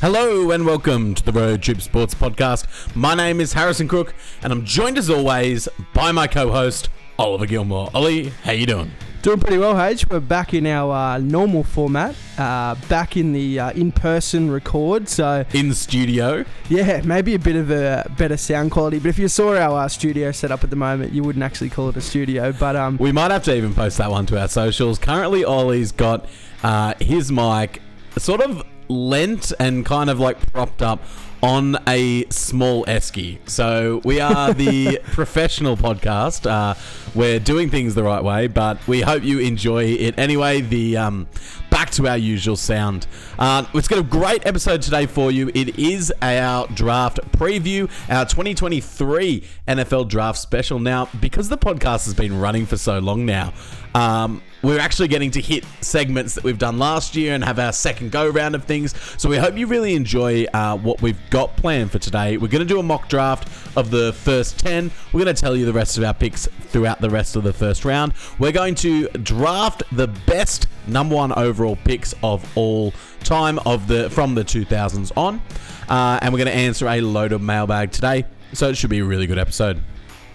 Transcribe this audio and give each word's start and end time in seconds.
Hello 0.00 0.50
and 0.50 0.64
welcome 0.64 1.14
to 1.14 1.22
the 1.22 1.32
Road 1.32 1.62
Trip 1.62 1.80
Sports 1.82 2.14
Podcast. 2.14 2.66
My 2.96 3.14
name 3.14 3.38
is 3.40 3.52
Harrison 3.52 3.86
Crook, 3.86 4.14
and 4.42 4.50
I'm 4.52 4.64
joined 4.64 4.96
as 4.96 5.10
always 5.10 5.68
by 5.92 6.10
my 6.10 6.26
co-host 6.26 6.88
Oliver 7.18 7.44
Gilmour. 7.46 7.90
Ollie, 7.92 8.30
how 8.44 8.52
you 8.52 8.64
doing? 8.64 8.90
Doing 9.20 9.38
pretty 9.38 9.58
well, 9.58 9.78
H. 9.78 10.08
We're 10.08 10.20
back 10.20 10.54
in 10.54 10.66
our 10.66 10.90
uh, 10.94 11.18
normal 11.18 11.62
format, 11.64 12.14
uh, 12.38 12.76
back 12.88 13.18
in 13.18 13.32
the 13.34 13.60
uh, 13.60 13.70
in-person 13.72 14.50
record. 14.50 15.06
So 15.10 15.44
In 15.52 15.74
studio. 15.74 16.46
yeah, 16.70 17.02
maybe 17.04 17.34
a 17.34 17.38
bit 17.38 17.56
of 17.56 17.70
a 17.70 18.10
better 18.16 18.38
sound 18.38 18.70
quality. 18.70 18.98
But 18.98 19.08
if 19.10 19.18
you 19.18 19.28
saw 19.28 19.54
our 19.54 19.80
uh, 19.84 19.88
studio 19.88 20.32
set 20.32 20.50
up 20.50 20.64
at 20.64 20.70
the 20.70 20.76
moment, 20.76 21.12
you 21.12 21.22
wouldn't 21.22 21.42
actually 21.42 21.68
call 21.68 21.90
it 21.90 21.96
a 21.98 22.00
studio. 22.00 22.52
But 22.52 22.76
um, 22.76 22.96
We 22.96 23.12
might 23.12 23.30
have 23.30 23.44
to 23.44 23.54
even 23.54 23.74
post 23.74 23.98
that 23.98 24.10
one 24.10 24.24
to 24.26 24.40
our 24.40 24.48
socials. 24.48 24.98
Currently, 24.98 25.44
Ollie's 25.44 25.92
got 25.92 26.24
uh, 26.62 26.94
his 26.98 27.30
mic 27.30 27.82
sort 28.16 28.40
of 28.40 28.64
lent 28.90 29.52
and 29.58 29.86
kind 29.86 30.10
of 30.10 30.18
like 30.18 30.52
propped 30.52 30.82
up 30.82 31.00
on 31.42 31.78
a 31.88 32.26
small 32.28 32.84
esky. 32.84 33.38
So 33.48 34.02
we 34.04 34.20
are 34.20 34.52
the 34.52 35.00
professional 35.04 35.76
podcast. 35.76 36.48
Uh, 36.48 36.74
we're 37.14 37.40
doing 37.40 37.70
things 37.70 37.94
the 37.94 38.02
right 38.02 38.22
way, 38.22 38.46
but 38.46 38.86
we 38.86 39.00
hope 39.00 39.22
you 39.22 39.38
enjoy 39.38 39.84
it 39.84 40.18
anyway. 40.18 40.60
The 40.60 40.98
um, 40.98 41.28
back 41.70 41.90
to 41.92 42.08
our 42.08 42.18
usual 42.18 42.56
sound. 42.56 43.06
Uh, 43.38 43.64
it's 43.72 43.88
got 43.88 43.98
a 43.98 44.02
great 44.02 44.46
episode 44.46 44.82
today 44.82 45.06
for 45.06 45.30
you. 45.30 45.50
It 45.54 45.78
is 45.78 46.12
our 46.20 46.66
draft 46.68 47.20
preview, 47.32 47.90
our 48.10 48.26
2023 48.26 49.44
NFL 49.66 50.08
draft 50.08 50.38
special. 50.38 50.78
Now, 50.78 51.08
because 51.20 51.48
the 51.48 51.58
podcast 51.58 52.04
has 52.04 52.14
been 52.14 52.38
running 52.38 52.66
for 52.66 52.76
so 52.76 52.98
long 52.98 53.24
now, 53.24 53.54
um, 53.94 54.42
we're 54.62 54.78
actually 54.78 55.08
getting 55.08 55.30
to 55.32 55.40
hit 55.40 55.64
segments 55.80 56.34
that 56.34 56.44
we've 56.44 56.58
done 56.58 56.78
last 56.78 57.16
year 57.16 57.34
and 57.34 57.44
have 57.44 57.58
our 57.58 57.72
second 57.72 58.12
go 58.12 58.28
round 58.28 58.54
of 58.54 58.64
things. 58.64 58.94
So 59.18 59.28
we 59.28 59.36
hope 59.36 59.56
you 59.56 59.66
really 59.66 59.94
enjoy 59.94 60.44
uh, 60.52 60.76
what 60.76 61.00
we've 61.02 61.18
got 61.30 61.56
planned 61.56 61.90
for 61.90 61.98
today. 61.98 62.36
We're 62.36 62.48
going 62.48 62.66
to 62.66 62.68
do 62.68 62.78
a 62.78 62.82
mock 62.82 63.08
draft 63.08 63.48
of 63.76 63.90
the 63.90 64.12
first 64.12 64.58
10. 64.58 64.90
We're 65.12 65.24
going 65.24 65.34
to 65.34 65.40
tell 65.40 65.56
you 65.56 65.66
the 65.66 65.72
rest 65.72 65.98
of 65.98 66.04
our 66.04 66.14
picks 66.14 66.46
throughout 66.46 67.00
the 67.00 67.10
rest 67.10 67.36
of 67.36 67.42
the 67.42 67.52
first 67.52 67.84
round. 67.84 68.12
We're 68.38 68.52
going 68.52 68.74
to 68.76 69.08
draft 69.08 69.82
the 69.92 70.08
best 70.08 70.66
number 70.86 71.14
one 71.14 71.32
overall 71.32 71.76
picks 71.76 72.14
of 72.22 72.46
all 72.56 72.92
time 73.24 73.58
of 73.60 73.86
the 73.86 74.10
from 74.10 74.34
the 74.34 74.44
2000s 74.44 75.12
on, 75.16 75.40
uh, 75.88 76.18
and 76.22 76.32
we're 76.32 76.38
going 76.38 76.50
to 76.50 76.54
answer 76.54 76.88
a 76.88 77.00
load 77.00 77.32
of 77.32 77.40
mailbag 77.40 77.92
today. 77.92 78.24
So 78.52 78.68
it 78.68 78.76
should 78.76 78.90
be 78.90 78.98
a 78.98 79.04
really 79.04 79.26
good 79.26 79.38
episode. 79.38 79.80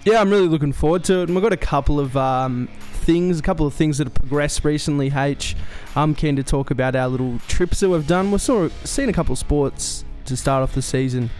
yeah, 0.04 0.20
I'm 0.20 0.30
really 0.30 0.48
looking 0.48 0.72
forward 0.72 1.04
to 1.04 1.20
it. 1.20 1.22
And 1.24 1.34
we've 1.34 1.42
got 1.42 1.52
a 1.52 1.56
couple 1.56 2.00
of 2.00 2.16
um, 2.16 2.68
things, 3.06 3.38
a 3.38 3.42
couple 3.42 3.66
of 3.66 3.72
things 3.72 3.98
that 3.98 4.06
have 4.06 4.14
progressed 4.14 4.64
recently. 4.64 5.12
H, 5.14 5.54
I'm 5.94 6.14
keen 6.14 6.34
to 6.36 6.42
talk 6.42 6.72
about 6.72 6.96
our 6.96 7.08
little 7.08 7.38
trips 7.46 7.80
that 7.80 7.88
we've 7.88 8.06
done. 8.06 8.32
We've 8.32 8.48
of 8.50 8.72
seen 8.84 9.08
a 9.08 9.12
couple 9.12 9.32
of 9.32 9.38
sports 9.38 10.04
to 10.26 10.36
start 10.36 10.64
off 10.64 10.74
the 10.74 10.82
season. 10.82 11.30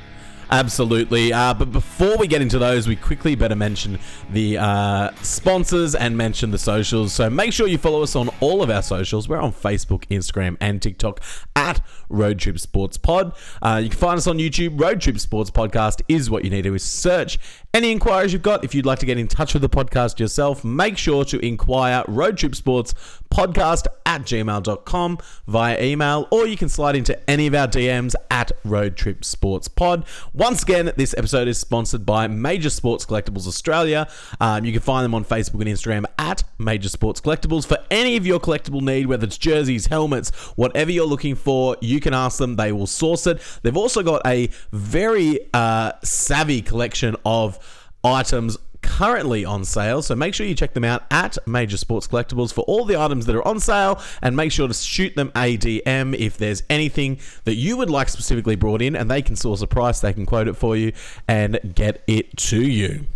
Absolutely. 0.48 1.33
Uh, 1.33 1.55
but 1.55 1.72
before 1.72 2.17
we 2.19 2.28
get 2.28 2.41
into 2.41 2.59
those, 2.59 2.87
we 2.87 2.94
quickly 2.94 3.34
better 3.34 3.56
mention 3.56 3.98
the 4.31 4.59
uh, 4.59 5.11
sponsors 5.22 5.97
and 5.97 6.17
mention 6.17 6.53
the 6.53 6.59
socials. 6.59 7.12
So 7.12 7.28
make 7.28 7.53
sure 7.53 7.67
you 7.67 7.78
follow 7.78 8.03
us 8.03 8.14
on 8.14 8.31
all 8.39 8.62
of 8.62 8.70
our 8.70 8.83
socials. 8.83 9.28
We're 9.28 9.41
on 9.41 9.53
Facebook, 9.53 10.06
Instagram, 10.06 10.56
and 10.61 10.81
TikTok 10.81 11.20
at 11.56 11.81
Road 12.09 12.39
Trip 12.39 12.61
Sports 12.61 12.97
Pod. 12.97 13.37
Uh, 13.61 13.81
you 13.83 13.89
can 13.89 13.98
find 13.98 14.19
us 14.19 14.28
on 14.28 14.39
YouTube. 14.39 14.81
Road 14.81 15.00
Trip 15.00 15.19
Sports 15.19 15.50
Podcast 15.50 16.03
is 16.06 16.31
what 16.31 16.44
you 16.44 16.50
need 16.50 16.62
to 16.62 16.78
search 16.78 17.41
any 17.76 17.92
inquiries 17.92 18.32
you've 18.32 18.41
got. 18.41 18.64
If 18.64 18.75
you'd 18.75 18.87
like 18.87 19.00
to 19.00 19.06
get 19.06 19.19
in 19.19 19.28
touch 19.28 19.53
with 19.53 19.60
the 19.60 19.69
podcast 19.69 20.19
yourself, 20.19 20.64
make 20.64 20.97
sure 20.97 21.26
to 21.26 21.38
inquire 21.44 22.04
Road 22.09 22.38
Trip 22.38 22.54
Sports 22.54 22.94
Podcast 23.31 23.87
at 24.06 24.22
gmail.com 24.22 25.19
via 25.47 25.82
email, 25.82 26.26
or 26.31 26.47
you 26.47 26.56
can 26.56 26.70
slide 26.70 26.97
into 26.97 27.28
any 27.28 27.47
of 27.47 27.54
our 27.54 27.69
DMs 27.69 28.14
at 28.31 28.50
Road 28.64 28.97
Trip 28.97 29.22
Sports 29.26 29.69
Pod. 29.69 30.06
Once 30.32 30.62
again, 30.62 30.91
this 30.97 31.14
episode 31.19 31.48
is 31.48 31.59
sponsored 31.59 32.06
by 32.06 32.26
Major 32.28 32.70
Sports 32.70 33.04
Collectibles 33.04 33.47
Australia. 33.47 34.08
Um, 34.41 34.64
you 34.64 34.72
can 34.72 34.81
find 34.81 35.04
them 35.04 35.12
on 35.12 35.22
Facebook 35.22 35.60
and 35.60 35.64
Instagram 35.64 36.06
at 36.19 36.44
Major 36.58 36.88
Sports 36.88 37.20
Collectibles 37.20 37.66
for 37.66 37.76
any 37.91 38.16
of 38.16 38.25
your 38.25 38.41
collectible 38.41 38.81
need, 38.81 39.06
whether 39.06 39.26
it's 39.26 39.37
jerseys, 39.37 39.87
helmets, 39.87 40.31
whatever 40.56 40.91
you're 40.91 41.04
looking 41.04 41.34
for. 41.34 41.76
You 41.82 42.00
can 42.00 42.14
ask 42.14 42.38
them; 42.38 42.56
they 42.56 42.72
will 42.72 42.87
source 42.87 43.26
it. 43.26 43.43
They've 43.62 43.76
also 43.76 44.03
got 44.03 44.22
a 44.25 44.48
very 44.72 45.41
uh, 45.53 45.93
savvy 46.03 46.62
collection 46.62 47.16
of 47.26 47.58
items 48.06 48.59
currently 48.83 49.44
on 49.44 49.65
sale. 49.65 50.00
So 50.03 50.15
make 50.15 50.34
sure 50.34 50.47
you 50.47 50.55
check 50.55 50.75
them 50.75 50.84
out 50.84 51.05
at 51.11 51.37
Major 51.47 51.77
Sports 51.77 52.06
Collectibles 52.06 52.53
for 52.53 52.62
all 52.62 52.84
the 52.84 52.97
items 52.97 53.27
that 53.27 53.37
are 53.37 53.47
on 53.47 53.61
sale 53.61 54.00
and 54.22 54.37
make 54.37 54.53
sure 54.53 54.69
to 54.69 54.75
shoot 54.75 55.15
them 55.17 55.33
a 55.34 55.59
DM 55.59 56.15
if 56.15 56.39
there's 56.39 56.62
anything 56.71 57.19
that 57.44 57.56
you 57.56 57.77
would 57.77 57.91
like 57.91 58.09
specifically 58.09 58.56
brought 58.56 58.81
in 58.81 58.97
and 58.97 59.11
they 59.11 59.22
can 59.22 59.37
source 59.37 59.61
a 59.61 59.67
price, 59.67 60.00
they 60.00 60.12
can 60.12 60.25
quote 60.25 60.49
it 60.49 60.55
for 60.55 60.77
you 60.77 60.93
and 61.28 61.59
get 61.75 62.03
it 62.06 62.37
to 62.37 62.62
you. 62.62 63.06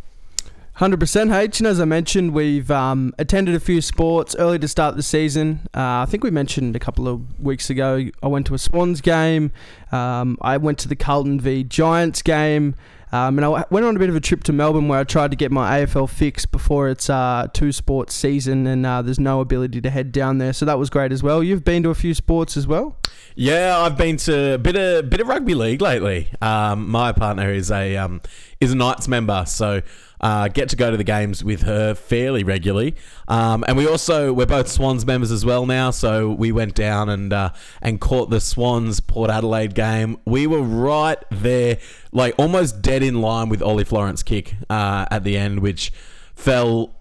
Hundred 0.74 0.98
percent, 0.98 1.30
H. 1.30 1.60
And 1.60 1.66
as 1.66 1.78
I 1.78 1.84
mentioned, 1.84 2.32
we've 2.32 2.70
um, 2.70 3.14
attended 3.18 3.54
a 3.54 3.60
few 3.60 3.82
sports 3.82 4.34
early 4.38 4.58
to 4.60 4.66
start 4.66 4.96
the 4.96 5.02
season. 5.02 5.60
Uh, 5.76 6.00
I 6.00 6.06
think 6.08 6.24
we 6.24 6.30
mentioned 6.30 6.74
a 6.74 6.78
couple 6.78 7.06
of 7.06 7.38
weeks 7.38 7.68
ago. 7.68 8.06
I 8.22 8.28
went 8.28 8.46
to 8.46 8.54
a 8.54 8.58
Swans 8.58 9.02
game. 9.02 9.52
Um, 9.92 10.38
I 10.40 10.56
went 10.56 10.78
to 10.78 10.88
the 10.88 10.96
Carlton 10.96 11.38
v 11.38 11.64
Giants 11.64 12.22
game. 12.22 12.76
Um, 13.12 13.38
and 13.38 13.44
I 13.44 13.64
went 13.70 13.86
on 13.86 13.96
a 13.96 13.98
bit 13.98 14.08
of 14.08 14.16
a 14.16 14.20
trip 14.20 14.44
to 14.44 14.52
Melbourne 14.52 14.88
where 14.88 15.00
I 15.00 15.04
tried 15.04 15.30
to 15.32 15.36
get 15.36 15.50
my 15.50 15.80
AFL 15.80 16.08
fix 16.08 16.46
before 16.46 16.88
it's 16.88 17.10
uh, 17.10 17.48
two 17.52 17.72
sports 17.72 18.14
season, 18.14 18.66
and 18.66 18.86
uh, 18.86 19.02
there's 19.02 19.18
no 19.18 19.40
ability 19.40 19.80
to 19.80 19.90
head 19.90 20.12
down 20.12 20.38
there, 20.38 20.52
so 20.52 20.64
that 20.64 20.78
was 20.78 20.90
great 20.90 21.12
as 21.12 21.22
well. 21.22 21.42
You've 21.42 21.64
been 21.64 21.82
to 21.82 21.90
a 21.90 21.94
few 21.94 22.14
sports 22.14 22.56
as 22.56 22.66
well. 22.66 22.96
Yeah, 23.34 23.78
I've 23.78 23.96
been 23.96 24.16
to 24.18 24.54
a 24.54 24.58
bit 24.58 24.76
of 24.76 25.08
bit 25.10 25.20
of 25.20 25.28
rugby 25.28 25.54
league 25.54 25.80
lately. 25.80 26.28
Um, 26.40 26.88
my 26.88 27.12
partner 27.12 27.50
is 27.50 27.70
a 27.70 27.96
um, 27.96 28.20
is 28.60 28.72
a 28.72 28.76
Knights 28.76 29.08
member, 29.08 29.44
so 29.46 29.82
uh, 30.20 30.48
get 30.48 30.68
to 30.68 30.76
go 30.76 30.90
to 30.90 30.96
the 30.96 31.04
games 31.04 31.42
with 31.42 31.62
her 31.62 31.94
fairly 31.94 32.44
regularly. 32.44 32.94
Um, 33.26 33.64
and 33.66 33.76
we 33.76 33.88
also 33.88 34.32
we're 34.32 34.46
both 34.46 34.68
Swans 34.68 35.06
members 35.06 35.30
as 35.30 35.44
well 35.44 35.66
now, 35.66 35.90
so 35.90 36.30
we 36.30 36.52
went 36.52 36.74
down 36.74 37.08
and 37.08 37.32
uh, 37.32 37.50
and 37.80 38.00
caught 38.00 38.30
the 38.30 38.40
Swans 38.40 39.00
Port 39.00 39.30
Adelaide 39.30 39.74
game. 39.74 40.18
We 40.26 40.46
were 40.46 40.62
right 40.62 41.18
there, 41.30 41.78
like 42.12 42.34
almost 42.38 42.82
dead 42.82 43.02
in 43.02 43.20
line 43.22 43.48
with 43.48 43.62
Ollie 43.62 43.84
Florent 43.84 44.22
kick 44.24 44.54
uh, 44.68 45.06
at 45.10 45.24
the 45.24 45.36
end, 45.36 45.60
which 45.60 45.92
fell 46.34 46.96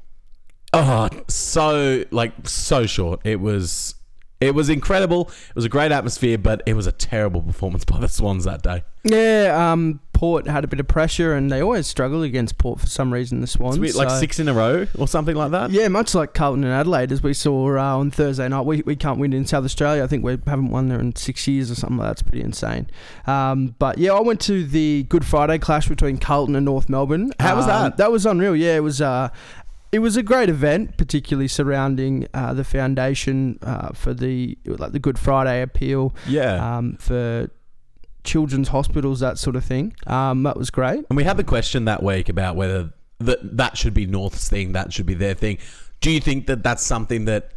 oh 0.72 1.09
so 1.28 2.06
like 2.12 2.47
so 2.47 2.86
short. 2.86 3.20
It 3.26 3.41
was 3.41 3.96
it 4.40 4.56
was 4.56 4.70
incredible. 4.70 5.30
It 5.50 5.56
was 5.56 5.66
a 5.66 5.70
great 5.70 5.91
atmosphere, 5.91 6.38
but 6.38 6.64
it 6.66 6.74
was 6.74 6.88
a 6.88 6.94
terrible 6.94 7.41
performance 7.41 7.84
by 7.84 8.00
the 8.00 8.08
Swans 8.08 8.46
that 8.46 8.62
day. 8.62 8.84
Yeah, 9.03 9.72
um, 9.72 10.00
Port 10.19 10.47
had 10.47 10.66
a 10.66 10.68
bit 10.68 10.81
of 10.81 10.88
pressure, 10.90 11.34
and 11.34 11.50
they 11.50 11.62
always 11.62 11.88
struggle 11.88 12.24
against 12.24 12.57
Port 12.57 12.81
for 12.81 12.88
some 12.88 13.13
reason. 13.13 13.40
The 13.40 13.47
Swans, 13.47 13.80
weird, 13.80 13.96
like 13.96 14.09
so- 14.09 14.19
six 14.19 14.38
in 14.38 14.50
a 14.50 14.53
row 14.53 14.85
or 14.97 15.07
something 15.07 15.34
like 15.35 15.52
that. 15.52 15.72
Yeah, 15.72 15.88
much 15.88 16.13
like 16.13 16.34
Carlton 16.34 16.66
and 16.66 16.74
Adelaide, 16.74 17.13
as 17.13 17.24
we 17.24 17.34
saw 17.34 17.78
uh, 17.78 17.97
on 17.97 18.12
Thursday 18.12 18.50
night. 18.50 18.66
We, 18.66 18.81
we 18.81 18.97
can't 18.97 19.18
win 19.18 19.31
in 19.31 19.46
South 19.46 19.63
Australia. 19.63 20.03
I 20.03 20.08
think 20.08 20.25
we 20.25 20.34
haven't 20.46 20.72
won 20.72 20.90
there 20.90 21.00
in 21.00 21.16
six 21.16 21.47
years 21.47 21.72
or 21.72 21.75
something 21.75 22.00
like 22.00 22.08
that. 22.08 22.12
It's 22.12 22.22
pretty 22.22 22.41
insane. 22.44 22.88
Um, 23.28 23.75
but 23.79 23.97
yeah, 23.97 24.12
I 24.12 24.19
went 24.19 24.41
to 24.41 24.66
the 24.66 25.03
Good 25.03 25.25
Friday 25.25 25.58
clash 25.58 25.88
between 25.88 26.18
Carlton 26.18 26.56
and 26.58 26.66
North 26.66 26.90
Melbourne. 26.90 27.31
How 27.40 27.56
was 27.56 27.63
Um, 27.63 27.69
that? 27.69 27.97
That 27.97 28.12
was 28.12 28.25
unreal. 28.25 28.58
Yeah, 28.58 28.75
it 28.75 28.84
was. 28.84 29.00
Uh, 29.00 29.29
it 29.91 30.00
was 30.00 30.18
a 30.18 30.22
great 30.22 30.50
event, 30.50 30.97
particularly 30.97 31.47
surrounding 31.47 32.28
uh, 32.34 32.53
the 32.53 32.63
foundation 32.63 33.58
uh, 33.63 33.90
for 33.94 34.13
the 34.13 34.58
like 34.66 34.91
the 34.91 35.00
Good 35.00 35.18
Friday 35.18 35.61
appeal 35.61 36.14
Yeah. 36.28 36.78
um, 36.78 36.97
for 36.99 37.49
children's 38.29 38.67
hospitals, 38.70 39.20
that 39.22 39.37
sort 39.37 39.55
of 39.55 39.66
thing. 39.66 39.96
Um, 40.05 40.43
that 40.43 40.55
was 40.55 40.70
great. 40.70 41.03
And 41.09 41.17
we 41.17 41.23
had 41.23 41.37
the 41.37 41.43
question 41.43 41.85
that 41.85 42.03
week 42.03 42.29
about 42.29 42.55
whether 42.55 42.93
that 43.20 43.58
that 43.58 43.78
should 43.78 43.93
be 43.93 44.05
North's 44.05 44.47
thing, 44.47 44.72
that 44.73 44.93
should 44.93 45.08
be 45.08 45.16
their 45.16 45.34
thing. 45.34 45.58
Do 45.99 46.11
you 46.11 46.22
think 46.22 46.47
that 46.47 46.64
that's 46.64 46.84
something 46.84 47.26
that 47.26 47.52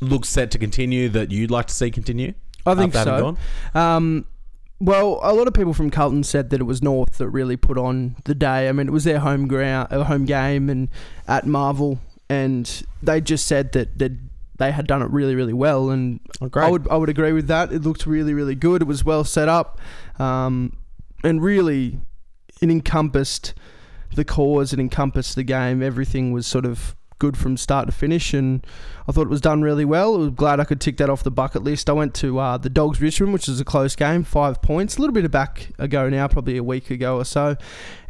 looks 0.00 0.28
set 0.28 0.50
to 0.52 0.58
continue 0.58 1.08
that 1.10 1.30
you'd 1.30 1.50
like 1.50 1.66
to 1.66 1.74
see 1.74 1.90
continue? 1.90 2.32
I 2.66 2.74
think 2.74 2.94
so. 2.94 3.36
Um, 3.74 4.24
well, 4.80 5.20
a 5.22 5.32
lot 5.32 5.46
of 5.46 5.54
people 5.54 5.74
from 5.74 5.90
Carlton 5.90 6.24
said 6.24 6.50
that 6.50 6.60
it 6.60 6.64
was 6.64 6.82
North 6.82 7.18
that 7.18 7.28
really 7.28 7.56
put 7.56 7.78
on 7.78 8.16
the 8.24 8.34
day. 8.34 8.68
I 8.68 8.72
mean, 8.72 8.88
it 8.88 8.92
was 8.92 9.04
their 9.04 9.20
home 9.20 9.46
ground, 9.46 9.88
uh, 9.92 10.04
home 10.04 10.24
game, 10.24 10.68
and 10.68 10.88
at 11.28 11.46
Marvel, 11.46 12.00
and 12.28 12.82
they 13.02 13.20
just 13.20 13.46
said 13.46 13.72
that 13.72 13.98
that 13.98 14.12
they 14.58 14.70
had 14.72 14.86
done 14.86 15.02
it 15.02 15.10
really, 15.10 15.34
really 15.34 15.52
well. 15.52 15.90
And 15.90 16.20
Oh. 16.40 16.48
I 16.66 16.70
would 16.70 16.88
I 16.88 16.96
would 16.96 17.08
agree 17.08 17.32
with 17.32 17.46
that. 17.48 17.72
It 17.72 17.82
looked 17.82 18.06
really, 18.06 18.34
really 18.34 18.54
good. 18.54 18.82
It 18.82 18.88
was 18.88 19.04
well 19.04 19.24
set 19.24 19.48
up, 19.48 19.80
um, 20.18 20.76
and 21.22 21.42
really, 21.42 22.00
it 22.62 22.70
encompassed 22.70 23.54
the 24.14 24.24
cause. 24.24 24.72
It 24.72 24.78
encompassed 24.78 25.34
the 25.34 25.42
game. 25.42 25.82
Everything 25.82 26.32
was 26.32 26.46
sort 26.46 26.64
of 26.64 26.94
good 27.18 27.36
from 27.36 27.56
start 27.56 27.86
to 27.86 27.92
finish, 27.92 28.34
and 28.34 28.66
I 29.08 29.12
thought 29.12 29.22
it 29.22 29.30
was 29.30 29.40
done 29.40 29.62
really 29.62 29.84
well. 29.84 30.14
I 30.14 30.18
was 30.18 30.30
glad 30.30 30.60
I 30.60 30.64
could 30.64 30.80
tick 30.80 30.96
that 30.98 31.08
off 31.10 31.22
the 31.22 31.30
bucket 31.30 31.62
list. 31.62 31.88
I 31.88 31.92
went 31.92 32.14
to 32.16 32.38
uh, 32.38 32.58
the 32.58 32.68
Dogs 32.70 33.00
Richmond, 33.00 33.32
which 33.32 33.48
was 33.48 33.60
a 33.60 33.64
close 33.64 33.94
game, 33.96 34.24
five 34.24 34.60
points, 34.62 34.96
a 34.96 35.00
little 35.00 35.14
bit 35.14 35.24
of 35.24 35.30
back 35.30 35.70
ago 35.78 36.08
now, 36.08 36.26
probably 36.28 36.56
a 36.56 36.62
week 36.64 36.90
ago 36.90 37.16
or 37.16 37.24
so. 37.24 37.56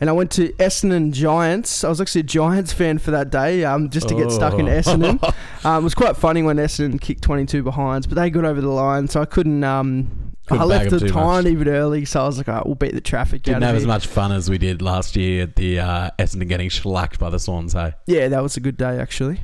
And 0.00 0.08
I 0.08 0.12
went 0.12 0.30
to 0.32 0.52
Essendon 0.54 1.12
Giants. 1.12 1.84
I 1.84 1.88
was 1.88 2.00
actually 2.00 2.22
a 2.22 2.24
Giants 2.24 2.72
fan 2.72 2.98
for 2.98 3.10
that 3.10 3.30
day, 3.30 3.64
um, 3.64 3.90
just 3.90 4.08
to 4.08 4.14
get 4.14 4.30
stuck 4.30 4.58
in 4.58 4.68
Oh. 4.68 4.72
Essendon. 4.72 5.34
um, 5.64 5.82
it 5.82 5.84
was 5.84 5.94
quite 5.94 6.16
funny 6.16 6.42
when 6.42 6.56
Essendon 6.56 7.00
kicked 7.00 7.22
22 7.22 7.62
behinds, 7.62 8.06
but 8.06 8.16
they 8.16 8.30
got 8.30 8.44
over 8.44 8.60
the 8.60 8.68
line, 8.68 9.08
so 9.08 9.20
I 9.20 9.24
couldn't. 9.26 9.62
Um, 9.64 10.23
Couldn't 10.46 10.62
I 10.62 10.64
left 10.66 10.90
the 10.90 10.96
a 10.96 11.00
too 11.00 11.06
much. 11.06 11.14
tiny 11.14 11.54
bit 11.54 11.68
early, 11.68 12.04
so 12.04 12.22
I 12.22 12.26
was 12.26 12.36
like, 12.36 12.48
all 12.48 12.54
right, 12.56 12.66
we'll 12.66 12.74
beat 12.74 12.92
the 12.94 13.00
traffic 13.00 13.42
Didn't 13.42 13.62
have 13.62 13.76
as 13.76 13.86
much 13.86 14.06
fun 14.06 14.30
as 14.30 14.50
we 14.50 14.58
did 14.58 14.82
last 14.82 15.16
year 15.16 15.44
at 15.44 15.56
the 15.56 15.80
uh, 15.80 16.10
Essendon 16.18 16.48
getting 16.48 16.68
shellacked 16.68 17.18
by 17.18 17.30
the 17.30 17.38
Swans. 17.38 17.72
Hey. 17.72 17.94
Yeah, 18.06 18.28
that 18.28 18.42
was 18.42 18.56
a 18.56 18.60
good 18.60 18.76
day 18.76 18.98
actually. 18.98 19.40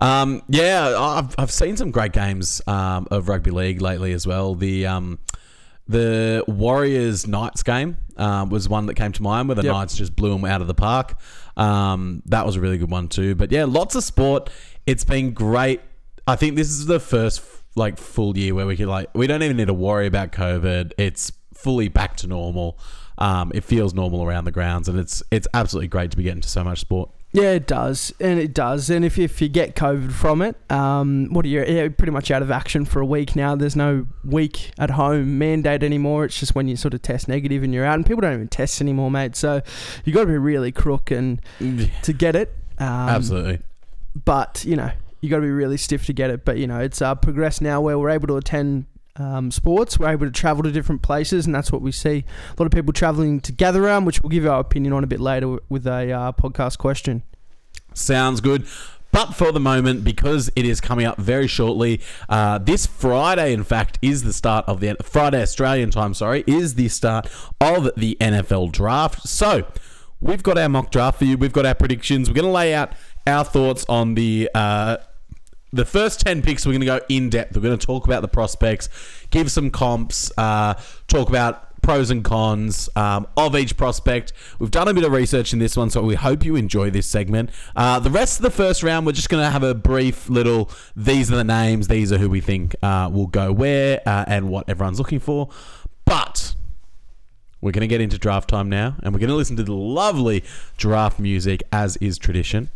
Um, 0.00 0.42
yeah, 0.48 0.96
I've, 0.98 1.34
I've 1.38 1.50
seen 1.50 1.76
some 1.76 1.90
great 1.92 2.12
games 2.12 2.60
um, 2.66 3.06
of 3.10 3.28
rugby 3.28 3.50
league 3.52 3.80
lately 3.80 4.12
as 4.12 4.26
well. 4.26 4.54
The 4.54 4.86
um, 4.86 5.18
the 5.88 6.44
Warriors 6.48 7.26
Knights 7.26 7.62
game 7.62 7.96
um, 8.16 8.50
was 8.50 8.68
one 8.68 8.86
that 8.86 8.94
came 8.94 9.12
to 9.12 9.22
mind 9.22 9.48
where 9.48 9.54
the 9.54 9.62
Yep. 9.62 9.72
Knights 9.72 9.96
just 9.96 10.14
blew 10.16 10.30
them 10.32 10.44
out 10.44 10.60
of 10.60 10.66
the 10.66 10.74
park. 10.74 11.14
Um, 11.56 12.22
that 12.26 12.44
was 12.46 12.56
a 12.56 12.60
really 12.60 12.78
good 12.78 12.90
one 12.90 13.08
too. 13.08 13.34
But 13.34 13.52
yeah, 13.52 13.64
lots 13.64 13.94
of 13.94 14.02
sport. 14.04 14.50
It's 14.86 15.04
been 15.04 15.32
great. 15.32 15.80
I 16.26 16.36
think 16.36 16.56
this 16.56 16.68
is 16.68 16.86
the 16.86 17.00
first 17.00 17.40
like 17.74 17.98
full 17.98 18.36
year 18.36 18.54
where 18.54 18.66
we 18.66 18.76
can 18.76 18.88
like 18.88 19.08
we 19.14 19.26
don't 19.26 19.42
even 19.42 19.56
need 19.56 19.68
to 19.68 19.74
worry 19.74 20.06
about 20.06 20.32
COVID. 20.32 20.92
It's 20.98 21.32
fully 21.54 21.88
back 21.88 22.16
to 22.18 22.26
normal. 22.26 22.78
Um, 23.18 23.52
it 23.54 23.62
feels 23.62 23.94
normal 23.94 24.24
around 24.24 24.44
the 24.44 24.50
grounds, 24.50 24.88
and 24.88 24.98
it's 24.98 25.22
it's 25.30 25.46
absolutely 25.54 25.88
great 25.88 26.10
to 26.10 26.16
be 26.16 26.22
getting 26.24 26.40
to 26.40 26.48
so 26.48 26.64
much 26.64 26.80
sport. 26.80 27.10
Yeah, 27.34 27.52
it 27.52 27.66
does, 27.66 28.12
and 28.20 28.38
it 28.38 28.52
does. 28.52 28.90
And 28.90 29.06
if, 29.06 29.18
if 29.18 29.40
you 29.40 29.48
get 29.48 29.74
COVID 29.74 30.12
from 30.12 30.42
it, 30.42 30.54
um, 30.70 31.28
what 31.32 31.46
are 31.46 31.48
you? 31.48 31.64
Yeah, 31.64 31.88
pretty 31.88 32.12
much 32.12 32.30
out 32.30 32.42
of 32.42 32.50
action 32.50 32.84
for 32.84 33.00
a 33.00 33.06
week 33.06 33.34
now. 33.34 33.56
There's 33.56 33.76
no 33.76 34.06
week 34.22 34.72
at 34.78 34.90
home 34.90 35.38
mandate 35.38 35.82
anymore. 35.82 36.26
It's 36.26 36.38
just 36.38 36.54
when 36.54 36.68
you 36.68 36.76
sort 36.76 36.92
of 36.92 37.00
test 37.00 37.28
negative 37.28 37.62
and 37.62 37.72
you're 37.72 37.86
out, 37.86 37.94
and 37.94 38.04
people 38.04 38.20
don't 38.20 38.34
even 38.34 38.48
test 38.48 38.82
anymore, 38.82 39.10
mate. 39.10 39.34
So 39.34 39.62
you 40.04 40.12
got 40.12 40.22
to 40.22 40.26
be 40.26 40.36
really 40.36 40.72
crook 40.72 41.10
and 41.10 41.40
to 42.02 42.12
get 42.12 42.36
it. 42.36 42.54
Um, 42.78 42.88
Absolutely. 42.88 43.60
but 44.24 44.64
you 44.66 44.76
know 44.76 44.90
you 45.22 45.30
got 45.30 45.36
to 45.36 45.42
be 45.42 45.50
really 45.50 45.78
stiff 45.78 46.04
to 46.06 46.12
get 46.12 46.28
it. 46.28 46.44
But 46.44 46.58
you 46.58 46.66
know 46.66 46.80
it's 46.80 47.00
uh, 47.00 47.14
progressed 47.14 47.62
now 47.62 47.80
where 47.80 47.98
we're 47.98 48.10
able 48.10 48.26
to 48.28 48.36
attend 48.36 48.84
um, 49.16 49.50
sports. 49.50 49.98
We're 49.98 50.10
able 50.10 50.26
to 50.26 50.32
travel 50.32 50.62
to 50.64 50.70
different 50.70 51.02
places, 51.02 51.46
and 51.46 51.54
that's 51.54 51.72
what 51.72 51.80
we 51.80 51.92
see. 51.92 52.24
A 52.50 52.60
lot 52.60 52.66
of 52.66 52.72
people 52.72 52.92
traveling 52.92 53.40
to 53.40 53.52
gather 53.52 53.82
around, 53.82 54.04
which 54.04 54.22
we'll 54.22 54.30
give 54.30 54.46
our 54.46 54.60
opinion 54.60 54.92
on 54.92 55.04
a 55.04 55.06
bit 55.06 55.20
later 55.20 55.58
with 55.68 55.86
a 55.86 56.12
uh, 56.12 56.32
podcast 56.32 56.78
question. 56.78 57.22
Sounds 57.94 58.40
good. 58.40 58.66
But 59.12 59.34
for 59.34 59.52
the 59.52 59.60
moment, 59.60 60.04
because 60.04 60.50
it 60.56 60.64
is 60.64 60.80
coming 60.80 61.04
up 61.04 61.18
very 61.18 61.46
shortly, 61.46 62.00
uh, 62.30 62.56
this 62.56 62.86
Friday, 62.86 63.52
in 63.52 63.62
fact, 63.62 63.98
is 64.00 64.22
the 64.22 64.32
start 64.32 64.64
of 64.66 64.80
the 64.80 64.96
Friday 65.02 65.42
Australian 65.42 65.90
time. 65.90 66.14
Sorry, 66.14 66.42
is 66.46 66.76
the 66.76 66.88
start 66.88 67.28
of 67.60 67.90
the 67.94 68.16
NFL 68.18 68.72
draft. 68.72 69.28
So 69.28 69.66
we've 70.22 70.42
got 70.42 70.56
our 70.56 70.70
mock 70.70 70.90
draft 70.90 71.18
for 71.18 71.26
you. 71.26 71.36
We've 71.36 71.52
got 71.52 71.66
our 71.66 71.74
predictions. 71.74 72.30
We're 72.30 72.36
going 72.36 72.46
to 72.46 72.52
lay 72.52 72.72
out 72.72 72.94
our 73.26 73.44
thoughts 73.44 73.84
on 73.86 74.14
the. 74.14 74.50
Uh, 74.54 74.96
the 75.72 75.84
first 75.84 76.20
10 76.20 76.42
picks, 76.42 76.66
we're 76.66 76.72
going 76.72 76.80
to 76.80 76.86
go 76.86 77.00
in 77.08 77.30
depth. 77.30 77.56
We're 77.56 77.62
going 77.62 77.78
to 77.78 77.86
talk 77.86 78.06
about 78.06 78.22
the 78.22 78.28
prospects, 78.28 78.88
give 79.30 79.50
some 79.50 79.70
comps, 79.70 80.30
uh, 80.36 80.74
talk 81.08 81.28
about 81.28 81.68
pros 81.82 82.10
and 82.10 82.22
cons 82.22 82.88
um, 82.94 83.26
of 83.36 83.56
each 83.56 83.76
prospect. 83.76 84.32
We've 84.58 84.70
done 84.70 84.86
a 84.86 84.94
bit 84.94 85.04
of 85.04 85.12
research 85.12 85.52
in 85.52 85.58
this 85.58 85.76
one, 85.76 85.90
so 85.90 86.02
we 86.02 86.14
hope 86.14 86.44
you 86.44 86.56
enjoy 86.56 86.90
this 86.90 87.06
segment. 87.06 87.50
Uh, 87.74 87.98
the 87.98 88.10
rest 88.10 88.38
of 88.38 88.42
the 88.42 88.50
first 88.50 88.82
round, 88.82 89.06
we're 89.06 89.12
just 89.12 89.28
going 89.28 89.42
to 89.42 89.50
have 89.50 89.62
a 89.62 89.74
brief 89.74 90.28
little 90.28 90.70
these 90.94 91.32
are 91.32 91.36
the 91.36 91.44
names, 91.44 91.88
these 91.88 92.12
are 92.12 92.18
who 92.18 92.30
we 92.30 92.40
think 92.40 92.76
uh, 92.82 93.10
will 93.12 93.26
go 93.26 93.52
where, 93.52 94.00
uh, 94.06 94.24
and 94.28 94.48
what 94.48 94.68
everyone's 94.68 94.98
looking 94.98 95.20
for. 95.20 95.48
But. 96.04 96.54
We're 97.60 97.70
going 97.70 97.82
to 97.82 97.86
get 97.86 98.00
into 98.00 98.18
draft 98.18 98.50
time 98.50 98.68
now, 98.68 98.96
and 99.04 99.14
we're 99.14 99.20
going 99.20 99.30
to 99.30 99.36
listen 99.36 99.54
to 99.54 99.62
the 99.62 99.72
lovely 99.72 100.42
draft 100.78 101.20
music 101.20 101.62
as 101.70 101.96
is 101.98 102.18
tradition. 102.18 102.70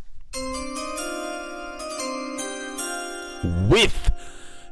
With 3.68 4.10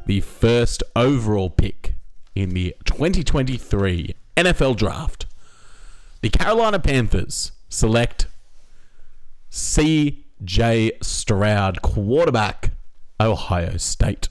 the 0.06 0.20
first 0.20 0.82
overall 0.94 1.50
pick 1.50 1.94
in 2.34 2.50
the 2.50 2.74
2023 2.84 4.14
NFL 4.36 4.76
Draft. 4.76 5.26
The 6.20 6.30
Carolina 6.30 6.78
Panthers 6.78 7.52
select 7.68 8.26
C.J. 9.50 10.92
Stroud, 11.02 11.82
quarterback, 11.82 12.72
Ohio 13.20 13.76
State. 13.76 14.28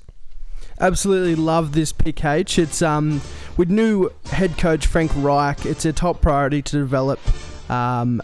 Absolutely 0.80 1.36
love 1.36 1.74
this 1.74 1.94
pick, 1.94 2.25
H. 2.25 2.60
It's 2.60 2.81
um 2.81 3.22
with 3.57 3.69
new 3.69 4.10
head 4.25 4.57
coach 4.57 4.88
Frank 4.88 5.12
Reich. 5.16 5.66
It's 5.66 5.86
a 5.86 5.94
top 5.94 6.22
priority 6.22 6.62
to 6.63 6.78
develop 6.78 7.19
um, 7.69 8.22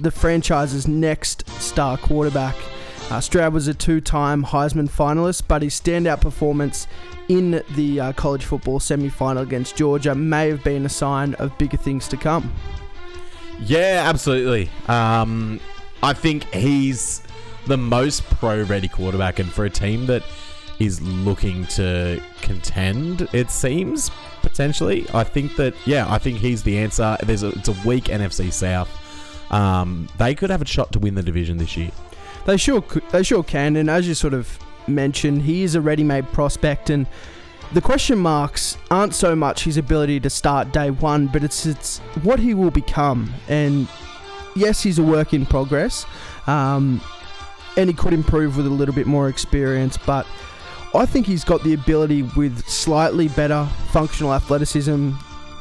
the 0.00 0.10
franchise's 0.10 0.88
next 0.88 1.48
star 1.60 1.96
quarterback. 1.96 2.56
Uh, 3.10 3.20
Stroud 3.20 3.52
was 3.52 3.68
a 3.68 3.74
two-time 3.74 4.44
Heisman 4.44 4.88
finalist, 4.88 5.42
but 5.46 5.62
his 5.62 5.78
standout 5.78 6.20
performance 6.20 6.86
in 7.28 7.62
the 7.74 8.00
uh, 8.00 8.12
college 8.14 8.44
football 8.44 8.80
semi-final 8.80 9.42
against 9.42 9.76
Georgia 9.76 10.14
may 10.14 10.48
have 10.48 10.64
been 10.64 10.86
a 10.86 10.88
sign 10.88 11.34
of 11.34 11.56
bigger 11.58 11.76
things 11.76 12.08
to 12.08 12.16
come. 12.16 12.52
Yeah, 13.60 14.04
absolutely. 14.06 14.70
Um, 14.88 15.60
I 16.02 16.14
think 16.14 16.44
he's 16.52 17.22
the 17.66 17.76
most 17.76 18.24
pro-ready 18.24 18.88
quarterback, 18.88 19.38
and 19.38 19.50
for 19.50 19.64
a 19.64 19.70
team 19.70 20.06
that 20.06 20.24
is 20.78 21.00
looking 21.00 21.66
to 21.66 22.20
contend, 22.40 23.28
it 23.32 23.50
seems 23.50 24.10
potentially. 24.40 25.06
I 25.14 25.24
think 25.24 25.56
that 25.56 25.74
yeah, 25.86 26.12
I 26.12 26.18
think 26.18 26.38
he's 26.38 26.62
the 26.62 26.78
answer. 26.78 27.16
There's 27.22 27.42
a 27.42 27.50
it's 27.50 27.68
a 27.68 27.76
weak 27.86 28.04
NFC 28.04 28.52
South. 28.52 28.90
Um, 29.52 30.08
they 30.18 30.34
could 30.34 30.50
have 30.50 30.62
a 30.62 30.66
shot 30.66 30.92
to 30.92 30.98
win 30.98 31.14
the 31.14 31.22
division 31.22 31.58
this 31.58 31.76
year. 31.76 31.90
They 32.44 32.56
sure 32.56 32.82
could, 32.82 33.08
they 33.10 33.22
sure 33.22 33.42
can, 33.42 33.76
and 33.76 33.88
as 33.88 34.08
you 34.08 34.14
sort 34.14 34.34
of 34.34 34.58
mentioned, 34.88 35.42
he 35.42 35.62
is 35.62 35.74
a 35.74 35.80
ready-made 35.80 36.30
prospect, 36.32 36.90
and 36.90 37.06
the 37.72 37.80
question 37.80 38.18
marks 38.18 38.76
aren't 38.90 39.14
so 39.14 39.34
much 39.36 39.64
his 39.64 39.76
ability 39.76 40.20
to 40.20 40.30
start 40.30 40.72
day 40.72 40.90
one, 40.90 41.28
but 41.28 41.44
it's 41.44 41.66
it's 41.66 41.98
what 42.22 42.38
he 42.38 42.54
will 42.54 42.70
become. 42.70 43.32
And 43.48 43.88
yes, 44.56 44.82
he's 44.82 44.98
a 44.98 45.02
work 45.02 45.32
in 45.32 45.46
progress, 45.46 46.04
um, 46.46 47.00
and 47.76 47.88
he 47.88 47.94
could 47.94 48.12
improve 48.12 48.56
with 48.56 48.66
a 48.66 48.70
little 48.70 48.94
bit 48.94 49.06
more 49.06 49.28
experience, 49.28 49.96
but. 49.96 50.26
I 50.94 51.06
think 51.06 51.26
he's 51.26 51.42
got 51.42 51.62
the 51.62 51.72
ability 51.72 52.22
with 52.36 52.68
slightly 52.68 53.28
better 53.28 53.66
functional 53.92 54.34
athleticism 54.34 55.12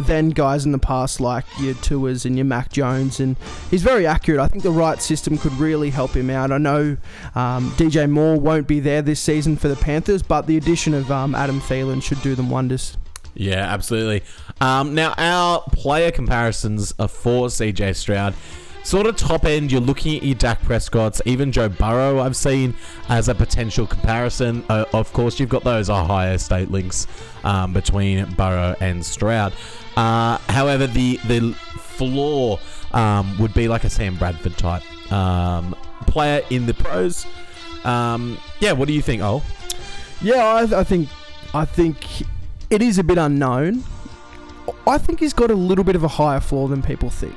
than 0.02 0.30
guys 0.30 0.66
in 0.66 0.72
the 0.72 0.80
past 0.80 1.20
like 1.22 1.46
your 1.60 1.74
Tuas 1.76 2.26
and 2.26 2.36
your 2.36 2.46
Mac 2.46 2.72
Jones, 2.72 3.20
and 3.20 3.38
he's 3.70 3.84
very 3.84 4.06
accurate. 4.06 4.40
I 4.40 4.48
think 4.48 4.64
the 4.64 4.72
right 4.72 5.02
system 5.02 5.38
could 5.38 5.54
really 5.54 5.90
help 5.90 6.16
him 6.16 6.30
out. 6.30 6.52
I 6.52 6.58
know 6.58 6.98
um, 7.36 7.72
DJ 7.72 8.10
Moore 8.10 8.40
won't 8.40 8.68
be 8.68 8.80
there 8.80 9.02
this 9.02 9.20
season 9.20 9.56
for 9.58 9.68
the 9.68 9.76
Panthers, 9.76 10.24
but 10.24 10.48
the 10.48 10.58
addition 10.58 10.94
of 10.94 11.12
um, 11.12 11.36
Adam 11.36 11.62
Thielen 11.62 12.04
should 12.04 12.22
do 12.22 12.36
them 12.36 12.50
wonders. 12.50 12.98
Yeah, 13.34 13.72
absolutely. 13.74 14.24
Um, 14.60 14.94
now, 14.94 15.14
our 15.18 15.62
player 15.72 16.12
comparisons 16.12 16.94
are 17.00 17.08
for 17.08 17.48
CJ 17.48 17.96
Stroud. 17.96 18.34
Sort 18.84 19.06
of 19.06 19.16
top 19.16 19.46
end, 19.46 19.72
you're 19.72 19.80
looking 19.80 20.18
at 20.18 20.24
your 20.24 20.36
Dak 20.36 20.62
Prescott's, 20.64 21.22
even 21.26 21.52
Joe 21.52 21.70
Burrow, 21.70 22.20
I've 22.20 22.36
seen 22.36 22.74
as 23.10 23.30
a 23.30 23.36
potential 23.36 23.86
comparison. 23.86 24.66
Uh, 24.70 24.86
of 24.94 25.14
course, 25.14 25.40
you've 25.40 25.50
got 25.50 25.64
those 25.64 25.90
Ohio 25.90 26.36
State 26.38 26.72
links 26.72 27.08
um, 27.44 27.74
between 27.74 28.26
Burrow 28.34 28.76
and 28.82 29.06
Stroud. 29.06 29.54
Uh, 29.96 30.38
however, 30.50 30.88
the, 30.88 31.18
the 31.28 31.54
floor 31.80 32.60
um, 32.92 33.38
would 33.38 33.54
be 33.54 33.68
like 33.68 33.84
a 33.84 33.90
Sam 33.90 34.18
Bradford 34.18 34.58
type 34.58 34.84
um, 35.12 35.76
player 36.08 36.44
in 36.50 36.66
the 36.66 36.74
pros. 36.74 37.26
Um, 37.84 38.38
yeah, 38.60 38.72
what 38.72 38.88
do 38.88 38.94
you 38.94 39.02
think, 39.02 39.22
Oh? 39.22 39.44
Yeah, 40.22 40.44
I, 40.44 40.80
I 40.80 40.84
think 40.84 41.10
I 41.54 41.66
think 41.66 42.06
it 42.70 42.82
is 42.82 43.00
a 43.00 43.04
bit 43.04 43.18
unknown. 43.18 43.84
I 44.88 44.98
think 44.98 45.20
he's 45.20 45.34
got 45.34 45.50
a 45.50 45.56
little 45.56 45.84
bit 45.84 45.96
of 45.96 46.04
a 46.04 46.08
higher 46.08 46.40
floor 46.40 46.70
than 46.70 46.82
people 46.82 47.10
think. 47.10 47.36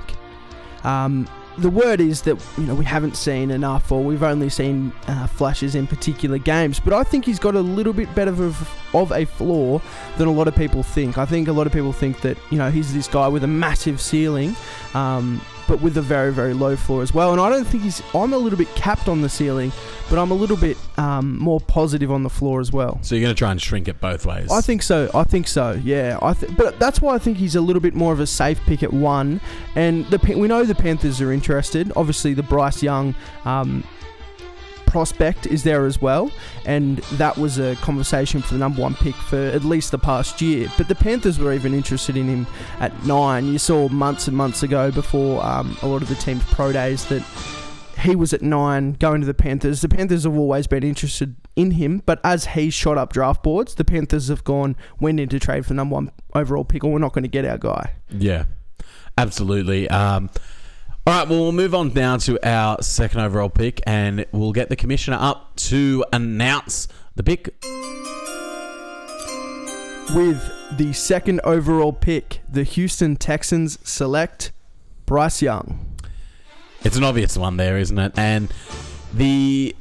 Um, 0.84 1.28
the 1.58 1.70
word 1.70 2.00
is 2.00 2.22
that 2.22 2.36
you 2.58 2.64
know 2.64 2.74
we 2.74 2.84
haven't 2.84 3.16
seen 3.16 3.50
enough, 3.50 3.92
or 3.92 4.02
we've 4.02 4.22
only 4.22 4.48
seen 4.48 4.92
uh, 5.06 5.26
flashes 5.26 5.74
in 5.74 5.86
particular 5.86 6.38
games. 6.38 6.80
But 6.80 6.92
I 6.92 7.04
think 7.04 7.24
he's 7.24 7.38
got 7.38 7.54
a 7.54 7.60
little 7.60 7.92
bit 7.92 8.12
better 8.14 8.32
of, 8.32 8.68
of 8.92 9.12
a 9.12 9.24
floor 9.24 9.80
than 10.18 10.26
a 10.28 10.32
lot 10.32 10.48
of 10.48 10.56
people 10.56 10.82
think. 10.82 11.16
I 11.16 11.26
think 11.26 11.48
a 11.48 11.52
lot 11.52 11.66
of 11.66 11.72
people 11.72 11.92
think 11.92 12.20
that 12.22 12.36
you 12.50 12.58
know 12.58 12.70
he's 12.70 12.92
this 12.92 13.08
guy 13.08 13.28
with 13.28 13.44
a 13.44 13.48
massive 13.48 14.00
ceiling, 14.00 14.56
um, 14.94 15.40
but 15.68 15.80
with 15.80 15.96
a 15.96 16.02
very 16.02 16.32
very 16.32 16.54
low 16.54 16.76
floor 16.76 17.02
as 17.02 17.12
well. 17.14 17.32
And 17.32 17.40
I 17.40 17.48
don't 17.50 17.66
think 17.66 17.82
he's. 17.82 18.02
I'm 18.14 18.32
a 18.32 18.38
little 18.38 18.58
bit 18.58 18.74
capped 18.74 19.08
on 19.08 19.20
the 19.20 19.28
ceiling, 19.28 19.72
but 20.10 20.18
I'm 20.18 20.30
a 20.30 20.34
little 20.34 20.56
bit 20.56 20.76
um, 20.98 21.38
more 21.38 21.60
positive 21.60 22.10
on 22.10 22.22
the 22.22 22.30
floor 22.30 22.60
as 22.60 22.72
well. 22.72 22.98
So 23.02 23.14
you're 23.14 23.22
going 23.22 23.34
to 23.34 23.38
try 23.38 23.50
and 23.50 23.60
shrink 23.60 23.88
it 23.88 24.00
both 24.00 24.26
ways? 24.26 24.50
I 24.50 24.60
think 24.60 24.82
so. 24.82 25.10
I 25.14 25.24
think 25.24 25.48
so. 25.48 25.80
Yeah. 25.82 26.18
I 26.22 26.34
th- 26.34 26.56
but 26.56 26.78
that's 26.78 27.00
why 27.00 27.14
I 27.14 27.18
think 27.18 27.38
he's 27.38 27.54
a 27.54 27.60
little 27.60 27.80
bit 27.80 27.94
more 27.94 28.12
of 28.12 28.20
a 28.20 28.26
safe 28.26 28.60
pick 28.66 28.82
at 28.82 28.92
one. 28.92 29.40
And 29.74 30.06
the 30.06 30.18
we 30.36 30.48
know 30.48 30.64
the 30.64 30.74
Panthers 30.74 31.20
are 31.20 31.32
interested. 31.32 31.92
Obviously, 31.96 32.34
the 32.34 32.42
Bryce 32.42 32.82
Young 32.82 33.14
um, 33.44 33.84
prospect 34.94 35.44
is 35.46 35.64
there 35.64 35.86
as 35.86 36.00
well, 36.00 36.30
and 36.66 36.98
that 37.18 37.36
was 37.36 37.58
a 37.58 37.74
conversation 37.82 38.40
for 38.40 38.54
the 38.54 38.60
number 38.60 38.80
one 38.80 38.94
pick 38.94 39.16
for 39.16 39.36
at 39.36 39.64
least 39.64 39.90
the 39.90 39.98
past 39.98 40.40
year. 40.40 40.68
But 40.78 40.86
the 40.86 40.94
Panthers 40.94 41.36
were 41.36 41.52
even 41.52 41.74
interested 41.74 42.16
in 42.16 42.28
him 42.28 42.46
at 42.78 42.92
nine. 43.04 43.44
You 43.46 43.58
saw 43.58 43.88
months 43.88 44.28
and 44.28 44.36
months 44.36 44.62
ago 44.62 44.92
before 44.92 45.44
um, 45.44 45.76
a 45.82 45.88
lot 45.88 46.00
of 46.00 46.08
the 46.08 46.14
team's 46.14 46.44
pro 46.44 46.72
days 46.72 47.06
that 47.06 47.24
he 48.02 48.14
was 48.14 48.32
at 48.32 48.40
nine 48.40 48.92
going 48.92 49.20
to 49.20 49.26
the 49.26 49.34
Panthers. 49.34 49.80
The 49.80 49.88
Panthers 49.88 50.22
have 50.22 50.36
always 50.36 50.68
been 50.68 50.84
interested 50.84 51.34
in 51.56 51.72
him, 51.72 52.00
but 52.06 52.20
as 52.22 52.46
he 52.46 52.70
shot 52.70 52.96
up 52.96 53.12
draft 53.12 53.42
boards, 53.42 53.74
the 53.74 53.84
Panthers 53.84 54.28
have 54.28 54.44
gone, 54.44 54.76
we 55.00 55.12
need 55.12 55.30
to 55.30 55.40
trade 55.40 55.64
for 55.64 55.70
the 55.70 55.74
number 55.74 55.94
one 55.94 56.12
overall 56.36 56.64
pick, 56.64 56.84
or 56.84 56.92
we're 56.92 57.00
not 57.00 57.14
going 57.14 57.24
to 57.24 57.28
get 57.28 57.44
our 57.44 57.58
guy. 57.58 57.94
Yeah, 58.10 58.44
absolutely. 59.18 59.90
Um, 59.90 60.30
all 61.06 61.12
right, 61.12 61.28
well, 61.28 61.40
we'll 61.40 61.52
move 61.52 61.74
on 61.74 61.92
now 61.92 62.16
to 62.16 62.38
our 62.48 62.80
second 62.82 63.20
overall 63.20 63.50
pick, 63.50 63.82
and 63.86 64.24
we'll 64.32 64.52
get 64.52 64.70
the 64.70 64.76
commissioner 64.76 65.18
up 65.20 65.54
to 65.56 66.02
announce 66.14 66.88
the 67.14 67.22
pick. 67.22 67.54
With 70.14 70.50
the 70.78 70.92
second 70.94 71.42
overall 71.44 71.92
pick, 71.92 72.40
the 72.48 72.62
Houston 72.62 73.16
Texans 73.16 73.78
select 73.86 74.52
Bryce 75.04 75.42
Young. 75.42 75.94
It's 76.84 76.96
an 76.96 77.04
obvious 77.04 77.36
one 77.36 77.58
there, 77.58 77.76
isn't 77.76 77.98
it? 77.98 78.18
And 78.18 78.50
the 79.12 79.76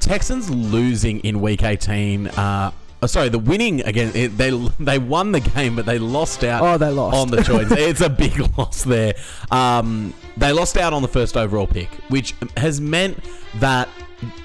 Texans 0.00 0.50
losing 0.50 1.20
in 1.20 1.40
Week 1.40 1.62
18. 1.62 2.26
Uh, 2.26 2.72
oh, 3.02 3.06
sorry, 3.06 3.28
the 3.28 3.38
winning 3.38 3.82
again. 3.82 4.12
It, 4.14 4.36
they 4.36 4.50
they 4.78 4.98
won 4.98 5.32
the 5.32 5.40
game, 5.40 5.76
but 5.76 5.86
they 5.86 5.98
lost 5.98 6.44
out. 6.44 6.62
Oh, 6.62 6.78
they 6.78 6.90
lost. 6.90 7.16
on 7.16 7.30
the 7.30 7.42
choice. 7.42 7.68
it's 7.70 8.00
a 8.00 8.10
big 8.10 8.38
loss 8.58 8.84
there. 8.84 9.14
Um, 9.50 10.14
they 10.36 10.52
lost 10.52 10.76
out 10.76 10.92
on 10.92 11.02
the 11.02 11.08
first 11.08 11.36
overall 11.36 11.66
pick, 11.66 11.90
which 12.08 12.34
has 12.56 12.80
meant 12.80 13.18
that 13.56 13.88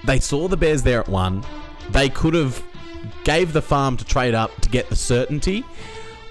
they 0.05 0.19
saw 0.19 0.47
the 0.47 0.57
Bears 0.57 0.83
there 0.83 0.99
at 0.99 1.09
one. 1.09 1.43
They 1.91 2.09
could 2.09 2.33
have 2.33 2.63
gave 3.23 3.53
the 3.53 3.61
farm 3.61 3.97
to 3.97 4.05
trade 4.05 4.33
up 4.33 4.51
to 4.61 4.69
get 4.69 4.89
the 4.89 4.95
certainty, 4.95 5.63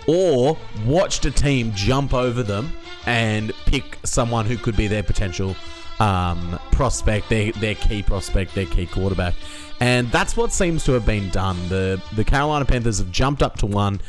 or 0.06 0.56
watched 0.86 1.24
a 1.24 1.30
team 1.30 1.72
jump 1.74 2.14
over 2.14 2.42
them 2.42 2.72
and 3.06 3.52
pick 3.66 3.98
someone 4.04 4.46
who 4.46 4.56
could 4.56 4.76
be 4.76 4.86
their 4.86 5.02
potential 5.02 5.54
um, 6.00 6.58
prospect, 6.72 7.28
their, 7.28 7.52
their 7.52 7.74
key 7.74 8.02
prospect, 8.02 8.54
their 8.54 8.66
key 8.66 8.86
quarterback. 8.86 9.34
And 9.80 10.10
that's 10.10 10.36
what 10.36 10.52
seems 10.52 10.84
to 10.84 10.92
have 10.92 11.04
been 11.04 11.30
done. 11.30 11.56
The 11.68 12.00
the 12.14 12.24
Carolina 12.24 12.64
Panthers 12.64 12.98
have 12.98 13.10
jumped 13.10 13.42
up 13.42 13.56
to 13.58 13.66
one. 13.66 14.00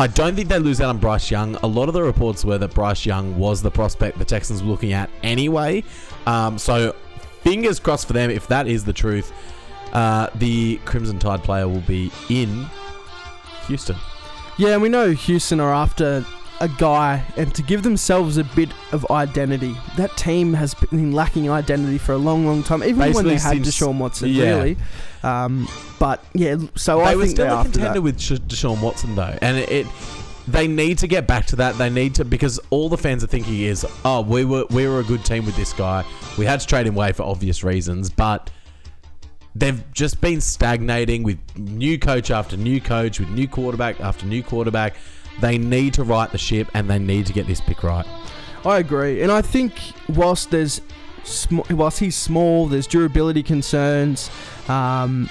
I 0.00 0.06
don't 0.08 0.34
think 0.34 0.48
they 0.48 0.58
lose 0.58 0.80
out 0.80 0.88
on 0.88 0.98
Bryce 0.98 1.30
Young. 1.30 1.54
A 1.56 1.66
lot 1.66 1.88
of 1.88 1.94
the 1.94 2.02
reports 2.02 2.44
were 2.44 2.58
that 2.58 2.74
Bryce 2.74 3.06
Young 3.06 3.38
was 3.38 3.62
the 3.62 3.70
prospect 3.70 4.18
the 4.18 4.24
Texans 4.24 4.62
were 4.62 4.70
looking 4.70 4.92
at 4.92 5.10
anyway. 5.22 5.84
Um, 6.26 6.58
so 6.58 6.96
fingers 7.42 7.78
crossed 7.78 8.06
for 8.06 8.14
them 8.14 8.30
if 8.30 8.48
that 8.48 8.66
is 8.66 8.84
the 8.84 8.92
truth. 8.92 9.32
Uh, 9.92 10.28
the 10.36 10.78
Crimson 10.86 11.18
Tide 11.18 11.44
player 11.44 11.68
will 11.68 11.82
be 11.82 12.10
in 12.30 12.66
Houston. 13.66 13.96
Yeah, 14.56 14.70
and 14.70 14.82
we 14.82 14.88
know 14.88 15.10
Houston 15.12 15.60
are 15.60 15.72
after 15.72 16.24
a 16.62 16.68
guy 16.68 17.24
and 17.36 17.52
to 17.56 17.62
give 17.62 17.82
themselves 17.82 18.36
a 18.36 18.44
bit 18.44 18.70
of 18.92 19.04
identity. 19.10 19.76
That 19.96 20.16
team 20.16 20.54
has 20.54 20.74
been 20.74 21.10
lacking 21.12 21.50
identity 21.50 21.98
for 21.98 22.12
a 22.12 22.16
long, 22.16 22.46
long 22.46 22.62
time, 22.62 22.84
even 22.84 23.12
when 23.12 23.26
they 23.26 23.36
had 23.36 23.58
Deshaun 23.58 23.98
Watson, 23.98 24.30
yeah. 24.30 24.54
really. 24.54 24.76
Um, 25.24 25.68
but 25.98 26.24
yeah, 26.34 26.56
so 26.76 26.98
they 26.98 27.04
I 27.04 27.14
were 27.16 27.22
think 27.24 27.36
still 27.36 27.58
a 27.58 27.62
contender 27.64 27.94
that. 27.94 28.00
with 28.00 28.20
Sh- 28.20 28.32
Deshaun 28.32 28.80
Watson 28.80 29.16
though, 29.16 29.36
and 29.42 29.58
it, 29.58 29.70
it 29.70 29.86
they 30.46 30.68
need 30.68 30.98
to 30.98 31.08
get 31.08 31.26
back 31.26 31.46
to 31.46 31.56
that. 31.56 31.78
They 31.78 31.90
need 31.90 32.14
to 32.16 32.24
because 32.24 32.60
all 32.70 32.88
the 32.88 32.98
fans 32.98 33.24
are 33.24 33.28
thinking 33.28 33.60
is, 33.60 33.84
oh, 34.04 34.20
we 34.20 34.44
were 34.44 34.64
we 34.70 34.86
were 34.86 35.00
a 35.00 35.04
good 35.04 35.24
team 35.24 35.44
with 35.44 35.56
this 35.56 35.72
guy. 35.72 36.04
We 36.38 36.46
had 36.46 36.60
to 36.60 36.66
trade 36.66 36.86
him 36.86 36.94
away 36.94 37.10
for 37.10 37.24
obvious 37.24 37.64
reasons, 37.64 38.08
but 38.08 38.50
they've 39.56 39.82
just 39.92 40.20
been 40.20 40.40
stagnating 40.40 41.24
with 41.24 41.38
new 41.58 41.98
coach 41.98 42.30
after 42.30 42.56
new 42.56 42.80
coach, 42.80 43.18
with 43.18 43.30
new 43.30 43.48
quarterback 43.48 44.00
after 44.00 44.26
new 44.26 44.44
quarterback. 44.44 44.94
They 45.40 45.58
need 45.58 45.94
to 45.94 46.04
right 46.04 46.30
the 46.30 46.38
ship, 46.38 46.68
and 46.74 46.88
they 46.88 46.98
need 46.98 47.26
to 47.26 47.32
get 47.32 47.46
this 47.46 47.60
pick 47.60 47.82
right. 47.82 48.06
I 48.64 48.78
agree, 48.78 49.22
and 49.22 49.32
I 49.32 49.42
think 49.42 49.74
whilst 50.08 50.50
there's 50.50 50.80
sm- 51.24 51.60
whilst 51.70 51.98
he's 51.98 52.16
small, 52.16 52.68
there's 52.68 52.86
durability 52.86 53.42
concerns. 53.42 54.30
Um, 54.68 55.28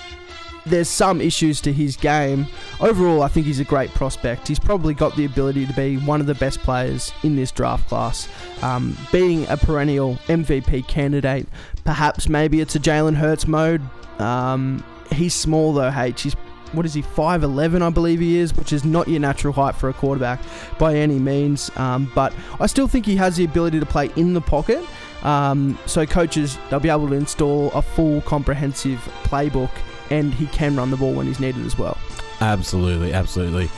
there's 0.66 0.90
some 0.90 1.22
issues 1.22 1.60
to 1.62 1.74
his 1.74 1.96
game. 1.96 2.46
Overall, 2.80 3.24
I 3.24 3.28
think 3.28 3.46
he's 3.46 3.60
a 3.60 3.64
great 3.64 3.90
prospect. 3.92 4.48
He's 4.48 4.60
probably 4.60 4.94
got 4.94 5.16
the 5.16 5.26
ability 5.26 5.66
to 5.66 5.74
be 5.74 5.98
one 5.98 6.22
of 6.22 6.28
the 6.28 6.36
best 6.36 6.60
players 6.60 7.12
in 7.24 7.36
this 7.36 7.52
draft 7.52 7.88
class. 7.88 8.28
Um, 8.62 8.96
being 9.12 9.48
a 9.48 9.58
perennial 9.58 10.16
MVP 10.28 10.88
candidate, 10.88 11.48
perhaps 11.84 12.30
maybe 12.30 12.62
it's 12.62 12.76
a 12.76 12.80
Jalen 12.80 13.16
Hurts 13.16 13.48
mode. 13.48 13.82
Um, 14.20 14.84
he's 15.12 15.34
small 15.34 15.74
though, 15.74 15.92
H. 15.96 16.22
He's 16.22 16.36
what 16.74 16.86
is 16.86 16.94
he, 16.94 17.02
5'11, 17.02 17.82
I 17.82 17.90
believe 17.90 18.20
he 18.20 18.38
is, 18.38 18.56
which 18.56 18.74
is 18.74 18.84
not 18.84 19.08
your 19.08 19.20
natural 19.20 19.54
height 19.54 19.76
for 19.76 19.90
a 19.90 19.94
quarterback 19.94 20.42
by 20.78 20.96
any 20.96 21.20
means. 21.20 21.72
Um, 21.76 22.12
but 22.16 22.34
I 22.60 22.68
still 22.68 22.88
think 22.88 23.06
he 23.06 23.16
has 23.18 23.36
the 23.38 23.46
ability 23.46 23.80
to 23.80 23.86
play 23.86 24.10
in 24.16 24.34
the 24.34 24.42
pocket. 24.42 24.84
Um, 25.24 25.78
so 25.86 26.06
coaches, 26.06 26.58
they'll 26.70 26.80
be 26.80 26.90
able 26.90 27.08
to 27.10 27.14
install 27.14 27.72
a 27.72 27.82
full 27.82 28.22
comprehensive 28.22 29.00
playbook 29.24 29.72
and 30.10 30.34
he 30.34 30.48
can 30.48 30.76
run 30.76 30.92
the 30.92 30.98
ball 30.98 31.14
when 31.14 31.28
he's 31.28 31.40
needed 31.40 31.66
as 31.66 31.78
well. 31.78 31.98
Absolutely, 32.42 33.14
absolutely. 33.14 33.70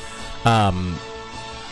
Um, 0.45 0.97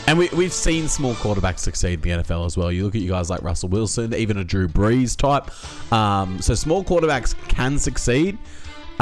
and 0.07 0.17
we, 0.17 0.29
we've 0.29 0.53
seen 0.53 0.87
small 0.87 1.13
quarterbacks 1.15 1.59
succeed 1.59 2.05
in 2.05 2.17
the 2.17 2.23
NFL 2.23 2.45
as 2.45 2.57
well. 2.57 2.71
You 2.71 2.83
look 2.83 2.95
at 2.95 3.01
you 3.01 3.09
guys 3.09 3.29
like 3.29 3.41
Russell 3.43 3.69
Wilson, 3.69 4.13
even 4.13 4.37
a 4.37 4.43
Drew 4.43 4.67
Brees 4.67 5.15
type. 5.15 5.51
Um, 5.93 6.41
so 6.41 6.53
small 6.53 6.83
quarterbacks 6.83 7.35
can 7.47 7.77
succeed. 7.77 8.37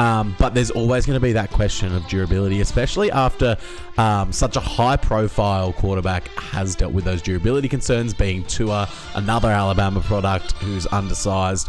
Um, 0.00 0.34
but 0.38 0.54
there's 0.54 0.70
always 0.70 1.04
going 1.04 1.18
to 1.18 1.20
be 1.20 1.32
that 1.32 1.50
question 1.50 1.94
of 1.94 2.08
durability, 2.08 2.62
especially 2.62 3.10
after 3.10 3.58
um, 3.98 4.32
such 4.32 4.56
a 4.56 4.60
high 4.60 4.96
profile 4.96 5.74
quarterback 5.74 6.28
has 6.28 6.74
dealt 6.74 6.94
with 6.94 7.04
those 7.04 7.20
durability 7.20 7.68
concerns, 7.68 8.14
being 8.14 8.42
Tua, 8.44 8.88
another 9.14 9.50
Alabama 9.50 10.00
product 10.00 10.52
who's 10.52 10.86
undersized. 10.86 11.68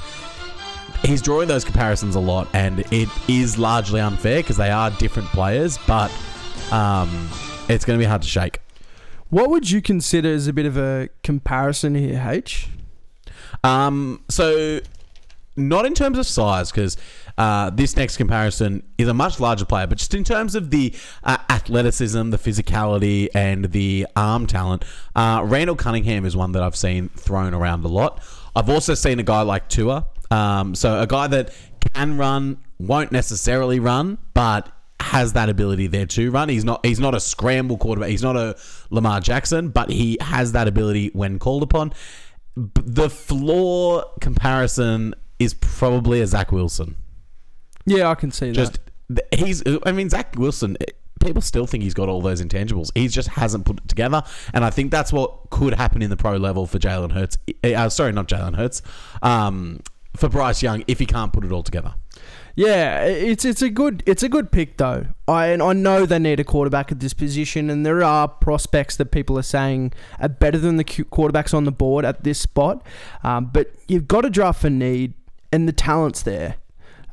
He's 1.03 1.21
drawing 1.21 1.49
those 1.49 1.65
comparisons 1.65 2.15
a 2.15 2.21
lot, 2.21 2.47
and 2.53 2.79
it 2.93 3.09
is 3.27 3.57
largely 3.57 3.99
unfair 3.99 4.37
because 4.37 4.55
they 4.55 4.71
are 4.71 4.91
different 4.91 5.27
players, 5.29 5.77
but 5.85 6.09
um, 6.71 7.09
it's 7.67 7.83
going 7.83 7.99
to 7.99 8.01
be 8.01 8.07
hard 8.07 8.21
to 8.21 8.29
shake. 8.29 8.59
What 9.29 9.49
would 9.49 9.69
you 9.69 9.81
consider 9.81 10.33
as 10.33 10.47
a 10.47 10.53
bit 10.53 10.65
of 10.65 10.77
a 10.77 11.09
comparison 11.21 11.95
here, 11.95 12.25
H? 12.31 12.69
Um, 13.61 14.23
so 14.29 14.79
not 15.57 15.85
in 15.85 15.93
terms 15.93 16.17
of 16.17 16.25
size, 16.25 16.71
because 16.71 16.95
uh, 17.37 17.69
this 17.69 17.95
next 17.95 18.17
comparison 18.17 18.83
is 18.97 19.07
a 19.07 19.13
much 19.13 19.39
larger 19.39 19.65
player, 19.65 19.87
but 19.87 19.97
just 19.97 20.13
in 20.13 20.23
terms 20.23 20.55
of 20.55 20.69
the 20.69 20.93
uh, 21.23 21.37
athleticism, 21.49 22.29
the 22.29 22.37
physicality, 22.37 23.27
and 23.33 23.71
the 23.71 24.07
arm 24.15 24.47
talent, 24.47 24.85
uh, 25.15 25.41
Randall 25.45 25.75
Cunningham 25.75 26.25
is 26.25 26.35
one 26.35 26.51
that 26.53 26.63
I've 26.63 26.75
seen 26.75 27.09
thrown 27.09 27.53
around 27.53 27.83
a 27.85 27.87
lot. 27.87 28.23
I've 28.55 28.69
also 28.69 28.93
seen 28.93 29.19
a 29.19 29.23
guy 29.23 29.41
like 29.41 29.69
Tua, 29.69 30.07
um, 30.29 30.75
so 30.75 30.99
a 30.99 31.07
guy 31.07 31.27
that 31.27 31.53
can 31.93 32.17
run, 32.17 32.57
won't 32.79 33.11
necessarily 33.11 33.79
run, 33.79 34.17
but 34.33 34.71
has 35.01 35.33
that 35.33 35.49
ability 35.49 35.87
there 35.87 36.05
to 36.05 36.31
run. 36.31 36.47
He's 36.49 36.63
not 36.63 36.85
he's 36.85 36.99
not 36.99 37.15
a 37.15 37.19
scramble 37.19 37.77
quarterback. 37.77 38.09
He's 38.09 38.23
not 38.23 38.37
a 38.37 38.55
Lamar 38.89 39.19
Jackson, 39.19 39.69
but 39.69 39.89
he 39.89 40.17
has 40.21 40.51
that 40.53 40.67
ability 40.67 41.09
when 41.13 41.39
called 41.39 41.63
upon. 41.63 41.93
The 42.55 43.09
floor 43.09 44.05
comparison 44.19 45.15
is 45.39 45.53
probably 45.55 46.21
a 46.21 46.27
Zach 46.27 46.51
Wilson. 46.51 46.95
Yeah, 47.85 48.09
I 48.09 48.15
can 48.15 48.31
see 48.31 48.51
Just 48.51 48.79
th- 49.07 49.27
he's 49.33 49.63
I 49.85 49.91
mean 49.91 50.09
Zach 50.09 50.35
Wilson 50.37 50.77
eh, 50.81 50.85
people 51.23 51.41
still 51.41 51.67
think 51.67 51.83
he's 51.83 51.93
got 51.93 52.09
all 52.09 52.21
those 52.21 52.41
intangibles. 52.41 52.89
He 52.95 53.07
just 53.07 53.29
hasn't 53.29 53.65
put 53.65 53.77
it 53.77 53.87
together, 53.87 54.23
and 54.53 54.63
I 54.65 54.69
think 54.69 54.91
that's 54.91 55.13
what 55.13 55.49
could 55.49 55.73
happen 55.75 56.01
in 56.01 56.09
the 56.09 56.17
pro 56.17 56.37
level 56.37 56.65
for 56.67 56.79
Jalen 56.79 57.11
Hurts. 57.11 57.37
Eh, 57.63 57.73
Uh, 57.73 57.89
sorry, 57.89 58.11
not 58.11 58.27
Jalen 58.27 58.55
Hurts. 58.55 58.81
Um, 59.21 59.81
for 60.15 60.27
Bryce 60.27 60.61
Young, 60.61 60.83
if 60.87 60.99
he 60.99 61.05
can't 61.05 61.31
put 61.31 61.45
it 61.45 61.51
all 61.51 61.63
together. 61.63 61.93
Yeah, 62.55 63.05
it's 63.05 63.45
it's 63.45 63.61
a 63.61 63.69
good 63.69 64.03
it's 64.05 64.23
a 64.23 64.29
good 64.29 64.51
pick 64.51 64.77
though. 64.77 65.05
I 65.27 65.47
and 65.47 65.61
I 65.61 65.71
know 65.73 66.05
they 66.05 66.19
need 66.19 66.39
a 66.39 66.43
quarterback 66.43 66.91
at 66.91 66.99
this 66.99 67.13
position, 67.13 67.69
and 67.69 67.85
there 67.85 68.03
are 68.03 68.27
prospects 68.27 68.97
that 68.97 69.11
people 69.11 69.37
are 69.39 69.43
saying 69.43 69.93
are 70.19 70.27
better 70.27 70.57
than 70.57 70.75
the 70.75 70.83
quarterbacks 70.83 71.53
on 71.53 71.63
the 71.63 71.71
board 71.71 72.03
at 72.03 72.23
this 72.23 72.39
spot. 72.39 72.85
Um, 73.23 73.45
but 73.53 73.71
you've 73.87 74.07
got 74.07 74.21
to 74.21 74.29
draft 74.29 74.61
for 74.61 74.69
need, 74.69 75.13
and 75.53 75.67
the 75.67 75.71
talent's 75.73 76.23
there. 76.23 76.55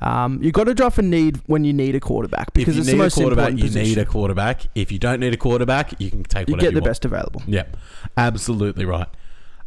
Um, 0.00 0.40
you've 0.42 0.52
got 0.52 0.64
to 0.64 0.74
draft 0.74 0.98
a 0.98 1.02
need 1.02 1.40
when 1.46 1.64
you 1.64 1.72
need 1.72 1.94
a 1.96 2.00
quarterback 2.00 2.52
because 2.52 2.68
if 2.70 2.74
you 2.76 2.80
it's 2.82 2.86
need 2.88 2.92
the 2.94 2.98
most 2.98 3.16
a 3.16 3.20
quarterback, 3.20 3.48
important 3.50 3.58
you 3.58 3.64
position. 3.66 3.88
need 3.88 3.98
a 3.98 4.04
quarterback. 4.04 4.62
If 4.74 4.92
you 4.92 4.98
don't 4.98 5.18
need 5.20 5.34
a 5.34 5.36
quarterback, 5.36 6.00
you 6.00 6.10
can 6.10 6.22
take 6.22 6.48
you 6.48 6.52
whatever 6.52 6.70
get 6.70 6.74
the 6.74 6.80
want. 6.80 6.90
best 6.90 7.04
available. 7.04 7.42
Yep, 7.46 7.76
absolutely 8.16 8.84
right. 8.84 9.08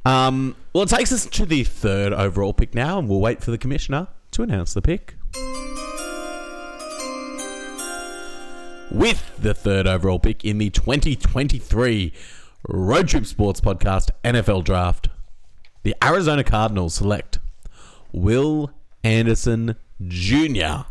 Um, 0.06 0.56
well, 0.74 0.84
it 0.84 0.90
takes 0.90 1.12
us 1.12 1.26
to 1.26 1.46
the 1.46 1.64
third 1.64 2.14
overall 2.14 2.54
pick 2.54 2.74
now, 2.74 2.98
and 2.98 3.10
we'll 3.10 3.20
wait 3.20 3.44
for 3.44 3.52
the 3.52 3.58
commissioner 3.58 4.08
to 4.32 4.42
announce 4.44 4.74
the 4.74 4.82
pick. 4.82 5.16
With 8.92 9.32
the 9.40 9.54
third 9.54 9.88
overall 9.88 10.20
pick 10.20 10.44
in 10.44 10.58
the 10.58 10.70
2023 10.70 12.14
Road 12.68 13.08
Trip 13.08 13.26
Sports 13.26 13.62
Podcast 13.62 14.10
NFL 14.26 14.66
Draft, 14.66 15.08
the 15.84 15.96
Arizona 16.04 16.44
Cardinals 16.44 16.96
select 16.96 17.40
Will 18.12 18.72
Anderson 19.04 19.76
Jr. 20.08 20.84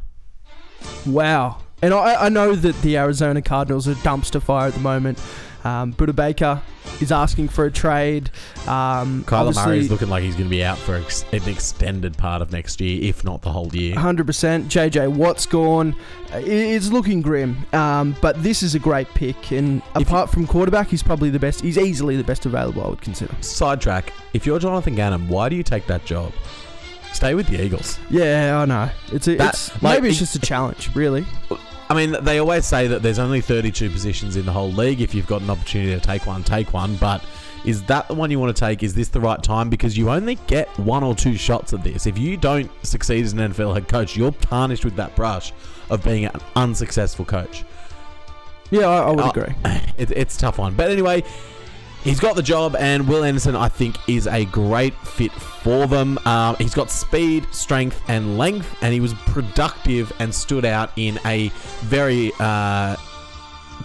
Wow, 1.07 1.59
and 1.83 1.93
I, 1.95 2.27
I 2.27 2.29
know 2.29 2.55
that 2.55 2.81
the 2.83 2.97
Arizona 2.97 3.43
Cardinals 3.43 3.89
are 3.89 3.95
dumpster 3.95 4.43
fire 4.43 4.69
at 4.69 4.75
the 4.75 4.81
moment. 4.81 5.19
Um, 5.63 5.93
Budda 5.93 6.17
Baker 6.17 6.63
is 7.03 7.13
asking 7.13 7.49
for 7.49 7.67
a 7.67 7.71
trade. 7.71 8.31
Um, 8.67 9.25
Kyler 9.25 9.33
obviously- 9.49 9.67
Murray's 9.67 9.91
looking 9.91 10.09
like 10.09 10.23
he's 10.23 10.35
going 10.35 10.47
to 10.47 10.51
be 10.51 10.65
out 10.65 10.79
for 10.79 10.95
ex- 10.95 11.27
an 11.33 11.47
extended 11.47 12.17
part 12.17 12.41
of 12.41 12.51
next 12.51 12.81
year, 12.81 12.99
if 13.03 13.25
not 13.25 13.43
the 13.43 13.51
whole 13.53 13.69
year. 13.75 13.95
100%. 13.95 14.25
JJ 14.69 15.13
Watt's 15.13 15.45
gone. 15.45 15.95
It's 16.33 16.91
looking 16.91 17.21
grim. 17.21 17.59
Um, 17.75 18.17
but 18.23 18.43
this 18.43 18.63
is 18.63 18.75
a 18.75 18.79
great 18.79 19.09
pick. 19.09 19.51
And 19.53 19.83
If 19.97 20.07
apart 20.09 20.31
from 20.31 20.47
quarterback, 20.47 20.89
he's 20.89 21.03
probably 21.03 21.29
the 21.29 21.39
best. 21.39 21.61
He's 21.61 21.77
easily 21.77 22.17
the 22.17 22.25
best 22.25 22.47
available, 22.47 22.83
I 22.83 22.89
would 22.89 23.03
consider. 23.03 23.35
Sidetrack. 23.43 24.15
If 24.33 24.47
you're 24.47 24.59
Jonathan 24.59 24.95
Gannon, 24.95 25.29
why 25.29 25.51
do 25.51 25.57
you 25.57 25.63
take 25.63 25.87
that 25.89 26.07
job? 26.07 26.33
Stay 27.13 27.35
with 27.35 27.47
the 27.49 27.63
Eagles. 27.63 27.99
Yeah, 28.09 28.61
I 28.61 28.65
know. 28.65 28.91
It's, 29.13 29.27
a, 29.29 29.37
That- 29.37 29.55
it's 29.55 29.83
like, 29.83 29.97
maybe 29.99 30.09
it's 30.09 30.19
it- 30.19 30.21
just 30.21 30.37
a 30.37 30.41
challenge, 30.41 30.95
really. 30.95 31.27
I 31.89 31.95
mean, 31.95 32.17
they 32.23 32.39
always 32.39 32.65
say 32.67 32.87
that 32.87 33.03
there's 33.03 33.19
only 33.19 33.41
32 33.41 33.91
positions 33.91 34.37
in 34.37 34.47
the 34.47 34.53
whole 34.53 34.71
league. 34.71 35.01
If 35.01 35.13
you've 35.13 35.27
got 35.27 35.43
an 35.43 35.51
opportunity 35.51 35.93
to 35.93 36.01
take 36.01 36.25
one, 36.25 36.45
take 36.45 36.73
one. 36.73 36.95
But 36.97 37.21
is 37.65 37.83
that 37.85 38.07
the 38.07 38.15
one 38.15 38.31
you 38.31 38.39
want 38.39 38.55
to 38.57 38.61
take? 38.61 38.85
Is 38.85 38.95
this 38.95 39.09
the 39.09 39.21
right 39.21 39.43
time? 39.43 39.69
Because 39.69 39.99
you 39.99 40.09
only 40.09 40.37
get 40.47 40.69
one 40.79 41.03
or 41.03 41.17
two 41.17 41.37
shots 41.37 41.73
at 41.73 41.83
this. 41.83 42.07
If 42.07 42.17
you 42.17 42.37
don't 42.37 42.71
succeed 42.87 43.25
as 43.25 43.33
an 43.33 43.41
NFL 43.41 43.75
head 43.75 43.89
coach, 43.89 44.17
you're 44.17 44.31
tarnished 44.31 44.85
with 44.85 44.95
that 44.97 45.17
brush 45.17 45.53
of 45.91 46.05
being 46.05 46.27
an 46.27 46.41
unsuccessful 46.55 47.25
coach. 47.25 47.65
Yeah, 48.71 48.87
I, 48.87 48.99
I 48.99 49.11
would 49.11 49.21
Oh, 49.25 49.31
agree. 49.31 49.53
It, 49.99 50.13
it's 50.13 50.37
a 50.37 50.39
tough 50.39 50.59
one. 50.59 50.75
But 50.77 50.91
anyway, 50.93 51.25
he's 52.03 52.21
got 52.21 52.37
the 52.37 52.43
job, 52.43 52.77
and 52.77 53.09
Will 53.09 53.25
Anderson, 53.25 53.57
I 53.57 53.69
think, 53.69 53.97
is 54.09 54.27
a 54.27 54.45
great 54.47 54.95
fit 55.07 55.33
for 55.33 55.87
them. 55.87 56.19
Um, 56.25 56.57
he's 56.57 56.75
got 56.75 56.91
speed, 56.91 57.47
strength, 57.53 58.01
and 58.09 58.39
length, 58.39 58.75
and 58.83 58.93
he 58.93 59.01
was 59.01 59.15
productive 59.27 60.13
and 60.19 60.35
stood 60.35 60.65
out 60.65 60.91
in 60.97 61.19
a 61.25 61.49
very 61.81 62.33
uh, 62.39 62.97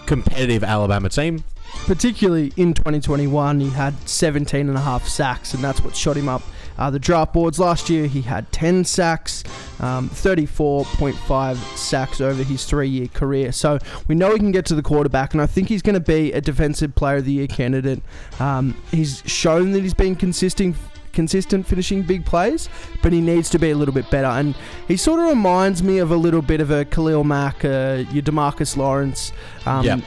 competitive 0.06 0.64
Alabama 0.64 1.08
team. 1.08 1.44
Particularly 1.86 2.52
in 2.56 2.74
2021, 2.74 3.60
he 3.60 3.70
had 3.70 4.08
17 4.08 4.68
and 4.68 4.76
a 4.76 4.80
half 4.80 5.06
sacks, 5.06 5.54
and 5.54 5.62
that's 5.62 5.80
what 5.82 5.94
shot 5.94 6.16
him 6.16 6.28
up 6.28 6.42
uh, 6.78 6.90
the 6.90 6.98
draft 6.98 7.32
boards. 7.32 7.58
Last 7.58 7.88
year, 7.90 8.06
he 8.06 8.22
had 8.22 8.50
10 8.52 8.84
sacks, 8.84 9.44
um, 9.80 10.08
34.5 10.10 11.56
sacks 11.76 12.20
over 12.20 12.42
his 12.42 12.64
three 12.64 12.88
year 12.88 13.08
career. 13.08 13.52
So 13.52 13.78
we 14.08 14.14
know 14.14 14.32
he 14.32 14.38
can 14.38 14.52
get 14.52 14.66
to 14.66 14.74
the 14.74 14.82
quarterback, 14.82 15.32
and 15.32 15.42
I 15.42 15.46
think 15.46 15.68
he's 15.68 15.82
going 15.82 15.94
to 15.94 16.00
be 16.00 16.32
a 16.32 16.40
defensive 16.40 16.94
player 16.94 17.16
of 17.16 17.24
the 17.24 17.32
year 17.32 17.46
candidate. 17.46 18.02
Um, 18.38 18.74
he's 18.90 19.22
shown 19.26 19.72
that 19.72 19.82
he's 19.82 19.94
been 19.94 20.16
consistent. 20.16 20.76
Consistent 21.12 21.66
finishing 21.66 22.02
big 22.02 22.26
plays, 22.26 22.68
but 23.02 23.10
he 23.10 23.22
needs 23.22 23.48
to 23.48 23.58
be 23.58 23.70
a 23.70 23.74
little 23.74 23.94
bit 23.94 24.10
better. 24.10 24.26
And 24.26 24.54
he 24.86 24.98
sort 24.98 25.18
of 25.18 25.28
reminds 25.28 25.82
me 25.82 25.96
of 25.96 26.10
a 26.10 26.16
little 26.16 26.42
bit 26.42 26.60
of 26.60 26.70
a 26.70 26.84
Khalil 26.84 27.24
Mack, 27.24 27.64
uh, 27.64 28.04
your 28.12 28.22
Demarcus 28.22 28.76
Lawrence. 28.76 29.32
Um, 29.64 29.86
Yep. 29.86 30.00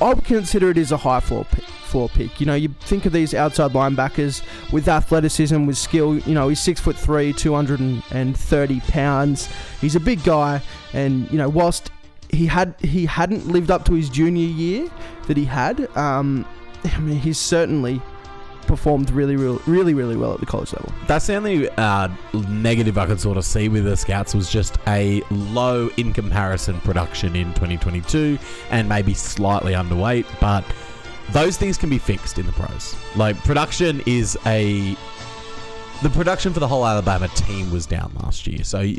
I 0.00 0.14
would 0.14 0.24
consider 0.24 0.70
it 0.70 0.78
as 0.78 0.92
a 0.92 0.96
high 0.96 1.20
floor 1.20 1.44
pick, 1.44 1.64
floor 1.64 2.08
pick. 2.08 2.40
You 2.40 2.46
know, 2.46 2.54
you 2.54 2.68
think 2.80 3.04
of 3.04 3.12
these 3.12 3.34
outside 3.34 3.72
linebackers 3.72 4.42
with 4.72 4.88
athleticism, 4.88 5.66
with 5.66 5.76
skill. 5.76 6.18
You 6.18 6.34
know, 6.34 6.48
he's 6.48 6.60
six 6.60 6.80
foot 6.80 6.96
three, 6.96 7.32
two 7.32 7.54
hundred 7.54 7.80
and 8.10 8.36
thirty 8.36 8.80
pounds. 8.80 9.48
He's 9.80 9.96
a 9.96 10.00
big 10.00 10.24
guy, 10.24 10.62
and 10.94 11.30
you 11.30 11.36
know, 11.36 11.48
whilst 11.48 11.90
he 12.30 12.46
had 12.46 12.74
he 12.80 13.06
hadn't 13.06 13.46
lived 13.48 13.70
up 13.70 13.84
to 13.86 13.94
his 13.94 14.08
junior 14.08 14.46
year 14.46 14.90
that 15.26 15.36
he 15.36 15.44
had, 15.44 15.94
um, 15.96 16.46
I 16.84 16.98
mean, 16.98 17.18
he's 17.18 17.38
certainly 17.38 18.00
performed 18.70 19.10
really, 19.10 19.34
really, 19.34 19.58
really, 19.66 19.94
really 19.94 20.16
well 20.16 20.32
at 20.32 20.38
the 20.38 20.46
college 20.46 20.72
level. 20.72 20.92
That's 21.08 21.26
the 21.26 21.34
only 21.34 21.68
uh, 21.70 22.08
negative 22.48 22.96
I 22.98 23.06
could 23.06 23.20
sort 23.20 23.36
of 23.36 23.44
see 23.44 23.68
with 23.68 23.84
the 23.84 23.96
Scouts 23.96 24.32
was 24.32 24.48
just 24.48 24.78
a 24.86 25.22
low 25.32 25.90
in 25.96 26.12
comparison 26.12 26.80
production 26.82 27.34
in 27.34 27.48
2022 27.54 28.38
and 28.70 28.88
maybe 28.88 29.12
slightly 29.12 29.72
underweight, 29.72 30.24
but 30.40 30.64
those 31.32 31.56
things 31.56 31.76
can 31.76 31.90
be 31.90 31.98
fixed 31.98 32.38
in 32.38 32.46
the 32.46 32.52
pros. 32.52 32.94
Like 33.16 33.36
production 33.38 34.02
is 34.06 34.38
a 34.46 34.96
the 36.02 36.10
production 36.10 36.52
for 36.52 36.60
the 36.60 36.68
whole 36.68 36.86
Alabama 36.86 37.28
team 37.28 37.70
was 37.70 37.86
down 37.86 38.12
last 38.22 38.46
year. 38.46 38.64
So 38.64 38.92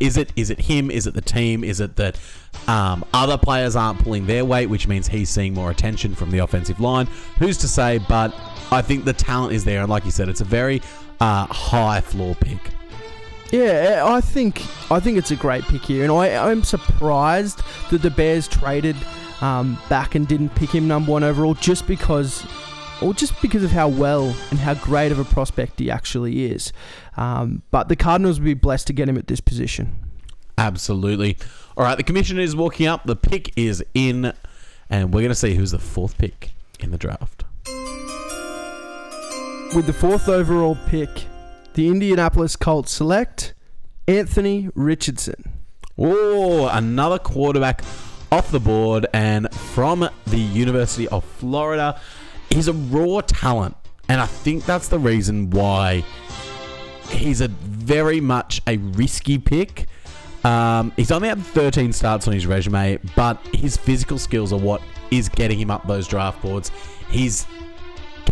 is 0.00 0.16
it 0.16 0.32
is 0.36 0.50
it 0.50 0.60
him? 0.60 0.90
Is 0.90 1.06
it 1.06 1.14
the 1.14 1.20
team? 1.20 1.62
Is 1.62 1.80
it 1.80 1.96
that 1.96 2.18
um, 2.66 3.04
other 3.14 3.38
players 3.38 3.76
aren't 3.76 4.00
pulling 4.00 4.26
their 4.26 4.44
weight, 4.44 4.66
which 4.66 4.88
means 4.88 5.08
he's 5.08 5.30
seeing 5.30 5.54
more 5.54 5.70
attention 5.70 6.14
from 6.14 6.30
the 6.30 6.38
offensive 6.38 6.80
line? 6.80 7.06
Who's 7.38 7.58
to 7.58 7.68
say? 7.68 7.98
But 7.98 8.34
I 8.70 8.82
think 8.82 9.04
the 9.04 9.12
talent 9.12 9.52
is 9.52 9.64
there, 9.64 9.80
and 9.80 9.88
like 9.90 10.04
you 10.04 10.10
said, 10.10 10.28
it's 10.28 10.40
a 10.40 10.44
very 10.44 10.82
uh, 11.20 11.46
high 11.46 12.00
floor 12.00 12.34
pick. 12.34 12.58
Yeah, 13.50 14.02
I 14.04 14.20
think 14.20 14.62
I 14.90 15.00
think 15.00 15.16
it's 15.16 15.30
a 15.30 15.36
great 15.36 15.64
pick 15.64 15.82
here, 15.82 16.02
and 16.02 16.12
I, 16.12 16.50
I'm 16.50 16.62
surprised 16.62 17.62
that 17.90 18.02
the 18.02 18.10
Bears 18.10 18.46
traded 18.46 18.96
um, 19.40 19.78
back 19.88 20.14
and 20.14 20.26
didn't 20.26 20.50
pick 20.50 20.70
him 20.70 20.86
number 20.86 21.12
one 21.12 21.24
overall, 21.24 21.54
just 21.54 21.86
because, 21.86 22.44
or 23.00 23.14
just 23.14 23.40
because 23.40 23.62
of 23.64 23.70
how 23.70 23.88
well 23.88 24.34
and 24.50 24.58
how 24.58 24.74
great 24.74 25.12
of 25.12 25.18
a 25.18 25.24
prospect 25.24 25.78
he 25.78 25.90
actually 25.90 26.46
is. 26.46 26.72
Um, 27.16 27.62
but 27.70 27.88
the 27.88 27.96
Cardinals 27.96 28.38
would 28.38 28.44
be 28.44 28.54
blessed 28.54 28.86
to 28.88 28.92
get 28.92 29.08
him 29.08 29.16
at 29.16 29.26
this 29.26 29.40
position. 29.40 29.94
Absolutely. 30.56 31.36
All 31.76 31.84
right, 31.84 31.96
the 31.96 32.02
commissioner 32.02 32.40
is 32.40 32.56
walking 32.56 32.86
up. 32.86 33.04
The 33.04 33.16
pick 33.16 33.52
is 33.56 33.84
in, 33.94 34.32
and 34.90 35.14
we're 35.14 35.20
going 35.20 35.28
to 35.30 35.34
see 35.34 35.54
who's 35.54 35.70
the 35.70 35.78
fourth 35.78 36.18
pick 36.18 36.50
in 36.80 36.90
the 36.90 36.98
draft. 36.98 37.44
With 39.74 39.86
the 39.86 39.92
fourth 39.92 40.28
overall 40.28 40.76
pick, 40.86 41.26
the 41.74 41.88
Indianapolis 41.88 42.56
Colts 42.56 42.90
select 42.90 43.54
Anthony 44.08 44.70
Richardson. 44.74 45.52
Oh, 45.96 46.66
another 46.68 47.18
quarterback 47.18 47.82
off 48.32 48.50
the 48.50 48.60
board 48.60 49.06
and 49.12 49.52
from 49.52 50.08
the 50.26 50.38
University 50.38 51.06
of 51.08 51.24
Florida. 51.24 52.00
He's 52.50 52.68
a 52.68 52.72
raw 52.72 53.20
talent, 53.20 53.76
and 54.08 54.20
I 54.20 54.26
think 54.26 54.64
that's 54.64 54.88
the 54.88 54.98
reason 54.98 55.50
why 55.50 56.04
he's 57.10 57.40
a 57.40 57.48
very 57.48 58.20
much 58.20 58.60
a 58.66 58.76
risky 58.76 59.38
pick. 59.38 59.86
Um, 60.44 60.92
he's 60.96 61.10
only 61.10 61.28
had 61.28 61.42
13 61.42 61.92
starts 61.92 62.26
on 62.26 62.34
his 62.34 62.46
resume, 62.46 62.98
but 63.16 63.38
his 63.54 63.76
physical 63.76 64.18
skills 64.18 64.52
are 64.52 64.58
what 64.58 64.80
is 65.10 65.28
getting 65.28 65.58
him 65.58 65.70
up 65.70 65.86
those 65.86 66.06
draft 66.06 66.40
boards. 66.42 66.70
He's 67.10 67.46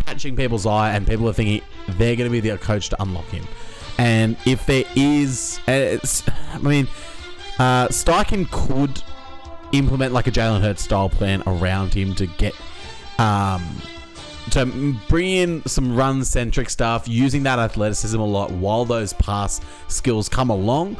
catching 0.05 0.35
people's 0.35 0.65
eye, 0.65 0.91
and 0.91 1.05
people 1.05 1.27
are 1.29 1.33
thinking 1.33 1.61
they're 1.97 2.15
going 2.15 2.29
to 2.29 2.31
be 2.31 2.39
the 2.39 2.57
coach 2.57 2.89
to 2.89 3.01
unlock 3.01 3.25
him. 3.25 3.45
And 3.97 4.37
if 4.45 4.65
there 4.65 4.83
is, 4.95 5.59
I 5.67 5.99
mean, 6.61 6.87
uh, 7.59 7.87
Steichen 7.87 8.49
could 8.51 9.01
implement 9.71 10.13
like 10.13 10.27
a 10.27 10.31
Jalen 10.31 10.61
Hurts 10.61 10.83
style 10.83 11.09
plan 11.09 11.43
around 11.45 11.93
him 11.93 12.15
to 12.15 12.25
get, 12.25 12.53
um, 13.19 13.63
to 14.51 14.95
bring 15.07 15.29
in 15.29 15.65
some 15.65 15.95
run 15.95 16.23
centric 16.23 16.69
stuff, 16.69 17.07
using 17.07 17.43
that 17.43 17.59
athleticism 17.59 18.19
a 18.19 18.25
lot 18.25 18.51
while 18.51 18.85
those 18.85 19.13
pass 19.13 19.61
skills 19.87 20.29
come 20.29 20.49
along. 20.49 20.97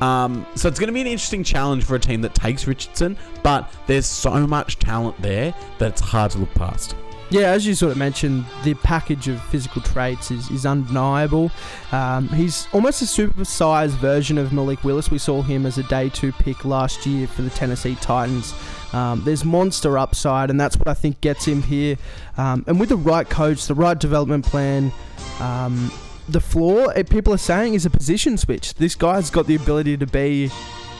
Um, 0.00 0.46
so 0.54 0.68
it's 0.68 0.78
going 0.78 0.88
to 0.88 0.92
be 0.92 1.00
an 1.00 1.06
interesting 1.06 1.44
challenge 1.44 1.84
for 1.84 1.94
a 1.94 2.00
team 2.00 2.20
that 2.22 2.34
takes 2.34 2.66
Richardson, 2.66 3.16
but 3.42 3.72
there's 3.86 4.06
so 4.06 4.46
much 4.46 4.78
talent 4.78 5.20
there 5.22 5.54
that 5.78 5.92
it's 5.92 6.00
hard 6.00 6.32
to 6.32 6.38
look 6.38 6.52
past. 6.54 6.96
Yeah, 7.30 7.50
as 7.50 7.66
you 7.66 7.74
sort 7.74 7.92
of 7.92 7.98
mentioned, 7.98 8.44
the 8.64 8.74
package 8.74 9.28
of 9.28 9.42
physical 9.44 9.82
traits 9.82 10.30
is, 10.30 10.50
is 10.50 10.66
undeniable. 10.66 11.50
Um, 11.90 12.28
he's 12.28 12.68
almost 12.72 13.02
a 13.02 13.06
supersized 13.06 13.96
version 13.96 14.36
of 14.36 14.52
Malik 14.52 14.84
Willis. 14.84 15.10
We 15.10 15.18
saw 15.18 15.42
him 15.42 15.64
as 15.64 15.78
a 15.78 15.82
day 15.84 16.10
two 16.10 16.32
pick 16.32 16.64
last 16.64 17.06
year 17.06 17.26
for 17.26 17.42
the 17.42 17.50
Tennessee 17.50 17.96
Titans. 17.96 18.54
Um, 18.94 19.22
there's 19.24 19.44
monster 19.44 19.98
upside, 19.98 20.50
and 20.50 20.60
that's 20.60 20.76
what 20.76 20.86
I 20.86 20.94
think 20.94 21.20
gets 21.20 21.44
him 21.44 21.62
here. 21.62 21.96
Um, 22.38 22.64
and 22.68 22.78
with 22.78 22.90
the 22.90 22.96
right 22.96 23.28
coach, 23.28 23.66
the 23.66 23.74
right 23.74 23.98
development 23.98 24.44
plan, 24.44 24.92
um, 25.40 25.90
the 26.28 26.40
floor, 26.40 26.92
eh, 26.96 27.02
people 27.02 27.34
are 27.34 27.38
saying, 27.38 27.74
is 27.74 27.84
a 27.84 27.90
position 27.90 28.38
switch. 28.38 28.74
This 28.74 28.94
guy's 28.94 29.30
got 29.30 29.48
the 29.48 29.56
ability 29.56 29.96
to 29.96 30.06
be 30.06 30.48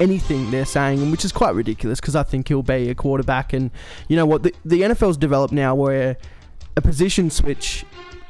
anything 0.00 0.50
they're 0.50 0.64
saying, 0.64 1.08
which 1.12 1.24
is 1.24 1.30
quite 1.30 1.54
ridiculous 1.54 2.00
because 2.00 2.16
I 2.16 2.24
think 2.24 2.48
he'll 2.48 2.64
be 2.64 2.90
a 2.90 2.96
quarterback. 2.96 3.52
And 3.52 3.70
you 4.08 4.16
know 4.16 4.26
what? 4.26 4.42
The, 4.42 4.52
the 4.64 4.82
NFL's 4.82 5.16
developed 5.16 5.52
now 5.52 5.76
where 5.76 6.16
a 6.76 6.80
position 6.80 7.30
switch 7.30 7.84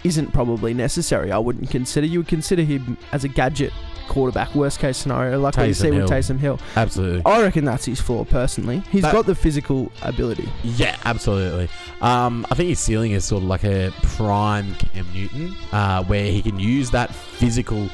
isn't 0.04 0.32
probably 0.34 0.74
necessary. 0.74 1.32
I 1.32 1.38
wouldn't 1.38 1.70
consider. 1.70 2.06
You 2.06 2.20
would 2.20 2.28
consider 2.28 2.62
him 2.62 2.98
as 3.12 3.24
a 3.24 3.28
gadget 3.28 3.72
quarterback, 4.08 4.54
worst 4.54 4.78
case 4.78 4.96
scenario, 4.96 5.38
like 5.40 5.54
Taysom 5.54 5.74
see 5.74 5.90
with 5.90 5.98
Hill. 6.00 6.08
Taysom 6.08 6.38
Hill. 6.38 6.60
Absolutely. 6.76 7.22
I 7.24 7.42
reckon 7.42 7.64
that's 7.64 7.84
his 7.84 8.00
flaw 8.00 8.24
personally. 8.24 8.82
He's 8.90 9.02
That- 9.02 9.12
got 9.12 9.26
the 9.26 9.34
physical 9.34 9.90
ability. 10.02 10.48
Yeah, 10.62 10.96
absolutely. 11.04 11.68
Um, 12.00 12.46
I 12.50 12.54
think 12.54 12.68
his 12.68 12.78
ceiling 12.80 13.12
is 13.12 13.24
sort 13.24 13.42
of 13.42 13.48
like 13.48 13.64
a 13.64 13.92
prime 14.02 14.74
Cam 14.76 15.06
Newton, 15.14 15.54
uh, 15.72 16.04
where 16.04 16.24
he 16.30 16.42
can 16.42 16.58
use 16.58 16.90
that 16.90 17.14
physical, 17.14 17.88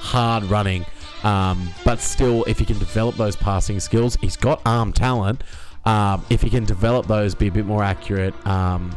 hard 0.00 0.44
running, 0.44 0.84
um, 1.24 1.68
but 1.84 2.00
still, 2.00 2.44
if 2.44 2.58
he 2.58 2.64
can 2.64 2.78
develop 2.78 3.16
those 3.16 3.34
passing 3.36 3.80
skills, 3.80 4.16
he's 4.20 4.36
got 4.36 4.60
arm 4.64 4.92
talent. 4.92 5.42
Um, 5.84 6.24
if 6.30 6.42
he 6.42 6.50
can 6.50 6.64
develop 6.64 7.06
those, 7.06 7.34
be 7.34 7.46
a 7.48 7.52
bit 7.52 7.64
more 7.66 7.82
accurate, 7.82 8.34
um, 8.46 8.94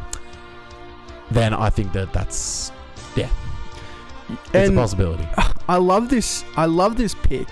then 1.30 1.54
I 1.54 1.70
think 1.70 1.92
that 1.92 2.12
that's 2.12 2.72
yeah, 3.16 3.28
it's 4.52 4.68
And- 4.68 4.78
a 4.78 4.80
possibility. 4.80 5.26
I 5.68 5.76
love 5.76 6.08
this. 6.08 6.44
I 6.56 6.64
love 6.66 6.96
this 6.96 7.14
pick, 7.14 7.48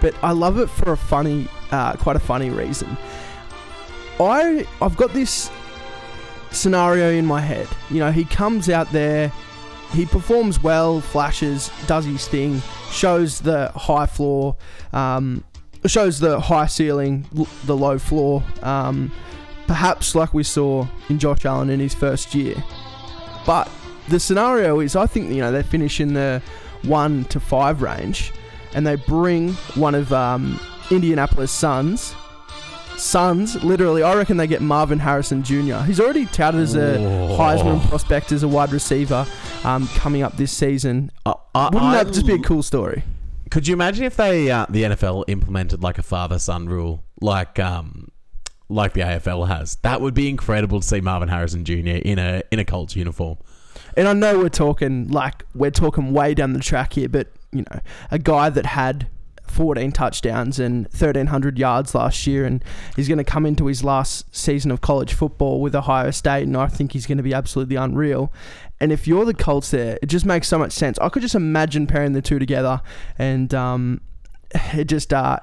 but 0.00 0.14
I 0.22 0.30
love 0.32 0.58
it 0.58 0.68
for 0.70 0.92
a 0.92 0.96
funny, 0.96 1.48
uh, 1.72 1.92
quite 1.94 2.16
a 2.16 2.20
funny 2.20 2.50
reason. 2.50 2.96
I 4.20 4.66
I've 4.82 4.96
got 4.96 5.12
this 5.12 5.50
scenario 6.50 7.10
in 7.10 7.26
my 7.26 7.40
head. 7.40 7.68
You 7.90 8.00
know, 8.00 8.10
he 8.10 8.24
comes 8.24 8.68
out 8.68 8.90
there, 8.92 9.32
he 9.92 10.06
performs 10.06 10.62
well, 10.62 11.00
flashes, 11.00 11.70
does 11.86 12.04
his 12.04 12.26
thing, 12.26 12.62
shows 12.90 13.40
the 13.40 13.70
high 13.74 14.06
floor, 14.06 14.56
um, 14.92 15.44
shows 15.86 16.18
the 16.20 16.40
high 16.40 16.66
ceiling, 16.66 17.26
l- 17.36 17.46
the 17.66 17.76
low 17.76 17.98
floor. 17.98 18.42
Um, 18.62 19.12
perhaps 19.66 20.14
like 20.14 20.32
we 20.32 20.42
saw 20.42 20.86
in 21.08 21.18
Josh 21.18 21.44
Allen 21.44 21.70
in 21.70 21.80
his 21.80 21.94
first 21.94 22.34
year. 22.34 22.54
But 23.46 23.68
the 24.08 24.20
scenario 24.20 24.80
is, 24.80 24.96
I 24.96 25.06
think 25.06 25.30
you 25.30 25.40
know 25.40 25.52
they 25.52 25.62
finish 25.62 26.00
in 26.00 26.14
the 26.14 26.42
one 26.82 27.24
to 27.26 27.40
five 27.40 27.82
range, 27.82 28.32
and 28.74 28.86
they 28.86 28.96
bring 28.96 29.52
one 29.74 29.94
of 29.94 30.12
um, 30.12 30.60
Indianapolis 30.90 31.50
sons. 31.52 32.14
Sons, 32.96 33.62
literally, 33.62 34.02
I 34.02 34.14
reckon 34.16 34.38
they 34.38 34.48
get 34.48 34.60
Marvin 34.60 34.98
Harrison 34.98 35.44
Jr. 35.44 35.76
He's 35.86 36.00
already 36.00 36.26
touted 36.26 36.60
as 36.62 36.74
a 36.74 36.98
Whoa. 36.98 37.36
Heisman 37.38 37.80
prospect 37.88 38.32
as 38.32 38.42
a 38.42 38.48
wide 38.48 38.72
receiver 38.72 39.24
um, 39.62 39.86
coming 39.88 40.22
up 40.22 40.36
this 40.36 40.50
season. 40.50 41.12
Uh, 41.24 41.34
I- 41.54 41.70
Wouldn't 41.72 41.92
that 41.92 42.08
just 42.08 42.26
be 42.26 42.32
a 42.34 42.38
cool 42.40 42.62
story? 42.64 43.04
Could 43.52 43.68
you 43.68 43.72
imagine 43.74 44.04
if 44.04 44.16
they 44.16 44.50
uh, 44.50 44.66
the 44.68 44.82
NFL 44.82 45.24
implemented 45.28 45.80
like 45.82 45.98
a 45.98 46.02
father 46.02 46.38
son 46.40 46.68
rule, 46.68 47.04
like 47.20 47.58
um, 47.60 48.08
like 48.68 48.94
the 48.94 49.00
AFL 49.02 49.46
has? 49.46 49.76
That 49.82 50.00
would 50.00 50.12
be 50.14 50.28
incredible 50.28 50.80
to 50.80 50.86
see 50.86 51.00
Marvin 51.00 51.28
Harrison 51.28 51.64
Jr. 51.64 51.72
in 52.04 52.18
a 52.18 52.42
in 52.50 52.58
a 52.58 52.64
Colts 52.64 52.96
uniform. 52.96 53.38
And 53.98 54.06
I 54.06 54.12
know 54.12 54.38
we're 54.38 54.48
talking 54.48 55.08
like 55.08 55.44
we're 55.56 55.72
talking 55.72 56.12
way 56.12 56.32
down 56.32 56.52
the 56.52 56.60
track 56.60 56.92
here, 56.92 57.08
but 57.08 57.32
you 57.50 57.64
know, 57.68 57.80
a 58.12 58.18
guy 58.20 58.48
that 58.48 58.64
had 58.64 59.08
14 59.48 59.90
touchdowns 59.90 60.60
and 60.60 60.84
1300 60.86 61.58
yards 61.58 61.96
last 61.96 62.24
year 62.24 62.44
and 62.44 62.62
he's 62.94 63.08
going 63.08 63.18
to 63.18 63.24
come 63.24 63.44
into 63.44 63.66
his 63.66 63.82
last 63.82 64.32
season 64.32 64.70
of 64.70 64.80
college 64.80 65.14
football 65.14 65.60
with 65.60 65.74
Ohio 65.74 66.12
State 66.12 66.44
and 66.44 66.56
I 66.56 66.68
think 66.68 66.92
he's 66.92 67.06
going 67.06 67.18
to 67.18 67.24
be 67.24 67.34
absolutely 67.34 67.74
unreal. 67.74 68.32
And 68.78 68.92
if 68.92 69.08
you're 69.08 69.24
the 69.24 69.34
Colts 69.34 69.72
there, 69.72 69.98
it 70.00 70.06
just 70.06 70.24
makes 70.24 70.46
so 70.46 70.60
much 70.60 70.70
sense. 70.70 70.96
I 71.00 71.08
could 71.08 71.22
just 71.22 71.34
imagine 71.34 71.88
pairing 71.88 72.12
the 72.12 72.22
two 72.22 72.38
together 72.38 72.80
and 73.18 73.52
um, 73.52 74.00
it 74.74 74.84
just 74.84 75.12
uh, 75.12 75.40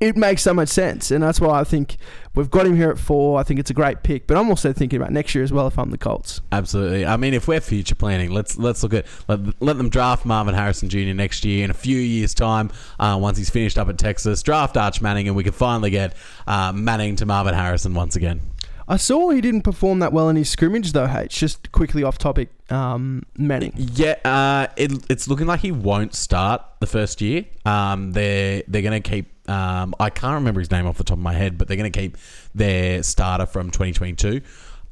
it 0.00 0.16
makes 0.16 0.42
so 0.42 0.52
much 0.52 0.68
sense, 0.68 1.10
and 1.10 1.22
that's 1.22 1.40
why 1.40 1.60
I 1.60 1.64
think 1.64 1.96
we've 2.34 2.50
got 2.50 2.66
him 2.66 2.76
here 2.76 2.90
at 2.90 2.98
four. 2.98 3.38
I 3.38 3.42
think 3.42 3.60
it's 3.60 3.70
a 3.70 3.74
great 3.74 4.02
pick, 4.02 4.26
but 4.26 4.36
I'm 4.36 4.48
also 4.48 4.72
thinking 4.72 5.00
about 5.00 5.12
next 5.12 5.34
year 5.34 5.44
as 5.44 5.52
well 5.52 5.66
if 5.66 5.78
I'm 5.78 5.90
the 5.90 5.98
Colts. 5.98 6.40
Absolutely. 6.52 7.06
I 7.06 7.16
mean, 7.16 7.32
if 7.34 7.48
we're 7.48 7.60
future 7.60 7.94
planning, 7.94 8.30
let's 8.30 8.58
let's 8.58 8.82
look 8.82 8.94
at 8.94 9.06
let, 9.28 9.40
let 9.62 9.78
them 9.78 9.88
draft 9.88 10.26
Marvin 10.26 10.54
Harrison 10.54 10.88
Jr. 10.88 11.14
next 11.14 11.44
year 11.44 11.64
in 11.64 11.70
a 11.70 11.74
few 11.74 11.98
years' 11.98 12.34
time. 12.34 12.70
Uh, 12.98 13.18
once 13.20 13.38
he's 13.38 13.50
finished 13.50 13.78
up 13.78 13.88
at 13.88 13.98
Texas, 13.98 14.42
draft 14.42 14.76
Arch 14.76 15.00
Manning, 15.00 15.28
and 15.28 15.36
we 15.36 15.44
can 15.44 15.52
finally 15.52 15.90
get 15.90 16.16
uh, 16.46 16.72
Manning 16.72 17.16
to 17.16 17.26
Marvin 17.26 17.54
Harrison 17.54 17.94
once 17.94 18.16
again. 18.16 18.42
I 18.86 18.96
saw 18.98 19.30
he 19.30 19.40
didn't 19.40 19.62
perform 19.62 20.00
that 20.00 20.12
well 20.12 20.28
in 20.28 20.36
his 20.36 20.50
scrimmage 20.50 20.92
though. 20.92 21.08
H. 21.08 21.38
Just 21.38 21.72
quickly 21.72 22.02
off 22.02 22.18
topic, 22.18 22.50
um, 22.70 23.22
Manning. 23.38 23.72
Yeah, 23.76 24.16
uh, 24.24 24.66
it, 24.76 24.92
it's 25.08 25.26
looking 25.28 25.46
like 25.46 25.60
he 25.60 25.72
won't 25.72 26.14
start 26.14 26.62
the 26.80 26.86
first 26.86 27.20
year. 27.20 27.46
Um, 27.64 28.12
they're 28.12 28.62
they're 28.68 28.82
going 28.82 29.02
to 29.02 29.08
keep. 29.08 29.30
Um, 29.46 29.94
I 30.00 30.10
can't 30.10 30.34
remember 30.34 30.60
his 30.60 30.70
name 30.70 30.86
off 30.86 30.96
the 30.96 31.04
top 31.04 31.18
of 31.18 31.22
my 31.22 31.32
head, 31.32 31.58
but 31.58 31.68
they're 31.68 31.76
going 31.76 31.90
to 31.90 31.98
keep 31.98 32.16
their 32.54 33.02
starter 33.02 33.46
from 33.46 33.70
2022. 33.70 34.40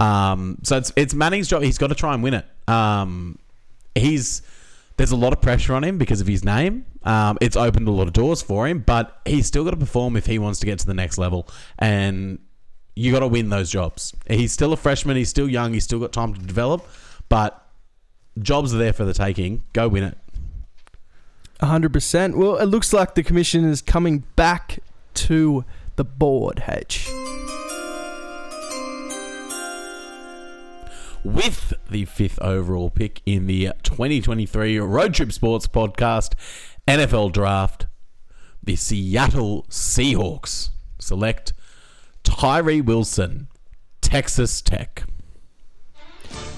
Um, 0.00 0.58
so 0.62 0.76
it's 0.76 0.92
it's 0.96 1.14
Manning's 1.14 1.48
job. 1.48 1.62
He's 1.62 1.78
got 1.78 1.88
to 1.88 1.94
try 1.94 2.14
and 2.14 2.22
win 2.22 2.34
it. 2.34 2.46
Um, 2.68 3.38
he's 3.94 4.42
there's 4.96 5.12
a 5.12 5.16
lot 5.16 5.32
of 5.32 5.40
pressure 5.40 5.74
on 5.74 5.84
him 5.84 5.98
because 5.98 6.20
of 6.20 6.26
his 6.26 6.44
name. 6.44 6.86
Um, 7.02 7.38
it's 7.40 7.56
opened 7.56 7.88
a 7.88 7.90
lot 7.90 8.06
of 8.06 8.12
doors 8.12 8.42
for 8.42 8.68
him, 8.68 8.80
but 8.80 9.20
he's 9.24 9.46
still 9.46 9.64
got 9.64 9.70
to 9.70 9.76
perform 9.76 10.16
if 10.16 10.26
he 10.26 10.38
wants 10.38 10.60
to 10.60 10.66
get 10.66 10.78
to 10.80 10.86
the 10.86 10.94
next 10.94 11.18
level. 11.18 11.48
And 11.78 12.38
you 12.94 13.10
got 13.10 13.20
to 13.20 13.28
win 13.28 13.48
those 13.48 13.70
jobs. 13.70 14.14
He's 14.28 14.52
still 14.52 14.72
a 14.72 14.76
freshman. 14.76 15.16
He's 15.16 15.30
still 15.30 15.48
young. 15.48 15.72
He's 15.72 15.84
still 15.84 15.98
got 15.98 16.12
time 16.12 16.34
to 16.34 16.40
develop, 16.40 16.86
but 17.28 17.66
jobs 18.38 18.74
are 18.74 18.78
there 18.78 18.92
for 18.92 19.04
the 19.04 19.14
taking. 19.14 19.64
Go 19.72 19.88
win 19.88 20.04
it. 20.04 20.18
100%. 21.60 22.36
Well, 22.36 22.56
it 22.56 22.66
looks 22.66 22.92
like 22.92 23.14
the 23.14 23.22
commission 23.22 23.64
is 23.64 23.80
coming 23.82 24.24
back 24.36 24.78
to 25.14 25.64
the 25.96 26.04
board, 26.04 26.64
H. 26.68 27.08
With 31.24 31.74
the 31.88 32.04
fifth 32.04 32.40
overall 32.40 32.90
pick 32.90 33.22
in 33.24 33.46
the 33.46 33.70
2023 33.84 34.78
Road 34.80 35.14
Trip 35.14 35.30
Sports 35.30 35.68
Podcast 35.68 36.32
NFL 36.88 37.32
Draft, 37.32 37.86
the 38.62 38.74
Seattle 38.74 39.64
Seahawks 39.68 40.70
select 40.98 41.52
Tyree 42.24 42.80
Wilson, 42.80 43.46
Texas 44.00 44.60
Tech. 44.60 45.04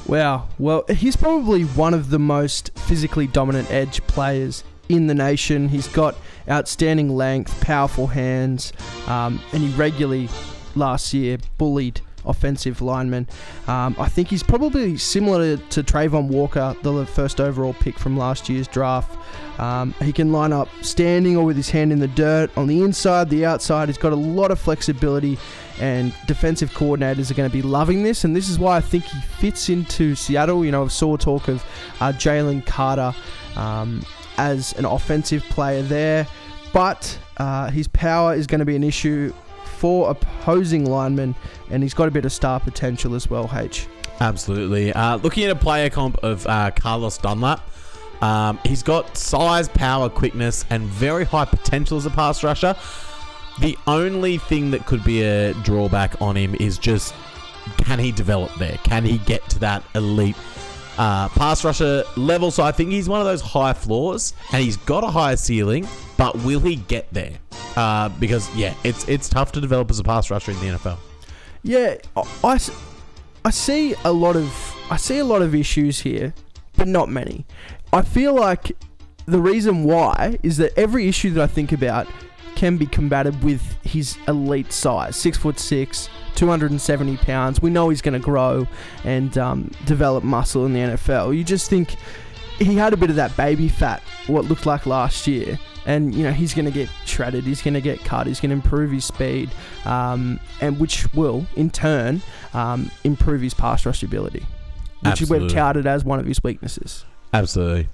Wow. 0.07 0.49
Well, 0.59 0.85
he's 0.89 1.17
probably 1.17 1.63
one 1.63 1.95
of 1.95 2.11
the 2.11 2.19
most 2.19 2.71
physically 2.79 3.27
dominant 3.27 3.71
edge 3.71 4.07
players 4.07 4.65
in 4.89 5.07
the 5.07 5.15
nation. 5.15 5.69
He's 5.69 5.89
got 5.89 6.17
outstanding 6.49 7.17
length, 7.17 7.61
powerful 7.61 8.07
hands, 8.07 8.73
um, 9.07 9.41
and 9.53 9.63
he 9.63 9.75
regularly 9.77 10.29
last 10.75 11.15
year 11.15 11.39
bullied 11.59 12.01
offensive 12.27 12.81
linemen. 12.81 13.29
Um, 13.69 13.95
I 13.99 14.09
think 14.09 14.29
he's 14.29 14.43
probably 14.43 14.97
similar 14.97 15.57
to, 15.57 15.83
Travon 15.83 16.29
Walker, 16.29 16.75
the 16.83 17.07
first 17.07 17.41
overall 17.41 17.75
pick 17.75 17.99
from 17.99 18.17
last 18.17 18.49
year's 18.49 18.69
draft. 18.69 19.19
Um, 19.61 19.95
he 20.03 20.13
can 20.13 20.33
line 20.33 20.53
up 20.53 20.69
standing 20.81 21.37
or 21.37 21.45
with 21.45 21.57
his 21.57 21.71
hand 21.71 21.93
in 21.93 22.01
the 22.01 22.09
dirt 22.09 22.51
on 22.57 22.67
the 22.67 22.83
inside, 22.83 23.31
the 23.31 23.45
outside. 23.45 23.89
He's 23.89 23.99
got 23.99 24.13
a 24.13 24.17
lot 24.17 24.51
of 24.51 24.59
flexibility, 24.59 25.39
and 25.79 26.13
defensive 26.27 26.73
coordinators 26.73 27.31
are 27.31 27.35
going 27.35 27.49
to 27.49 27.53
be 27.53 27.63
loving 27.63 28.03
this. 28.03 28.25
And 28.25 28.35
this 28.35 28.49
is 28.49 28.59
why 28.59 28.77
I 28.77 28.81
think 28.81 29.05
he 29.05 29.21
fits 29.21 29.69
into 29.69 30.15
Seattle. 30.15 30.65
You 30.65 30.73
know, 30.73 30.85
I 30.85 30.89
saw 30.89 31.17
talk 31.17 31.49
of 31.49 31.65
uh, 32.01 32.13
Jalen 32.13 32.67
Carter 32.67 33.15
um, 33.57 34.05
as 34.39 34.73
an 34.75 34.85
offensive 34.85 35.43
player 35.45 35.83
there, 35.83 36.27
but 36.73 37.19
uh, 37.37 37.71
his 37.71 37.89
power 37.89 38.35
is 38.35 38.47
going 38.47 38.59
to 38.61 38.65
be 38.65 38.77
an 38.77 38.85
issue 38.85 39.33
for 39.65 40.11
opposing 40.11 40.87
linemen, 40.87 41.35
and 41.71 41.83
he's 41.83 41.95
got 41.95 42.09
a 42.09 42.11
bit 42.11 42.25
of 42.25 42.33
star 42.33 42.61
potential 42.61 43.15
as 43.15 43.29
well. 43.29 43.51
H. 43.53 43.87
Absolutely. 44.21 44.93
Uh, 44.93 45.17
looking 45.17 45.45
at 45.45 45.51
a 45.51 45.57
player 45.57 45.91
comp 45.91 46.17
of 46.23 46.47
uh, 46.47 46.71
Carlos 46.71 47.19
Dunlap, 47.19 47.61
um, 48.23 48.59
he's 48.65 48.83
got 48.83 49.17
size, 49.17 49.69
power, 49.69 50.09
quickness, 50.09 50.65
and 50.71 50.85
very 50.85 51.25
high 51.25 51.45
potential 51.45 51.99
as 51.99 52.07
a 52.07 52.11
pass 52.11 52.43
rusher. 52.43 52.77
The 53.61 53.77
only 53.87 54.39
thing 54.39 54.71
that 54.71 54.87
could 54.87 55.05
be 55.05 55.23
a 55.23 55.53
drawback 55.55 56.21
on 56.21 56.37
him 56.37 56.55
is 56.57 56.79
just 56.79 57.15
can 57.79 57.99
he 57.99 58.13
develop 58.13 58.55
there? 58.55 58.79
Can 58.79 59.05
he 59.05 59.19
get 59.19 59.49
to 59.51 59.59
that 59.61 59.85
elite 59.95 60.37
uh, 60.99 61.29
pass 61.31 61.65
rusher 61.65 62.05
level? 62.17 62.51
So 62.51 62.63
I 62.63 62.73
think 62.73 62.91
he's 62.91 63.09
one 63.09 63.21
of 63.21 63.27
those 63.27 63.41
high 63.41 63.73
floors, 63.73 64.35
and 64.53 64.63
he's 64.63 64.77
got 64.77 65.05
a 65.05 65.09
higher 65.09 65.37
ceiling, 65.37 65.89
but 66.17 66.37
will 66.37 66.61
he 66.61 66.77
get 66.77 67.13
there? 67.13 67.33
Uh, 67.77 68.09
because 68.09 68.55
yeah, 68.55 68.75
it's 68.85 69.07
it's 69.09 69.29
tough 69.29 69.53
to 69.53 69.61
develop 69.61 69.91
as 69.91 69.99
a 69.99 70.05
pass 70.05 70.31
rusher 70.31 70.53
in 70.53 70.61
the 70.61 70.67
NFL. 70.79 70.99
Yeah, 71.63 71.97
I, 72.45 72.61
I 73.45 73.51
see 73.51 73.95
a 74.05 74.13
lot 74.13 74.37
of 74.37 74.77
I 74.91 74.97
see 74.97 75.19
a 75.19 75.25
lot 75.25 75.43
of 75.43 75.55
issues 75.55 76.01
here, 76.01 76.35
but 76.77 76.89
not 76.89 77.09
many. 77.09 77.47
I 77.93 78.03
feel 78.03 78.35
like 78.35 78.77
the 79.27 79.41
reason 79.41 79.85
why 79.85 80.39
is 80.43 80.59
that 80.59 80.77
every 80.79 81.09
issue 81.09 81.31
that 81.31 81.43
I 81.43 81.47
think 81.47 81.73
about 81.73 82.07
can 82.57 82.77
be 82.77 82.87
combated 82.87 83.43
with 83.43 83.61
his 83.85 84.17
elite 84.29 84.73
size, 84.73 85.17
six 85.17 85.37
foot 85.37 85.59
six, 85.59 86.09
270 86.35 87.17
pounds. 87.19 87.63
We 87.63 87.71
know 87.71 87.89
he's 87.89 88.03
going 88.03 88.15
to 88.15 88.25
grow 88.25 88.67
and 89.05 89.37
um, 89.39 89.71
develop 89.85 90.25
muscle 90.25 90.67
in 90.67 90.73
the 90.73 90.81
NFL. 90.81 91.37
You 91.37 91.45
just 91.45 91.71
think 91.71 91.97
he 92.59 92.77
had 92.77 92.93
a 92.93 92.97
bit 92.97 93.11
of 93.11 93.17
that 93.17 93.37
baby 93.37 93.69
fat, 93.69 94.03
what 94.27 94.45
looked 94.45 94.67
like 94.67 94.87
last 94.87 95.27
year. 95.27 95.59
And 95.87 96.15
you 96.15 96.23
know 96.23 96.33
he's 96.33 96.55
going 96.55 96.65
to 96.65 96.71
get 96.71 96.89
shredded. 97.05 97.45
He's 97.45 97.61
going 97.61 97.75
to 97.75 97.81
get 97.83 98.01
cut. 98.01 98.27
He's 98.27 98.41
going 98.41 98.49
to 98.49 98.57
improve 98.57 98.91
his 98.91 99.05
speed, 99.05 99.51
um, 99.85 100.41
and 100.63 100.81
which 100.81 101.13
will 101.13 101.47
in 101.57 101.69
turn 101.69 102.23
um, 102.55 102.91
improve 103.05 103.43
his 103.43 103.53
pass 103.53 103.85
rush 103.85 104.03
ability, 104.03 104.47
which 105.03 105.21
we've 105.29 105.53
touted 105.53 105.87
as 105.87 106.03
one 106.03 106.19
of 106.19 106.25
his 106.25 106.43
weaknesses. 106.43 107.05
Absolutely. 107.35 107.89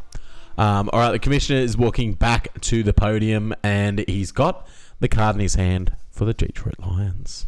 Um, 0.61 0.90
all 0.92 1.01
right, 1.01 1.12
the 1.12 1.18
commissioner 1.18 1.59
is 1.59 1.79
walking 1.79 2.12
back 2.12 2.61
to 2.61 2.83
the 2.83 2.92
podium 2.92 3.55
and 3.62 4.05
he's 4.07 4.31
got 4.31 4.68
the 4.99 5.09
card 5.09 5.35
in 5.37 5.40
his 5.40 5.55
hand 5.55 5.94
for 6.11 6.27
the 6.27 6.35
Detroit 6.35 6.75
Lions. 6.79 7.46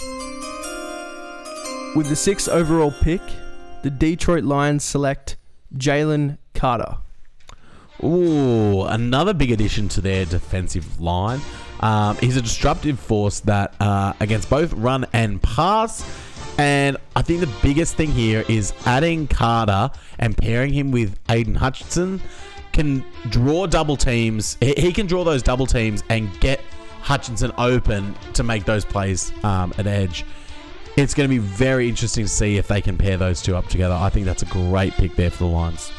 With 1.94 2.08
the 2.08 2.16
sixth 2.16 2.48
overall 2.48 2.90
pick, 3.02 3.20
the 3.82 3.90
Detroit 3.90 4.44
Lions 4.44 4.82
select 4.82 5.36
Jalen 5.76 6.38
Carter. 6.54 6.96
Ooh, 8.02 8.84
another 8.84 9.34
big 9.34 9.50
addition 9.50 9.90
to 9.90 10.00
their 10.00 10.24
defensive 10.24 10.98
line. 10.98 11.42
Um, 11.80 12.16
he's 12.16 12.38
a 12.38 12.42
disruptive 12.42 12.98
force 12.98 13.40
that 13.40 13.74
uh, 13.78 14.14
against 14.20 14.48
both 14.48 14.72
run 14.72 15.04
and 15.12 15.42
pass. 15.42 16.02
And 16.56 16.96
I 17.14 17.20
think 17.20 17.40
the 17.40 17.52
biggest 17.62 17.94
thing 17.94 18.10
here 18.10 18.42
is 18.48 18.72
adding 18.86 19.26
Carter 19.26 19.90
and 20.18 20.34
pairing 20.34 20.72
him 20.72 20.92
with 20.92 21.18
Aidan 21.28 21.56
Hutchinson 21.56 22.22
can 22.72 23.04
draw 23.28 23.66
double 23.66 23.96
teams. 23.96 24.56
He 24.60 24.92
can 24.92 25.06
draw 25.06 25.24
those 25.24 25.42
double 25.42 25.66
teams 25.66 26.02
and 26.08 26.28
get 26.40 26.60
Hutchinson 27.00 27.52
open 27.58 28.14
to 28.34 28.42
make 28.42 28.64
those 28.64 28.84
plays 28.84 29.32
um, 29.44 29.72
at 29.78 29.86
edge. 29.86 30.24
it's 30.96 31.14
going 31.14 31.28
to 31.28 31.34
be 31.34 31.38
very 31.38 31.88
interesting 31.88 32.24
to 32.24 32.30
see 32.30 32.56
if 32.58 32.68
they 32.68 32.80
can 32.80 32.96
pair 32.96 33.16
those 33.16 33.42
two 33.42 33.56
up 33.56 33.66
together. 33.66 33.94
I 33.94 34.08
think 34.10 34.26
that's 34.26 34.42
a 34.42 34.46
great 34.46 34.92
pick 34.94 35.16
there 35.16 35.30
for 35.30 35.44
the 35.44 35.50
Lions. 35.50 35.90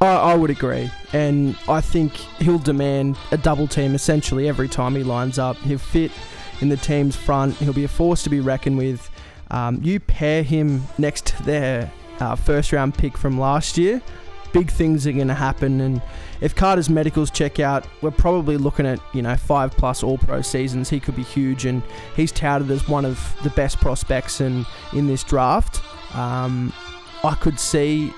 I, 0.00 0.06
I 0.06 0.34
would 0.34 0.50
agree, 0.50 0.90
and 1.12 1.56
I 1.68 1.80
think 1.80 2.12
he'll 2.12 2.58
demand 2.58 3.18
a 3.32 3.36
double 3.36 3.66
team 3.66 3.94
essentially 3.94 4.48
every 4.48 4.68
time 4.68 4.94
he 4.94 5.02
lines 5.02 5.38
up. 5.38 5.56
He'll 5.58 5.78
fit 5.78 6.12
in 6.60 6.68
the 6.68 6.76
team's 6.76 7.16
front. 7.16 7.54
He'll 7.56 7.72
be 7.72 7.84
a 7.84 7.88
force 7.88 8.22
to 8.24 8.30
be 8.30 8.40
reckoned 8.40 8.78
with. 8.78 9.10
Um, 9.50 9.80
you 9.82 9.98
pair 9.98 10.42
him 10.42 10.82
next 10.98 11.26
to 11.26 11.42
their 11.42 11.90
uh, 12.20 12.36
first 12.36 12.72
round 12.72 12.94
pick 12.94 13.16
from 13.16 13.38
last 13.38 13.78
year, 13.78 14.02
big 14.52 14.70
things 14.70 15.06
are 15.06 15.12
going 15.12 15.28
to 15.28 15.34
happen. 15.34 15.80
And 15.80 16.02
if 16.40 16.54
Carter's 16.54 16.88
medicals 16.88 17.30
check 17.30 17.60
out, 17.60 17.86
we're 18.02 18.10
probably 18.10 18.56
looking 18.56 18.86
at 18.86 19.00
you 19.12 19.22
know 19.22 19.36
five 19.36 19.72
plus 19.72 20.02
All 20.02 20.18
Pro 20.18 20.42
seasons. 20.42 20.88
He 20.88 21.00
could 21.00 21.16
be 21.16 21.22
huge, 21.22 21.64
and 21.64 21.82
he's 22.16 22.32
touted 22.32 22.70
as 22.70 22.88
one 22.88 23.04
of 23.04 23.36
the 23.42 23.50
best 23.50 23.78
prospects 23.78 24.40
in 24.40 24.64
in 24.92 25.06
this 25.06 25.22
draft. 25.22 25.82
Um, 26.14 26.72
I 27.24 27.34
could 27.34 27.58
see 27.58 28.12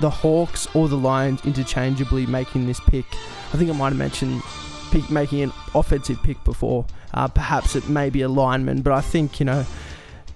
the 0.00 0.10
Hawks 0.10 0.66
or 0.74 0.88
the 0.88 0.96
Lions 0.96 1.44
interchangeably 1.44 2.26
making 2.26 2.66
this 2.66 2.80
pick. 2.80 3.06
I 3.52 3.56
think 3.56 3.70
I 3.70 3.74
might 3.74 3.90
have 3.90 3.98
mentioned 3.98 4.42
pick, 4.90 5.10
making 5.10 5.42
an 5.42 5.52
offensive 5.74 6.22
pick 6.22 6.42
before. 6.44 6.86
Uh, 7.12 7.28
perhaps 7.28 7.76
it 7.76 7.88
may 7.88 8.10
be 8.10 8.22
a 8.22 8.28
lineman, 8.28 8.82
but 8.82 8.92
I 8.92 9.00
think 9.00 9.40
you 9.40 9.46
know 9.46 9.64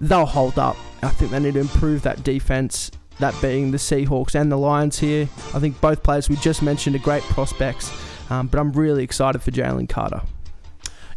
they'll 0.00 0.26
hold 0.26 0.58
up. 0.58 0.76
I 1.02 1.08
think 1.08 1.30
they 1.30 1.40
need 1.40 1.54
to 1.54 1.61
improve 1.61 2.02
that 2.02 2.24
defense. 2.24 2.90
That 3.18 3.35
being 3.42 3.70
the 3.70 3.78
Seahawks 3.78 4.35
and 4.35 4.50
the 4.50 4.57
Lions 4.57 4.98
here. 4.98 5.28
I 5.54 5.59
think 5.59 5.81
both 5.81 6.02
players 6.02 6.28
we 6.28 6.37
just 6.37 6.62
mentioned 6.62 6.94
are 6.96 7.00
great 7.00 7.22
prospects, 7.24 7.92
um, 8.31 8.46
but 8.46 8.59
I'm 8.61 8.72
really 8.72 9.02
excited 9.02 9.42
for 9.42 9.50
Jalen 9.50 9.88
Carter. 9.88 10.22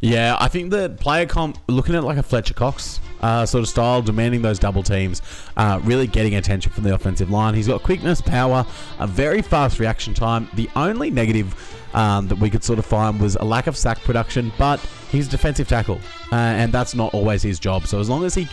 Yeah, 0.01 0.35
I 0.39 0.47
think 0.47 0.71
the 0.71 0.89
player 0.89 1.27
comp, 1.27 1.59
looking 1.67 1.93
at 1.93 2.03
like 2.03 2.17
a 2.17 2.23
Fletcher 2.23 2.55
Cox 2.55 2.99
uh, 3.21 3.45
sort 3.45 3.61
of 3.61 3.69
style, 3.69 4.01
demanding 4.01 4.41
those 4.41 4.57
double 4.57 4.81
teams, 4.81 5.21
uh, 5.57 5.79
really 5.83 6.07
getting 6.07 6.33
attention 6.33 6.71
from 6.71 6.83
the 6.83 6.95
offensive 6.95 7.29
line. 7.29 7.53
He's 7.53 7.67
got 7.67 7.83
quickness, 7.83 8.19
power, 8.19 8.65
a 8.97 9.05
very 9.05 9.43
fast 9.43 9.79
reaction 9.79 10.15
time. 10.15 10.49
The 10.55 10.69
only 10.75 11.11
negative 11.11 11.55
um, 11.93 12.27
that 12.27 12.37
we 12.37 12.49
could 12.49 12.63
sort 12.63 12.79
of 12.79 12.85
find 12.85 13.19
was 13.19 13.35
a 13.35 13.43
lack 13.43 13.67
of 13.67 13.75
sack 13.77 14.01
production, 14.03 14.51
but 14.57 14.79
he's 15.09 15.27
defensive 15.27 15.67
tackle, 15.67 15.99
uh, 16.31 16.35
and 16.35 16.71
that's 16.71 16.95
not 16.95 17.13
always 17.13 17.41
his 17.41 17.59
job. 17.59 17.87
So 17.87 17.99
as 17.99 18.09
long 18.09 18.23
as 18.23 18.35
he, 18.35 18.47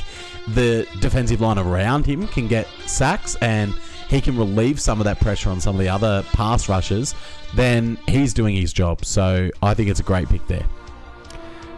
the 0.49 0.87
defensive 1.01 1.41
line 1.41 1.59
around 1.59 2.07
him 2.07 2.27
can 2.29 2.49
get 2.49 2.67
sacks 2.87 3.37
and 3.37 3.75
he 4.09 4.21
can 4.21 4.37
relieve 4.37 4.81
some 4.81 5.01
of 5.01 5.05
that 5.05 5.21
pressure 5.21 5.51
on 5.51 5.61
some 5.61 5.75
of 5.75 5.81
the 5.81 5.89
other 5.89 6.25
pass 6.33 6.69
rushers, 6.69 7.15
then 7.55 7.99
he's 8.09 8.33
doing 8.33 8.57
his 8.57 8.73
job. 8.73 9.05
So 9.05 9.51
I 9.63 9.75
think 9.75 9.91
it's 9.91 10.01
a 10.01 10.05
great 10.05 10.29
pick 10.29 10.47
there. 10.47 10.65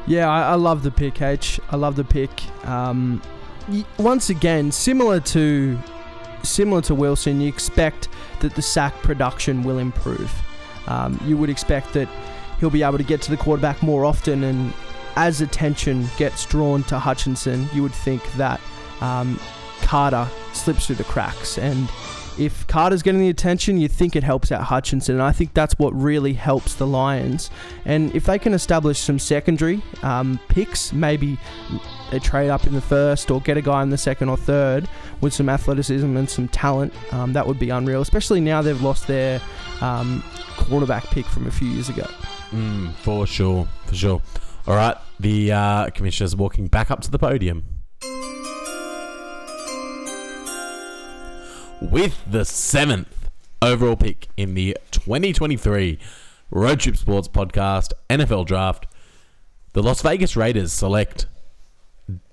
Yeah, 0.06 0.28
I, 0.28 0.52
I 0.52 0.54
love 0.54 0.82
the 0.82 0.90
pick, 0.90 1.20
H. 1.20 1.60
I 1.70 1.76
love 1.76 1.96
the 1.96 2.04
pick. 2.04 2.30
Um, 2.66 3.20
once 3.98 4.30
again, 4.30 4.72
similar 4.72 5.20
to 5.20 5.78
similar 6.42 6.80
to 6.82 6.94
Wilson, 6.94 7.40
you 7.40 7.48
expect 7.48 8.08
that 8.40 8.54
the 8.54 8.62
sack 8.62 8.94
production 9.02 9.62
will 9.62 9.78
improve. 9.78 10.32
Um, 10.90 11.20
you 11.24 11.36
would 11.36 11.50
expect 11.50 11.92
that 11.92 12.08
he'll 12.58 12.68
be 12.68 12.82
able 12.82 12.98
to 12.98 13.04
get 13.04 13.22
to 13.22 13.30
the 13.30 13.36
quarterback 13.36 13.82
more 13.82 14.04
often, 14.04 14.44
and 14.44 14.74
as 15.16 15.40
attention 15.40 16.08
gets 16.18 16.44
drawn 16.46 16.82
to 16.84 16.98
Hutchinson, 16.98 17.68
you 17.72 17.82
would 17.82 17.94
think 17.94 18.22
that 18.32 18.60
um, 19.00 19.38
Carter 19.82 20.28
slips 20.52 20.86
through 20.86 20.96
the 20.96 21.04
cracks. 21.04 21.58
And 21.58 21.88
if 22.38 22.66
Carter's 22.66 23.02
getting 23.02 23.20
the 23.20 23.28
attention, 23.28 23.78
you 23.78 23.88
think 23.88 24.16
it 24.16 24.24
helps 24.24 24.50
out 24.50 24.62
Hutchinson, 24.62 25.14
and 25.14 25.22
I 25.22 25.32
think 25.32 25.54
that's 25.54 25.74
what 25.78 25.92
really 25.94 26.32
helps 26.32 26.74
the 26.74 26.86
Lions. 26.86 27.50
And 27.84 28.14
if 28.14 28.24
they 28.24 28.38
can 28.38 28.52
establish 28.52 28.98
some 28.98 29.18
secondary 29.18 29.82
um, 30.02 30.40
picks, 30.48 30.92
maybe 30.92 31.38
a 32.12 32.18
trade 32.18 32.50
up 32.50 32.66
in 32.66 32.74
the 32.74 32.80
first 32.80 33.30
or 33.30 33.40
get 33.40 33.56
a 33.56 33.62
guy 33.62 33.82
in 33.82 33.90
the 33.90 33.98
second 33.98 34.28
or 34.28 34.36
third 34.36 34.88
with 35.20 35.32
some 35.32 35.48
athleticism 35.48 36.16
and 36.16 36.28
some 36.28 36.48
talent, 36.48 36.92
um, 37.12 37.32
that 37.32 37.46
would 37.46 37.58
be 37.58 37.70
unreal. 37.70 38.00
Especially 38.00 38.40
now 38.40 38.62
they've 38.62 38.80
lost 38.80 39.06
their 39.06 39.40
um, 39.80 40.22
quarterback 40.56 41.04
pick 41.06 41.26
from 41.26 41.46
a 41.46 41.50
few 41.50 41.68
years 41.68 41.88
ago. 41.88 42.06
Mm, 42.50 42.92
for 42.94 43.26
sure, 43.26 43.68
for 43.86 43.94
sure. 43.94 44.22
All 44.66 44.76
right, 44.76 44.96
the 45.18 45.52
uh, 45.52 45.90
commissioner's 45.90 46.36
walking 46.36 46.66
back 46.66 46.90
up 46.90 47.00
to 47.02 47.10
the 47.10 47.18
podium. 47.18 47.64
With 51.80 52.22
the 52.30 52.44
seventh 52.44 53.30
overall 53.62 53.96
pick 53.96 54.28
in 54.36 54.54
the 54.54 54.76
2023 54.90 55.98
Road 56.50 56.80
Trip 56.80 56.96
Sports 56.96 57.28
Podcast 57.28 57.92
NFL 58.10 58.46
Draft, 58.46 58.86
the 59.72 59.82
Las 59.82 60.02
Vegas 60.02 60.36
Raiders 60.36 60.72
select 60.72 61.26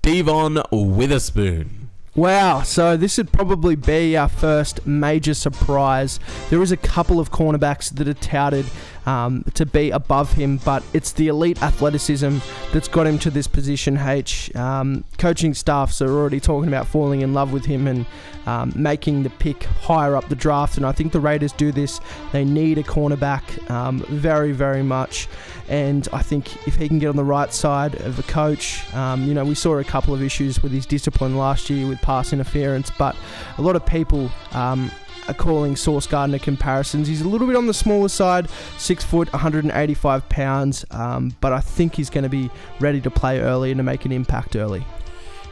Devon 0.02 0.60
Witherspoon. 0.72 1.77
Wow, 2.18 2.62
so 2.62 2.96
this 2.96 3.16
would 3.16 3.30
probably 3.30 3.76
be 3.76 4.16
our 4.16 4.28
first 4.28 4.84
major 4.84 5.34
surprise. 5.34 6.18
There 6.50 6.60
is 6.60 6.72
a 6.72 6.76
couple 6.76 7.20
of 7.20 7.30
cornerbacks 7.30 7.94
that 7.94 8.08
are 8.08 8.14
touted 8.14 8.66
um, 9.08 9.42
to 9.54 9.64
be 9.64 9.90
above 9.90 10.34
him, 10.34 10.58
but 10.58 10.82
it's 10.92 11.12
the 11.12 11.28
elite 11.28 11.62
athleticism 11.62 12.38
that's 12.74 12.88
got 12.88 13.06
him 13.06 13.18
to 13.20 13.30
this 13.30 13.46
position. 13.46 13.96
H 13.96 14.54
um, 14.54 15.02
coaching 15.16 15.54
staffs 15.54 16.02
are 16.02 16.10
already 16.10 16.40
talking 16.40 16.68
about 16.68 16.86
falling 16.86 17.22
in 17.22 17.32
love 17.32 17.50
with 17.50 17.64
him 17.64 17.86
and 17.86 18.04
um, 18.44 18.70
making 18.76 19.22
the 19.22 19.30
pick 19.30 19.62
higher 19.64 20.14
up 20.14 20.28
the 20.28 20.34
draft, 20.34 20.76
and 20.76 20.84
I 20.84 20.92
think 20.92 21.12
the 21.12 21.20
Raiders 21.20 21.52
do 21.52 21.72
this. 21.72 22.00
They 22.32 22.44
need 22.44 22.76
a 22.76 22.82
cornerback 22.82 23.70
um, 23.70 24.00
very, 24.10 24.52
very 24.52 24.82
much, 24.82 25.26
and 25.68 26.06
I 26.12 26.20
think 26.20 26.68
if 26.68 26.76
he 26.76 26.86
can 26.86 26.98
get 26.98 27.08
on 27.08 27.16
the 27.16 27.24
right 27.24 27.52
side 27.52 27.94
of 28.02 28.16
the 28.16 28.22
coach, 28.24 28.92
um, 28.94 29.24
you 29.24 29.32
know, 29.32 29.44
we 29.44 29.54
saw 29.54 29.78
a 29.78 29.84
couple 29.84 30.12
of 30.12 30.22
issues 30.22 30.62
with 30.62 30.72
his 30.72 30.84
discipline 30.84 31.38
last 31.38 31.70
year 31.70 31.88
with 31.88 32.00
pass 32.02 32.34
interference, 32.34 32.90
but 32.98 33.16
a 33.56 33.62
lot 33.62 33.74
of 33.74 33.86
people 33.86 34.30
um, 34.52 34.90
calling 35.34 35.76
Sauce 35.76 36.06
Gardner 36.06 36.38
comparisons. 36.38 37.08
He's 37.08 37.20
a 37.20 37.28
little 37.28 37.46
bit 37.46 37.56
on 37.56 37.66
the 37.66 37.74
smaller 37.74 38.08
side, 38.08 38.48
six 38.78 39.04
foot, 39.04 39.32
185 39.32 40.28
pounds, 40.28 40.84
um, 40.90 41.34
but 41.40 41.52
I 41.52 41.60
think 41.60 41.94
he's 41.94 42.10
going 42.10 42.24
to 42.24 42.30
be 42.30 42.50
ready 42.80 43.00
to 43.00 43.10
play 43.10 43.40
early 43.40 43.70
and 43.70 43.78
to 43.78 43.82
make 43.82 44.04
an 44.04 44.12
impact 44.12 44.56
early. 44.56 44.84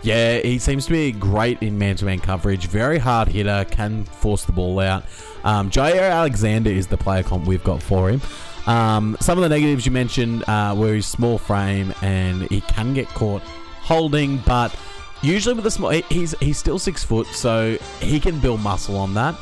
Yeah, 0.02 0.38
he 0.38 0.58
seems 0.58 0.86
to 0.86 0.92
be 0.92 1.10
great 1.10 1.62
in 1.62 1.78
man-to-man 1.78 2.20
coverage. 2.20 2.66
Very 2.66 2.98
hard 2.98 3.28
hitter, 3.28 3.66
can 3.70 4.04
force 4.04 4.44
the 4.44 4.52
ball 4.52 4.78
out. 4.78 5.04
Um, 5.42 5.70
Jaire 5.70 6.10
Alexander 6.10 6.70
is 6.70 6.86
the 6.86 6.96
player 6.96 7.22
comp 7.22 7.46
we've 7.46 7.64
got 7.64 7.82
for 7.82 8.10
him. 8.10 8.20
Um, 8.66 9.16
some 9.20 9.38
of 9.38 9.42
the 9.42 9.48
negatives 9.48 9.86
you 9.86 9.92
mentioned 9.92 10.44
uh, 10.48 10.74
were 10.76 10.94
his 10.94 11.06
small 11.06 11.38
frame 11.38 11.94
and 12.02 12.42
he 12.50 12.60
can 12.62 12.94
get 12.94 13.06
caught 13.08 13.42
holding, 13.42 14.38
but 14.38 14.76
usually 15.22 15.54
with 15.54 15.64
the 15.64 15.70
small, 15.70 15.90
he's 15.90 16.38
he's 16.40 16.58
still 16.58 16.78
six 16.78 17.04
foot, 17.04 17.26
so 17.28 17.78
he 18.00 18.18
can 18.18 18.40
build 18.40 18.60
muscle 18.60 18.96
on 18.96 19.14
that. 19.14 19.34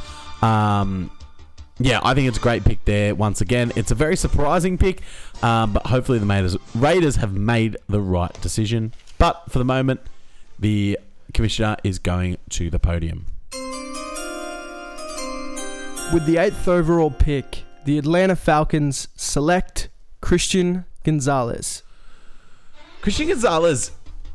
Um, 0.45 1.11
yeah, 1.79 2.01
I 2.03 2.15
think 2.15 2.29
it's 2.29 2.39
a 2.39 2.41
great 2.41 2.65
pick 2.65 2.85
there. 2.85 3.15
Once 3.15 3.41
again, 3.41 3.73
it's 3.77 3.91
a 3.91 3.95
very 3.95 4.17
surprising 4.17 4.77
pick, 4.79 5.01
um, 5.43 5.73
but 5.73 5.87
hopefully 5.87 6.19
the 6.19 6.27
Raiders, 6.27 6.57
Raiders 6.75 7.17
have 7.17 7.35
made 7.35 7.77
the 7.89 8.01
right 8.01 8.33
decision. 8.41 8.93
But 9.19 9.43
for 9.49 9.59
the 9.59 9.65
moment, 9.65 10.01
the 10.59 10.99
commissioner 11.33 11.77
is 11.83 11.99
going 11.99 12.37
to 12.51 12.71
the 12.71 12.79
podium. 12.79 13.27
With 16.13 16.27
the 16.27 16.37
eighth 16.37 16.69
overall 16.69 17.11
pick, 17.11 17.65
the 17.87 17.99
Atlanta 17.99 18.37
Falcons 18.37 19.09
select 19.17 19.89
Christian 20.21 20.85
Gonzalez. 21.03 21.83
Christian 23.01 23.29
Gonzalez 23.29 23.93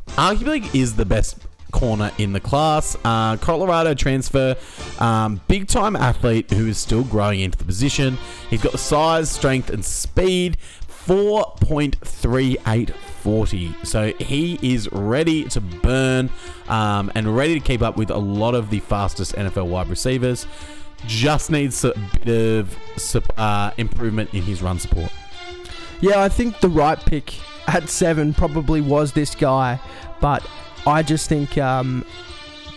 arguably 0.10 0.74
is 0.76 0.95
the 0.95 1.06
best 1.06 1.38
corner 1.71 2.12
in 2.17 2.34
the 2.34 2.39
class. 2.39 2.95
Uh, 3.03 3.38
Colorado 3.38 3.93
transfer, 3.93 4.55
um, 4.99 5.41
big 5.47 5.67
time 5.67 5.95
athlete 5.95 6.51
who 6.51 6.67
is 6.67 6.77
still 6.77 7.03
growing 7.03 7.39
into 7.39 7.58
the 7.58 7.65
position. 7.65 8.17
He's 8.49 8.62
got 8.62 8.71
the 8.71 8.77
size, 8.77 9.29
strength, 9.29 9.69
and 9.69 9.84
speed. 9.84 10.58
4.3840. 11.10 13.86
So 13.86 14.13
he 14.19 14.60
is 14.62 14.88
ready 14.91 15.45
to 15.45 15.60
burn 15.60 16.29
um, 16.67 17.12
and 17.15 17.36
ready 17.36 17.55
to 17.55 17.60
keep 17.60 17.82
up 17.82 17.97
with 17.97 18.12
a 18.12 18.17
lot 18.17 18.53
of 18.53 18.69
the 18.69 18.79
fastest 18.79 19.34
NFL 19.34 19.65
wide 19.67 19.88
receivers. 19.88 20.45
Just 21.08 21.49
needs 21.49 21.84
a 21.84 21.93
bit 22.23 22.60
of 22.60 22.77
uh, 23.38 23.71
improvement 23.77 24.32
in 24.36 24.43
his 24.43 24.62
run 24.62 24.77
support. 24.77 25.12
Yeah, 25.99 26.21
I 26.21 26.29
think 26.29 26.60
the 26.60 26.69
right 26.69 26.99
pick 26.99 27.34
at 27.67 27.89
seven 27.89 28.32
probably 28.34 28.82
was 28.82 29.13
this 29.13 29.34
guy, 29.34 29.79
but 30.21 30.47
I 30.86 31.04
just 31.04 31.30
think, 31.30 31.58
um, 31.58 32.06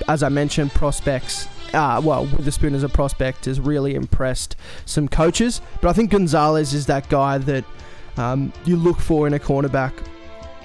as 0.08 0.22
I 0.22 0.28
mentioned, 0.28 0.72
prospects. 0.72 1.48
Uh, 1.72 2.00
well, 2.04 2.26
Witherspoon 2.26 2.74
as 2.74 2.82
a 2.82 2.88
prospect 2.88 3.46
has 3.46 3.58
really 3.58 3.94
impressed 3.94 4.56
some 4.84 5.08
coaches, 5.08 5.62
but 5.80 5.88
I 5.88 5.94
think 5.94 6.10
Gonzalez 6.10 6.74
is 6.74 6.84
that 6.86 7.08
guy 7.08 7.38
that 7.38 7.64
um, 8.18 8.52
you 8.66 8.76
look 8.76 8.98
for 8.98 9.26
in 9.26 9.32
a 9.32 9.38
cornerback. 9.38 9.92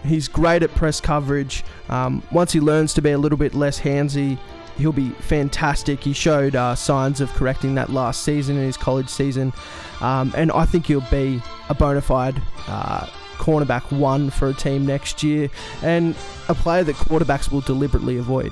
He's 0.04 0.28
great 0.28 0.63
at 0.63 0.76
press 0.76 1.00
coverage. 1.00 1.63
Um, 1.89 2.21
once 2.32 2.52
he 2.52 2.60
learns 2.60 2.93
to 2.95 3.02
be 3.02 3.12
a 3.12 3.17
little 3.17 3.38
bit 3.38 3.54
less 3.54 3.80
handsy, 3.80 4.38
he'll 4.78 4.91
be 4.91 5.10
fantastic. 5.10 6.04
He 6.04 6.13
showed 6.13 6.56
uh, 6.56 6.76
signs 6.76 7.21
of 7.21 7.30
correcting 7.34 7.76
that 7.76 7.89
last 7.89 8.23
season 8.23 8.58
in 8.58 8.63
his 8.63 8.78
college 8.78 9.10
season, 9.10 9.54
um, 10.02 10.34
and 10.36 10.52
I 10.52 10.65
think 10.65 10.88
he'll 10.88 11.02
be 11.10 11.41
a 11.69 11.73
bona 11.73 12.02
fide 12.02 12.41
uh, 12.67 13.08
cornerback 13.38 13.91
one 13.91 14.30
for 14.30 14.50
a 14.50 14.54
team 14.54 14.86
next 14.86 15.23
year, 15.23 15.50
and 15.82 16.15
a 16.50 16.56
player 16.56 16.84
that 16.84 16.95
quarterbacks 16.95 17.52
will 17.52 17.62
deliberately 17.62 18.17
avoid. 18.17 18.52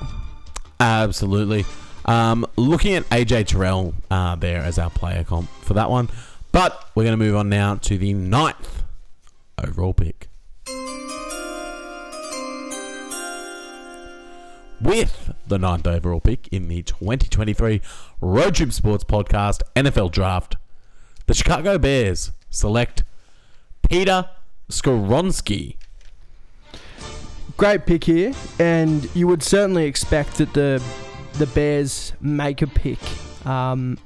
Absolutely. 0.80 1.64
Um, 2.04 2.46
looking 2.56 2.94
at 2.94 3.04
AJ 3.10 3.48
Terrell 3.48 3.94
uh, 4.10 4.36
there 4.36 4.60
as 4.62 4.78
our 4.78 4.90
player 4.90 5.24
comp 5.24 5.50
for 5.62 5.74
that 5.74 5.90
one. 5.90 6.08
But 6.52 6.90
we're 6.94 7.04
going 7.04 7.18
to 7.18 7.22
move 7.22 7.36
on 7.36 7.48
now 7.48 7.74
to 7.74 7.98
the 7.98 8.14
ninth 8.14 8.84
overall 9.62 9.92
pick. 9.92 10.28
With 14.80 15.34
the 15.46 15.58
ninth 15.58 15.86
overall 15.86 16.20
pick 16.20 16.48
in 16.48 16.68
the 16.68 16.82
2023 16.82 17.80
Road 18.20 18.54
Trip 18.54 18.72
Sports 18.72 19.04
Podcast 19.04 19.62
NFL 19.74 20.12
Draft, 20.12 20.56
the 21.26 21.34
Chicago 21.34 21.76
Bears 21.78 22.30
select 22.50 23.02
Peter 23.88 24.28
Skoronski. 24.70 25.76
Great 27.56 27.86
pick 27.86 28.04
here, 28.04 28.32
and 28.58 29.08
you 29.14 29.26
would 29.26 29.42
certainly 29.42 29.84
expect 29.86 30.38
that 30.38 30.52
the 30.52 30.82
the 31.38 31.46
Bears 31.46 32.12
make 32.20 32.62
a 32.62 32.66
pick 32.66 32.98
um, 33.46 33.98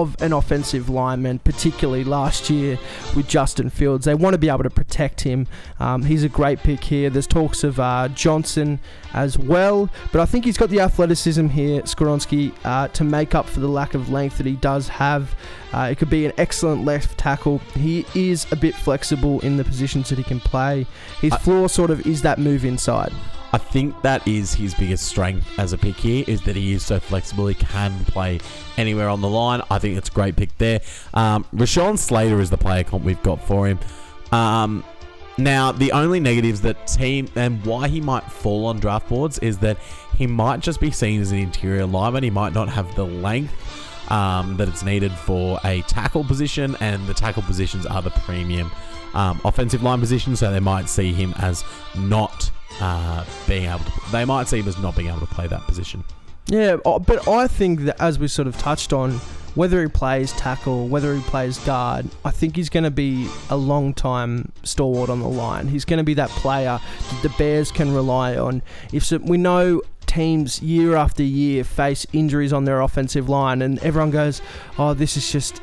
of 0.00 0.20
an 0.20 0.32
offensive 0.32 0.88
lineman, 0.88 1.38
particularly 1.40 2.04
last 2.04 2.48
year 2.48 2.78
with 3.14 3.28
Justin 3.28 3.70
Fields. 3.70 4.04
They 4.04 4.14
want 4.14 4.34
to 4.34 4.38
be 4.38 4.48
able 4.48 4.62
to 4.62 4.70
protect 4.70 5.20
him. 5.20 5.46
Um, 5.78 6.02
he's 6.02 6.24
a 6.24 6.28
great 6.28 6.60
pick 6.60 6.82
here. 6.84 7.10
There's 7.10 7.26
talks 7.26 7.62
of 7.64 7.78
uh, 7.78 8.08
Johnson 8.08 8.80
as 9.12 9.38
well, 9.38 9.90
but 10.10 10.20
I 10.20 10.26
think 10.26 10.44
he's 10.44 10.56
got 10.56 10.70
the 10.70 10.80
athleticism 10.80 11.48
here, 11.48 11.82
Skoronski, 11.82 12.52
uh, 12.64 12.88
to 12.88 13.04
make 13.04 13.34
up 13.34 13.48
for 13.48 13.60
the 13.60 13.68
lack 13.68 13.94
of 13.94 14.10
length 14.10 14.38
that 14.38 14.46
he 14.46 14.56
does 14.56 14.88
have. 14.88 15.34
Uh, 15.72 15.88
it 15.90 15.98
could 15.98 16.10
be 16.10 16.26
an 16.26 16.32
excellent 16.38 16.84
left 16.84 17.18
tackle. 17.18 17.58
He 17.74 18.04
is 18.14 18.46
a 18.52 18.56
bit 18.56 18.74
flexible 18.74 19.40
in 19.40 19.56
the 19.56 19.64
positions 19.64 20.08
that 20.10 20.18
he 20.18 20.24
can 20.24 20.40
play. 20.40 20.86
His 21.20 21.34
floor 21.36 21.68
sort 21.68 21.90
of 21.90 22.06
is 22.06 22.22
that 22.22 22.38
move 22.38 22.64
inside. 22.64 23.12
I 23.52 23.58
think 23.58 24.00
that 24.02 24.26
is 24.26 24.54
his 24.54 24.74
biggest 24.74 25.06
strength 25.06 25.46
as 25.58 25.72
a 25.72 25.78
pick 25.78 25.96
here 25.96 26.24
is 26.26 26.40
that 26.42 26.56
he 26.56 26.72
is 26.72 26.82
so 26.84 26.98
flexible. 26.98 27.46
He 27.46 27.54
can 27.54 28.04
play 28.06 28.40
anywhere 28.78 29.08
on 29.08 29.20
the 29.20 29.28
line. 29.28 29.60
I 29.70 29.78
think 29.78 29.98
it's 29.98 30.08
a 30.08 30.12
great 30.12 30.36
pick 30.36 30.56
there. 30.58 30.80
Um, 31.12 31.44
Rashawn 31.54 31.98
Slater 31.98 32.40
is 32.40 32.48
the 32.48 32.56
player 32.56 32.82
comp 32.82 33.04
we've 33.04 33.22
got 33.22 33.46
for 33.46 33.68
him. 33.68 33.78
Um, 34.32 34.84
now, 35.38 35.72
the 35.72 35.92
only 35.92 36.20
negatives 36.20 36.60
that 36.62 36.86
team 36.86 37.28
and 37.36 37.64
why 37.64 37.88
he 37.88 38.00
might 38.00 38.24
fall 38.24 38.66
on 38.66 38.80
draft 38.80 39.08
boards 39.08 39.38
is 39.38 39.58
that 39.58 39.78
he 40.16 40.26
might 40.26 40.60
just 40.60 40.80
be 40.80 40.90
seen 40.90 41.20
as 41.20 41.32
an 41.32 41.38
interior 41.38 41.86
lineman. 41.86 42.22
He 42.22 42.30
might 42.30 42.52
not 42.52 42.68
have 42.68 42.94
the 42.94 43.04
length 43.04 43.54
um, 44.10 44.56
that 44.58 44.68
it's 44.68 44.82
needed 44.82 45.12
for 45.12 45.58
a 45.64 45.82
tackle 45.82 46.24
position, 46.24 46.76
and 46.80 47.06
the 47.06 47.14
tackle 47.14 47.42
positions 47.42 47.86
are 47.86 48.02
the 48.02 48.10
premium 48.10 48.70
um, 49.14 49.40
offensive 49.44 49.82
line 49.82 50.00
position, 50.00 50.36
so 50.36 50.52
they 50.52 50.60
might 50.60 50.88
see 50.88 51.12
him 51.12 51.34
as 51.38 51.64
not 51.96 52.50
uh, 52.80 53.24
being 53.46 53.64
able 53.64 53.84
to. 53.84 53.92
They 54.10 54.24
might 54.24 54.48
see 54.48 54.60
him 54.60 54.68
as 54.68 54.78
not 54.78 54.96
being 54.96 55.08
able 55.08 55.20
to 55.20 55.26
play 55.26 55.46
that 55.48 55.62
position. 55.62 56.04
Yeah, 56.46 56.76
uh, 56.84 56.98
but 56.98 57.26
I 57.28 57.46
think 57.46 57.80
that 57.82 58.00
as 58.00 58.18
we 58.18 58.28
sort 58.28 58.48
of 58.48 58.58
touched 58.58 58.92
on, 58.92 59.20
whether 59.54 59.82
he 59.82 59.88
plays 59.88 60.32
tackle, 60.32 60.88
whether 60.88 61.14
he 61.14 61.20
plays 61.22 61.58
guard, 61.58 62.08
I 62.24 62.30
think 62.30 62.56
he's 62.56 62.70
going 62.70 62.84
to 62.84 62.90
be 62.90 63.28
a 63.50 63.56
long 63.56 63.92
time 63.94 64.50
stalwart 64.62 65.10
on 65.10 65.20
the 65.20 65.28
line. 65.28 65.68
He's 65.68 65.84
going 65.84 65.98
to 65.98 66.04
be 66.04 66.14
that 66.14 66.30
player 66.30 66.80
that 67.10 67.22
the 67.22 67.28
Bears 67.38 67.70
can 67.70 67.94
rely 67.94 68.36
on. 68.36 68.62
If 68.92 69.04
so, 69.04 69.18
we 69.18 69.36
know 69.36 69.82
teams 70.06 70.60
year 70.62 70.96
after 70.96 71.22
year 71.22 71.64
face 71.64 72.06
injuries 72.12 72.52
on 72.52 72.64
their 72.64 72.80
offensive 72.80 73.28
line, 73.28 73.62
and 73.62 73.78
everyone 73.80 74.10
goes, 74.10 74.42
"Oh, 74.78 74.94
this 74.94 75.16
is 75.16 75.30
just." 75.30 75.60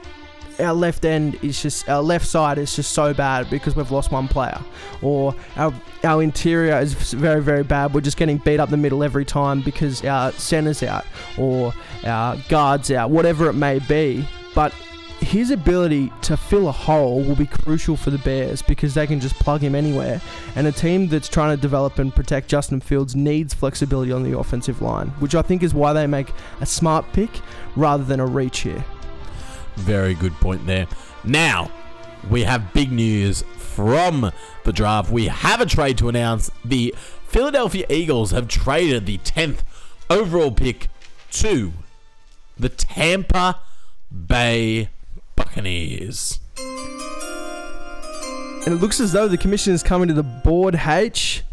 Our 0.60 0.74
left 0.74 1.06
end 1.06 1.40
is 1.42 1.62
just 1.62 1.88
our 1.88 2.02
left 2.02 2.28
side 2.28 2.58
is 2.58 2.76
just 2.76 2.92
so 2.92 3.14
bad 3.14 3.50
because 3.50 3.76
we've 3.76 3.92
lost 3.92 4.12
one 4.12 4.28
player, 4.28 4.60
or 5.02 5.34
our 5.56 5.74
our 6.04 6.22
interior 6.22 6.78
is 6.80 6.94
very 7.14 7.42
very 7.42 7.64
bad. 7.64 7.94
We're 7.94 8.02
just 8.02 8.18
getting 8.18 8.38
beat 8.38 8.60
up 8.60 8.70
the 8.70 8.78
middle 8.78 9.04
every 9.04 9.26
time 9.26 9.62
because 9.62 10.04
our 10.04 10.32
center's 10.34 10.84
out 10.84 11.06
or 11.38 11.74
our 12.04 12.38
guards 12.50 12.92
out, 12.92 13.10
whatever 13.10 13.50
it 13.50 13.54
may 13.54 13.80
be. 13.80 14.28
But 14.54 14.74
his 15.22 15.52
ability 15.52 16.12
to 16.22 16.38
fill 16.38 16.70
a 16.70 16.72
hole 16.72 17.22
will 17.22 17.36
be 17.36 17.46
crucial 17.46 17.98
for 17.98 18.10
the 18.10 18.18
Bears 18.20 18.62
because 18.62 18.94
they 18.94 19.06
can 19.06 19.20
just 19.20 19.36
plug 19.36 19.62
him 19.62 19.76
anywhere. 19.76 20.22
And 20.56 20.66
a 20.66 20.72
team 20.72 21.08
that's 21.08 21.28
trying 21.28 21.56
to 21.56 21.62
develop 21.62 22.00
and 22.00 22.14
protect 22.14 22.48
Justin 22.48 22.80
Fields 22.80 23.16
needs 23.16 23.54
flexibility 23.54 24.12
on 24.12 24.24
the 24.24 24.38
offensive 24.38 24.82
line, 24.82 25.08
which 25.20 25.36
I 25.36 25.42
think 25.42 25.62
is 25.62 25.74
why 25.74 25.94
they 25.94 26.08
make 26.08 26.32
a 26.62 26.66
smart 26.66 27.06
pick 27.14 27.30
rather 27.76 28.04
than 28.04 28.20
a 28.20 28.26
reach 28.26 28.60
here. 28.60 28.84
Very 29.80 30.14
good 30.14 30.34
point 30.34 30.66
there. 30.66 30.88
Now, 31.24 31.72
we 32.30 32.44
have 32.44 32.74
big 32.74 32.92
news 32.92 33.44
from 33.58 34.32
the 34.64 34.74
draft. 34.74 35.10
We 35.12 35.28
have 35.28 35.62
a 35.62 35.66
trade 35.66 35.98
to 36.00 36.10
announce. 36.10 36.52
The 36.66 36.94
Philadelphia 37.28 37.86
Eagles 37.90 38.32
have 38.32 38.48
traded 38.48 39.06
the 39.06 39.18
10th 39.20 39.60
overall 40.10 40.52
pick 40.52 40.88
to 41.32 41.74
the 42.58 42.70
Tampa 42.70 43.60
Bay 44.28 44.90
Buccaneers. 45.36 46.40
And 48.66 48.74
it 48.76 48.82
looks 48.82 49.00
as 49.00 49.14
though 49.14 49.28
the 49.28 49.38
commission 49.38 49.74
is 49.74 49.82
coming 49.82 50.10
to 50.10 50.14
the 50.14 50.24
board 50.24 50.76
H. 50.76 51.44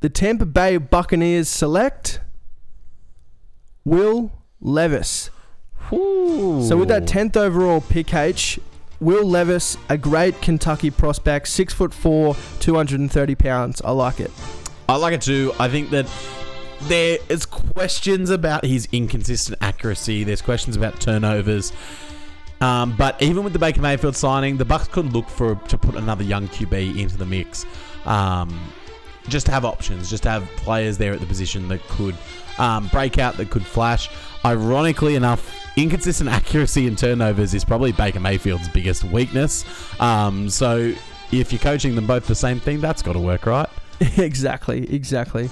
The 0.00 0.08
Tampa 0.08 0.46
Bay 0.46 0.76
Buccaneers 0.78 1.48
select 1.48 2.20
Will 3.84 4.32
Levis. 4.60 5.30
So 5.92 6.76
with 6.78 6.88
that 6.88 7.06
tenth 7.06 7.36
overall 7.36 7.82
pick 7.82 8.14
H, 8.14 8.58
Will 9.00 9.26
Levis, 9.26 9.76
a 9.90 9.98
great 9.98 10.40
Kentucky 10.40 10.90
prospect, 10.90 11.48
six 11.48 11.74
foot 11.74 11.92
four, 11.92 12.34
two 12.60 12.74
hundred 12.76 13.00
and 13.00 13.12
thirty 13.12 13.34
pounds. 13.34 13.82
I 13.82 13.90
like 13.90 14.20
it. 14.20 14.30
I 14.88 14.96
like 14.96 15.12
it 15.12 15.20
too. 15.20 15.52
I 15.58 15.68
think 15.68 15.90
that 15.90 16.06
there 16.82 17.18
is 17.28 17.44
questions 17.44 18.30
about 18.30 18.64
his 18.64 18.88
inconsistent 18.90 19.58
accuracy. 19.60 20.24
There's 20.24 20.40
questions 20.40 20.76
about 20.76 20.98
turnovers. 20.98 21.72
Um, 22.62 22.94
but 22.96 23.20
even 23.20 23.44
with 23.44 23.52
the 23.52 23.58
Baker 23.58 23.82
Mayfield 23.82 24.16
signing, 24.16 24.56
the 24.56 24.64
Bucks 24.64 24.88
could 24.88 25.12
look 25.12 25.28
for 25.28 25.56
to 25.56 25.76
put 25.78 25.96
another 25.96 26.24
young 26.24 26.48
QB 26.48 26.98
into 26.98 27.16
the 27.18 27.26
mix. 27.26 27.66
Um, 28.06 28.72
just 29.28 29.46
to 29.46 29.52
have 29.52 29.64
options, 29.64 30.08
just 30.08 30.22
to 30.22 30.30
have 30.30 30.44
players 30.56 30.96
there 30.96 31.12
at 31.12 31.20
the 31.20 31.26
position 31.26 31.68
that 31.68 31.86
could 31.88 32.16
um, 32.58 32.88
break 32.88 33.18
out, 33.18 33.36
that 33.36 33.50
could 33.50 33.66
flash. 33.66 34.08
Ironically 34.44 35.16
enough, 35.16 35.61
inconsistent 35.76 36.30
accuracy 36.30 36.86
and 36.86 36.96
turnovers 36.96 37.54
is 37.54 37.64
probably 37.64 37.92
Baker 37.92 38.20
Mayfield's 38.20 38.68
biggest 38.68 39.04
weakness. 39.04 39.64
Um, 40.00 40.48
so 40.48 40.94
if 41.32 41.52
you're 41.52 41.60
coaching 41.60 41.94
them 41.94 42.06
both 42.06 42.26
the 42.26 42.34
same 42.34 42.60
thing, 42.60 42.80
that's 42.80 43.02
got 43.02 43.14
to 43.14 43.20
work, 43.20 43.46
right? 43.46 43.68
exactly, 44.18 44.92
exactly. 44.94 45.50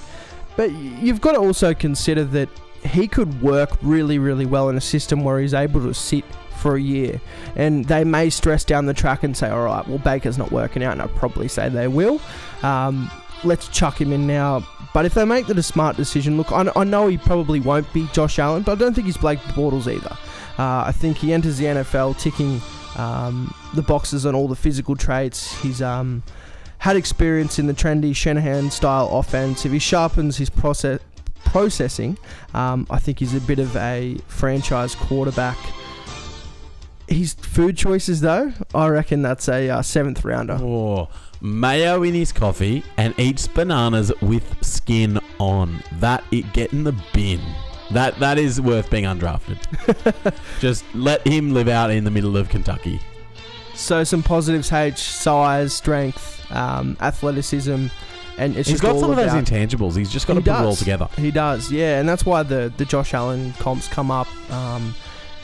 But 0.55 0.71
you've 0.71 1.21
got 1.21 1.33
to 1.33 1.39
also 1.39 1.73
consider 1.73 2.23
that 2.25 2.49
he 2.85 3.07
could 3.07 3.41
work 3.41 3.71
really, 3.81 4.19
really 4.19 4.45
well 4.45 4.69
in 4.69 4.77
a 4.77 4.81
system 4.81 5.23
where 5.23 5.39
he's 5.39 5.53
able 5.53 5.81
to 5.81 5.93
sit 5.93 6.25
for 6.57 6.75
a 6.75 6.81
year. 6.81 7.19
And 7.55 7.85
they 7.85 8.03
may 8.03 8.29
stress 8.29 8.63
down 8.63 8.85
the 8.85 8.93
track 8.93 9.23
and 9.23 9.35
say, 9.35 9.49
all 9.49 9.65
right, 9.65 9.87
well, 9.87 9.97
Baker's 9.97 10.37
not 10.37 10.51
working 10.51 10.83
out. 10.83 10.93
And 10.93 11.01
I'd 11.01 11.15
probably 11.15 11.47
say 11.47 11.69
they 11.69 11.87
will. 11.87 12.21
Um, 12.63 13.09
let's 13.43 13.67
chuck 13.69 13.99
him 13.99 14.13
in 14.13 14.27
now. 14.27 14.67
But 14.93 15.05
if 15.05 15.13
they 15.13 15.25
make 15.25 15.47
a 15.47 15.63
smart 15.63 15.95
decision, 15.95 16.37
look, 16.37 16.51
I, 16.51 16.69
I 16.75 16.83
know 16.83 17.07
he 17.07 17.17
probably 17.17 17.59
won't 17.59 17.91
be 17.93 18.07
Josh 18.13 18.39
Allen, 18.39 18.63
but 18.63 18.73
I 18.73 18.75
don't 18.75 18.93
think 18.93 19.05
he's 19.05 19.17
Blake 19.17 19.39
Bortles 19.39 19.91
either. 19.91 20.17
Uh, 20.59 20.85
I 20.87 20.91
think 20.91 21.17
he 21.17 21.33
enters 21.33 21.57
the 21.57 21.65
NFL 21.65 22.19
ticking 22.19 22.61
um, 22.97 23.53
the 23.73 23.81
boxes 23.81 24.25
on 24.25 24.35
all 24.35 24.47
the 24.47 24.55
physical 24.55 24.95
traits. 24.95 25.59
He's 25.61 25.81
um, 25.81 26.23
had 26.79 26.95
experience 26.95 27.57
in 27.57 27.67
the 27.67 27.73
trendy 27.73 28.15
Shanahan 28.15 28.69
style 28.69 29.07
offense. 29.17 29.65
If 29.65 29.71
he 29.71 29.79
sharpens 29.79 30.37
his 30.37 30.49
process 30.49 30.99
processing, 31.45 32.17
um, 32.53 32.87
I 32.89 32.99
think 32.99 33.19
he's 33.19 33.33
a 33.33 33.41
bit 33.41 33.59
of 33.59 33.75
a 33.75 34.17
franchise 34.27 34.95
quarterback. 34.95 35.57
His 37.07 37.33
food 37.33 37.75
choices, 37.77 38.21
though, 38.21 38.53
I 38.73 38.87
reckon 38.87 39.21
that's 39.21 39.49
a 39.49 39.69
uh, 39.69 39.81
seventh 39.81 40.23
rounder. 40.23 40.57
Mayo 41.41 42.03
in 42.03 42.13
his 42.13 42.31
coffee 42.31 42.83
and 42.97 43.13
eats 43.19 43.47
bananas 43.47 44.11
with 44.21 44.63
skin 44.63 45.19
on. 45.39 45.83
That 45.93 46.23
it 46.31 46.51
get 46.53 46.71
in 46.73 46.83
the 46.83 46.95
bin. 47.13 47.41
That 47.91 48.17
that 48.19 48.37
is 48.37 48.61
worth 48.61 48.89
being 48.89 49.03
undrafted. 49.05 49.57
Just 50.59 50.85
let 50.95 51.25
him 51.27 51.53
live 51.53 51.67
out 51.67 51.91
in 51.91 52.03
the 52.03 52.11
middle 52.11 52.37
of 52.37 52.47
Kentucky. 52.49 53.01
So 53.75 54.03
some 54.03 54.23
positives: 54.23 54.71
H, 54.71 54.97
size, 54.97 55.73
strength, 55.73 56.45
um, 56.51 56.95
athleticism, 57.01 57.87
and 58.37 58.55
it's 58.55 58.69
He's 58.69 58.79
just 58.79 58.83
got 58.83 58.93
all 58.95 59.01
some 59.01 59.11
of 59.11 59.15
those 59.17 59.31
about- 59.33 59.45
intangibles. 59.45 59.97
He's 59.97 60.11
just 60.11 60.27
got 60.27 60.35
to 60.35 60.41
put 60.41 60.47
it 60.49 60.53
all 60.53 60.75
together. 60.75 61.09
He 61.17 61.31
does, 61.31 61.71
yeah, 61.71 61.99
and 61.99 62.07
that's 62.07 62.25
why 62.25 62.43
the 62.43 62.71
the 62.77 62.85
Josh 62.85 63.13
Allen 63.13 63.53
comps 63.53 63.87
come 63.87 64.11
up. 64.11 64.27
Um, 64.51 64.93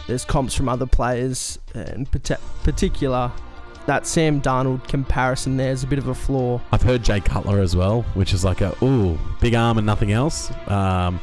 there's 0.08 0.24
comps 0.24 0.54
from 0.54 0.70
other 0.70 0.86
players, 0.86 1.60
in 1.74 2.06
particular. 2.06 3.32
That 3.88 4.06
Sam 4.06 4.42
Darnold 4.42 4.88
comparison 4.88 5.56
there 5.56 5.72
is 5.72 5.84
a 5.84 5.88
bit 5.88 5.98
of 5.98 6.10
a 6.10 6.14
flaw. 6.14 6.60
I've 6.74 6.82
heard 6.82 7.04
Jay 7.04 7.22
Cutler 7.22 7.60
as 7.60 7.74
well, 7.74 8.02
which 8.16 8.34
is 8.34 8.44
like 8.44 8.60
a 8.60 8.76
ooh 8.84 9.18
big 9.40 9.56
arm 9.56 9.78
and 9.78 9.88
nothing 9.88 10.12
else. 10.12 10.52
Um, 10.68 11.20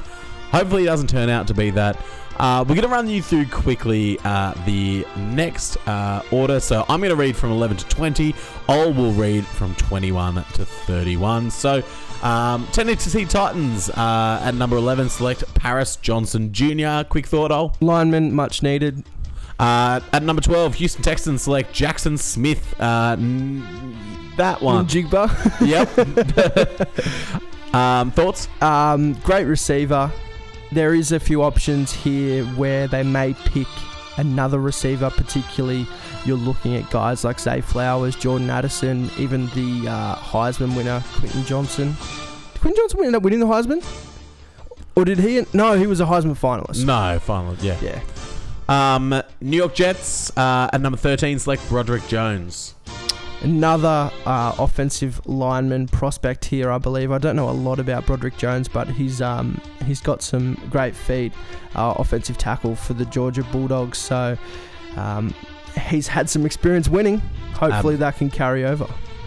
hopefully, 0.50 0.84
it 0.84 0.86
doesn't 0.86 1.10
turn 1.10 1.28
out 1.28 1.46
to 1.48 1.54
be 1.54 1.70
that. 1.70 2.02
Uh, 2.38 2.64
we're 2.66 2.74
going 2.74 2.88
to 2.88 2.88
run 2.88 3.08
you 3.08 3.22
through 3.22 3.46
quickly 3.46 4.18
uh, 4.24 4.54
the 4.64 5.06
next 5.16 5.76
uh, 5.86 6.22
order. 6.32 6.58
So 6.58 6.84
I'm 6.88 7.00
going 7.00 7.10
to 7.10 7.16
read 7.16 7.36
from 7.36 7.52
11 7.52 7.76
to 7.76 7.88
20. 7.88 8.34
Ol 8.68 8.92
will 8.92 9.12
read 9.12 9.46
from 9.46 9.74
21 9.76 10.34
to 10.34 10.64
31. 10.64 11.50
So 11.50 11.82
um, 12.22 12.66
Tennessee 12.72 13.24
Titans 13.24 13.90
uh, 13.90 14.40
at 14.42 14.54
number 14.54 14.76
11 14.76 15.10
select 15.10 15.54
Paris 15.54 15.96
Johnson 15.96 16.52
Jr. 16.52 17.06
Quick 17.08 17.26
thought, 17.26 17.52
Ol. 17.52 17.76
Lineman, 17.80 18.32
much 18.32 18.62
needed. 18.62 19.04
Uh, 19.58 20.00
at 20.12 20.22
number 20.22 20.42
12, 20.42 20.74
Houston 20.74 21.02
Texans 21.02 21.42
select 21.42 21.72
Jaxon 21.72 22.18
Smith. 22.18 22.78
Uh, 22.80 23.16
n- 23.18 23.94
that 24.36 24.60
one. 24.60 24.86
Jigba. 24.86 25.30
Yep. 25.64 26.94
um, 27.74 28.10
thoughts? 28.10 28.48
Um, 28.60 29.14
great 29.22 29.44
receiver. 29.44 30.10
There 30.72 30.94
is 30.94 31.12
a 31.12 31.20
few 31.20 31.42
options 31.42 31.92
here 31.92 32.44
where 32.44 32.88
they 32.88 33.04
may 33.04 33.34
pick 33.34 33.68
another 34.16 34.58
receiver, 34.58 35.10
particularly 35.10 35.86
you're 36.24 36.36
looking 36.36 36.76
at 36.76 36.88
guys 36.90 37.24
like 37.24 37.38
Zay 37.38 37.60
Flowers, 37.60 38.16
Jordan 38.16 38.50
Addison, 38.50 39.10
even 39.18 39.46
the 39.50 39.88
uh, 39.88 40.16
Heisman 40.16 40.76
winner, 40.76 41.02
Quentin 41.18 41.44
Johnston. 41.44 41.88
Did 42.52 42.60
Quentin 42.60 42.76
Johnston 42.76 43.04
end 43.04 43.16
up 43.16 43.22
winning 43.22 43.40
the 43.40 43.46
Heisman? 43.46 43.84
Or 44.96 45.04
did 45.04 45.18
he? 45.18 45.44
No, 45.52 45.74
he 45.74 45.86
was 45.86 46.00
a 46.00 46.06
Heisman 46.06 46.36
finalist. 46.38 46.84
No, 46.84 47.18
finally, 47.20 47.56
yeah. 47.60 47.78
Yeah. 47.80 48.00
Um, 48.68 49.22
New 49.40 49.56
York 49.56 49.74
Jets 49.74 50.36
uh, 50.36 50.70
at 50.72 50.80
number 50.80 50.96
13 50.96 51.38
select 51.38 51.68
Broderick 51.68 52.06
Jones. 52.08 52.74
Another 53.42 54.10
uh, 54.24 54.54
offensive 54.58 55.20
lineman 55.26 55.86
prospect 55.86 56.46
here, 56.46 56.70
I 56.70 56.78
believe. 56.78 57.12
I 57.12 57.18
don't 57.18 57.36
know 57.36 57.50
a 57.50 57.52
lot 57.52 57.78
about 57.78 58.06
Broderick 58.06 58.38
Jones, 58.38 58.68
but 58.68 58.88
he's 58.88 59.20
um, 59.20 59.60
he's 59.84 60.00
got 60.00 60.22
some 60.22 60.54
great 60.70 60.96
feet. 60.96 61.32
Uh, 61.74 61.94
offensive 61.98 62.38
tackle 62.38 62.74
for 62.74 62.94
the 62.94 63.04
Georgia 63.04 63.42
Bulldogs, 63.52 63.98
so 63.98 64.38
um, 64.96 65.34
he's 65.88 66.06
had 66.06 66.30
some 66.30 66.46
experience 66.46 66.88
winning. 66.88 67.18
Hopefully, 67.52 67.94
Um, 67.94 68.00
that 68.00 68.16
can 68.16 68.30
carry 68.30 68.64
over. 68.64 68.86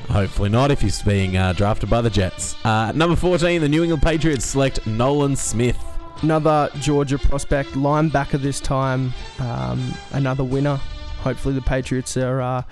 Hopefully 0.09 0.49
not 0.49 0.71
if 0.71 0.81
he's 0.81 1.01
being 1.03 1.37
uh, 1.37 1.53
drafted 1.53 1.89
by 1.89 2.01
the 2.01 2.09
Jets. 2.09 2.55
Uh, 2.65 2.91
number 2.93 3.15
14, 3.15 3.61
the 3.61 3.69
New 3.69 3.83
England 3.83 4.01
Patriots 4.01 4.45
select 4.45 4.87
Nolan 4.87 5.35
Smith. 5.35 5.77
Another 6.21 6.69
Georgia 6.79 7.17
prospect, 7.17 7.71
linebacker 7.71 8.39
this 8.39 8.59
time. 8.59 9.13
Um, 9.39 9.93
another 10.11 10.43
winner. 10.43 10.79
Hopefully, 11.19 11.53
the 11.53 11.61
Patriots 11.61 12.17
are 12.17 12.41
uh, 12.41 12.63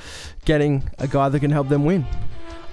getting 0.46 0.90
a 1.00 1.08
guy 1.08 1.30
that 1.30 1.40
can 1.40 1.52
help 1.52 1.70
them 1.70 1.86
win. 1.86 2.06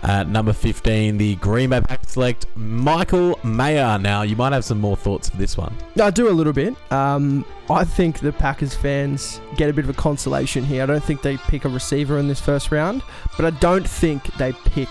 At 0.03 0.29
number 0.29 0.53
15, 0.53 1.17
the 1.17 1.37
Green 1.37 1.71
Bay 1.71 1.81
Packers 1.81 2.11
select 2.11 2.47
Michael 2.57 3.39
Mayer. 3.45 3.99
Now, 3.99 4.23
you 4.23 4.35
might 4.35 4.53
have 4.53 4.65
some 4.65 4.81
more 4.81 4.97
thoughts 4.97 5.29
for 5.29 5.37
this 5.37 5.57
one. 5.57 5.73
I 6.01 6.11
do 6.11 6.29
a 6.29 6.33
little 6.33 6.53
bit. 6.53 6.75
Um, 6.93 7.45
I 7.71 7.85
think 7.85 8.19
the 8.19 8.33
Packers 8.33 8.75
fans 8.75 9.41
get 9.57 9.71
a 9.71 9.73
bit 9.73 9.85
of 9.85 9.91
a 9.91 9.95
consolation 9.95 10.65
here. 10.65 10.83
I 10.83 10.87
don't 10.87 11.05
think 11.05 11.23
they 11.23 11.37
pick 11.37 11.65
a 11.65 11.69
receiver 11.69 12.19
in 12.19 12.27
this 12.27 12.41
first 12.41 12.73
round, 12.73 13.03
but 13.37 13.45
I 13.45 13.51
don't 13.61 13.89
think 13.89 14.25
they 14.39 14.53
pick 14.53 14.89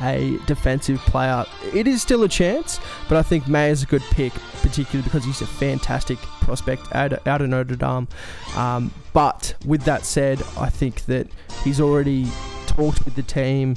a 0.00 0.38
defensive 0.46 0.98
player. 1.00 1.44
It 1.72 1.86
is 1.86 2.02
still 2.02 2.22
a 2.22 2.28
chance, 2.28 2.80
but 3.08 3.16
I 3.16 3.22
think 3.22 3.48
May 3.48 3.70
is 3.70 3.82
a 3.82 3.86
good 3.86 4.02
pick, 4.10 4.32
particularly 4.62 5.02
because 5.02 5.24
he's 5.24 5.40
a 5.40 5.46
fantastic 5.46 6.18
prospect 6.18 6.94
out, 6.94 7.12
of 7.12 7.48
Notre 7.48 7.76
Dame. 7.76 8.08
Um, 8.56 8.92
but 9.12 9.54
with 9.64 9.82
that 9.82 10.04
said, 10.04 10.42
I 10.58 10.68
think 10.68 11.06
that 11.06 11.28
he's 11.62 11.80
already 11.80 12.26
talked 12.66 13.04
with 13.04 13.14
the 13.14 13.22
team. 13.22 13.76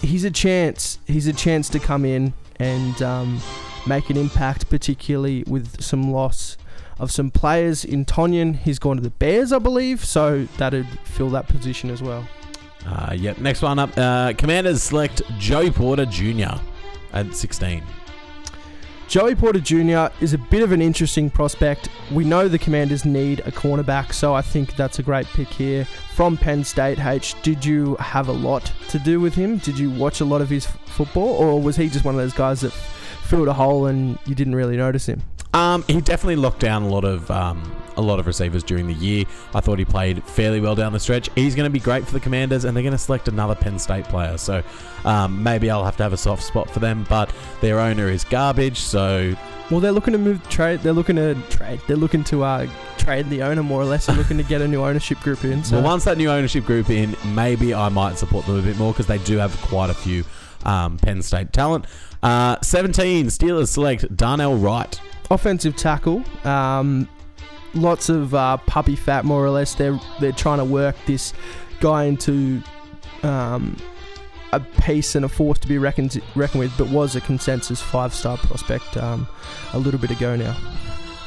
He's 0.00 0.24
a 0.24 0.30
chance. 0.30 0.98
He's 1.06 1.26
a 1.26 1.32
chance 1.32 1.68
to 1.70 1.78
come 1.78 2.04
in 2.04 2.34
and 2.58 3.00
um, 3.02 3.40
make 3.86 4.10
an 4.10 4.16
impact, 4.16 4.68
particularly 4.68 5.44
with 5.46 5.82
some 5.82 6.10
loss 6.10 6.56
of 6.98 7.10
some 7.10 7.30
players 7.30 7.84
in 7.84 8.04
Tonyan. 8.04 8.56
He's 8.56 8.78
gone 8.78 8.96
to 8.96 9.02
the 9.02 9.10
Bears, 9.10 9.52
I 9.52 9.58
believe, 9.58 10.04
so 10.04 10.44
that'd 10.56 10.86
fill 11.04 11.30
that 11.30 11.48
position 11.48 11.90
as 11.90 12.02
well. 12.02 12.26
Uh, 12.86 13.12
yep, 13.14 13.38
next 13.38 13.62
one 13.62 13.78
up. 13.78 13.90
Uh, 13.96 14.32
commanders 14.34 14.82
select 14.82 15.22
Joey 15.38 15.70
Porter 15.70 16.06
Jr. 16.06 16.54
at 17.12 17.34
16. 17.34 17.82
Joey 19.08 19.36
Porter 19.36 19.60
Jr. 19.60 20.12
is 20.20 20.34
a 20.34 20.38
bit 20.38 20.62
of 20.62 20.72
an 20.72 20.82
interesting 20.82 21.30
prospect. 21.30 21.88
We 22.10 22.24
know 22.24 22.48
the 22.48 22.58
Commanders 22.58 23.04
need 23.04 23.38
a 23.40 23.52
cornerback, 23.52 24.12
so 24.12 24.34
I 24.34 24.42
think 24.42 24.74
that's 24.74 24.98
a 24.98 25.02
great 25.02 25.26
pick 25.26 25.46
here. 25.46 25.84
From 26.14 26.36
Penn 26.36 26.64
State, 26.64 26.98
H, 26.98 27.40
did 27.42 27.64
you 27.64 27.94
have 27.96 28.26
a 28.26 28.32
lot 28.32 28.72
to 28.88 28.98
do 28.98 29.20
with 29.20 29.32
him? 29.32 29.58
Did 29.58 29.78
you 29.78 29.90
watch 29.92 30.20
a 30.20 30.24
lot 30.24 30.40
of 30.40 30.50
his 30.50 30.66
f- 30.66 30.76
football, 30.86 31.28
or 31.28 31.60
was 31.62 31.76
he 31.76 31.88
just 31.88 32.04
one 32.04 32.16
of 32.16 32.20
those 32.20 32.32
guys 32.32 32.62
that 32.62 32.72
filled 32.72 33.46
a 33.46 33.52
hole 33.52 33.86
and 33.86 34.18
you 34.26 34.34
didn't 34.34 34.56
really 34.56 34.76
notice 34.76 35.06
him? 35.06 35.22
Um, 35.54 35.84
he 35.86 36.00
definitely 36.00 36.36
locked 36.36 36.60
down 36.60 36.82
a 36.82 36.88
lot 36.88 37.04
of 37.04 37.30
um, 37.30 37.75
a 37.96 38.00
lot 38.02 38.18
of 38.18 38.26
receivers 38.26 38.62
during 38.62 38.86
the 38.86 38.94
year. 38.94 39.24
I 39.54 39.60
thought 39.60 39.78
he 39.78 39.84
played 39.84 40.22
fairly 40.24 40.60
well 40.60 40.74
down 40.74 40.92
the 40.92 41.00
stretch. 41.00 41.28
He's 41.34 41.54
going 41.54 41.64
to 41.66 41.70
be 41.70 41.80
great 41.80 42.06
for 42.06 42.12
the 42.12 42.20
Commanders, 42.20 42.64
and 42.64 42.76
they're 42.76 42.82
going 42.82 42.92
to 42.92 42.98
select 42.98 43.28
another 43.28 43.54
Penn 43.54 43.78
State 43.78 44.04
player. 44.04 44.36
So 44.38 44.62
um, 45.04 45.42
maybe 45.42 45.70
I'll 45.70 45.84
have 45.84 45.96
to 45.98 46.02
have 46.02 46.12
a 46.12 46.16
soft 46.16 46.42
spot 46.42 46.70
for 46.70 46.80
them. 46.80 47.06
But 47.08 47.32
their 47.60 47.78
owner 47.80 48.08
is 48.08 48.24
garbage, 48.24 48.78
so 48.78 49.34
Well, 49.70 49.80
they're 49.80 49.92
looking 49.92 50.12
to 50.12 50.18
move 50.18 50.46
trade. 50.48 50.80
They're 50.80 50.92
looking 50.92 51.16
to 51.16 51.34
trade. 51.50 51.80
They're 51.86 51.96
looking 51.96 52.24
to 52.24 52.44
uh, 52.44 52.66
trade 52.98 53.28
the 53.30 53.42
owner 53.42 53.62
more 53.62 53.80
or 53.80 53.84
less. 53.84 54.06
They're 54.06 54.16
looking 54.16 54.36
to 54.38 54.44
get 54.44 54.60
a 54.60 54.68
new 54.68 54.82
ownership 54.84 55.20
group 55.20 55.44
in. 55.44 55.64
So 55.64 55.76
well, 55.76 55.84
once 55.84 56.04
that 56.04 56.18
new 56.18 56.28
ownership 56.30 56.64
group 56.64 56.90
in, 56.90 57.16
maybe 57.34 57.72
I 57.74 57.88
might 57.88 58.18
support 58.18 58.46
them 58.46 58.58
a 58.58 58.62
bit 58.62 58.76
more 58.78 58.92
because 58.92 59.06
they 59.06 59.18
do 59.18 59.36
have 59.38 59.56
quite 59.62 59.90
a 59.90 59.94
few 59.94 60.24
um, 60.64 60.98
Penn 60.98 61.22
State 61.22 61.52
talent. 61.52 61.86
Uh, 62.22 62.56
17 62.62 63.26
Steelers 63.26 63.68
select 63.68 64.16
Darnell 64.16 64.56
Wright. 64.56 65.00
offensive 65.30 65.76
tackle. 65.76 66.24
Um, 66.44 67.08
lots 67.76 68.08
of 68.08 68.34
uh, 68.34 68.56
puppy 68.58 68.96
fat, 68.96 69.24
more 69.24 69.44
or 69.44 69.50
less. 69.50 69.74
They're 69.74 69.98
they're 70.20 70.32
trying 70.32 70.58
to 70.58 70.64
work 70.64 70.96
this 71.06 71.32
guy 71.80 72.04
into 72.04 72.62
um, 73.22 73.76
a 74.52 74.60
piece 74.60 75.14
and 75.14 75.24
a 75.24 75.28
force 75.28 75.58
to 75.60 75.68
be 75.68 75.78
reckoned 75.78 76.20
reckoned 76.34 76.60
with, 76.60 76.76
but 76.78 76.88
was 76.88 77.16
a 77.16 77.20
consensus 77.20 77.80
five 77.80 78.14
star 78.14 78.36
prospect 78.38 78.96
um, 78.96 79.28
a 79.72 79.78
little 79.78 80.00
bit 80.00 80.10
ago 80.10 80.36
now. 80.36 80.56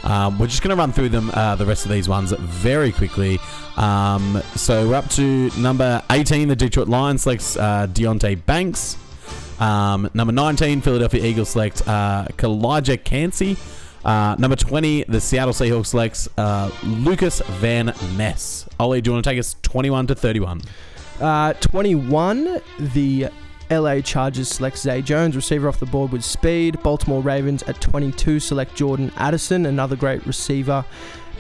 Um, 0.03 0.39
we're 0.39 0.47
just 0.47 0.61
going 0.61 0.69
to 0.69 0.77
run 0.77 0.93
through 0.93 1.09
them, 1.09 1.29
uh, 1.33 1.55
the 1.55 1.65
rest 1.65 1.85
of 1.85 1.91
these 1.91 2.07
ones, 2.07 2.31
very 2.31 2.91
quickly. 2.91 3.37
Um, 3.75 4.41
so 4.55 4.87
we're 4.87 4.95
up 4.95 5.09
to 5.11 5.49
number 5.57 6.01
18, 6.09 6.47
the 6.47 6.55
Detroit 6.55 6.87
Lions 6.87 7.23
selects 7.23 7.57
uh, 7.57 7.87
Deonte 7.87 8.45
Banks. 8.45 8.97
Um, 9.59 10.09
number 10.13 10.31
19, 10.31 10.79
Philadelphia 10.81 11.25
Eagles 11.25 11.49
select 11.49 11.85
uh, 11.85 12.27
Calijah 12.37 13.03
Kancey. 13.03 13.57
Uh, 14.05 14.35
number 14.39 14.55
20, 14.55 15.03
the 15.03 15.19
Seattle 15.19 15.53
Seahawks 15.53 15.87
selects 15.87 16.29
uh, 16.37 16.71
Lucas 16.83 17.41
Van 17.59 17.93
Ness. 18.17 18.67
Ollie, 18.79 19.01
do 19.01 19.09
you 19.09 19.13
want 19.13 19.23
to 19.23 19.29
take 19.29 19.39
us 19.39 19.55
21 19.61 20.07
to 20.07 20.15
31? 20.15 20.61
Uh, 21.19 21.53
21, 21.53 22.61
the 22.79 23.27
LA 23.69 23.99
Chargers 24.01 24.47
select 24.47 24.77
Zay 24.77 25.01
Jones, 25.01 25.35
receiver 25.35 25.67
off 25.67 25.79
the 25.79 25.85
board 25.85 26.11
with 26.11 26.23
speed. 26.23 26.81
Baltimore 26.81 27.21
Ravens 27.21 27.61
at 27.63 27.79
22 27.81 28.39
select 28.39 28.73
Jordan 28.75 29.11
Addison, 29.17 29.65
another 29.65 29.95
great 29.95 30.25
receiver. 30.25 30.83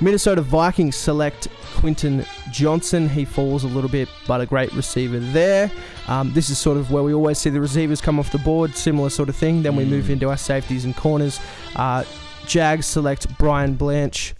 Minnesota 0.01 0.41
Vikings 0.41 0.95
select 0.95 1.47
Quentin 1.75 2.25
Johnston. 2.51 3.09
He 3.09 3.25
falls 3.25 3.63
a 3.63 3.67
little 3.67 3.89
bit, 3.89 4.07
but 4.27 4.39
a 4.41 4.45
great 4.45 4.71
receiver 4.73 5.19
there. 5.19 5.69
Um, 6.07 6.31
this 6.33 6.49
is 6.49 6.57
sort 6.57 6.77
of 6.77 6.91
where 6.91 7.03
we 7.03 7.13
always 7.13 7.37
see 7.37 7.49
the 7.49 7.59
receivers 7.59 7.99
come 7.99 8.17
off 8.19 8.31
the 8.31 8.37
board, 8.37 8.75
similar 8.75 9.09
sort 9.09 9.27
of 9.27 9.35
thing. 9.35 9.61
Then 9.63 9.75
we 9.75 9.83
move 9.85 10.05
Mm. 10.05 10.09
into 10.11 10.29
our 10.29 10.37
safeties 10.37 10.85
and 10.85 10.95
corners. 10.95 11.39
Uh, 11.75 12.03
Jags 12.49 12.87
select 12.87 13.37
Brian 13.37 13.75
Branch. 13.75 14.33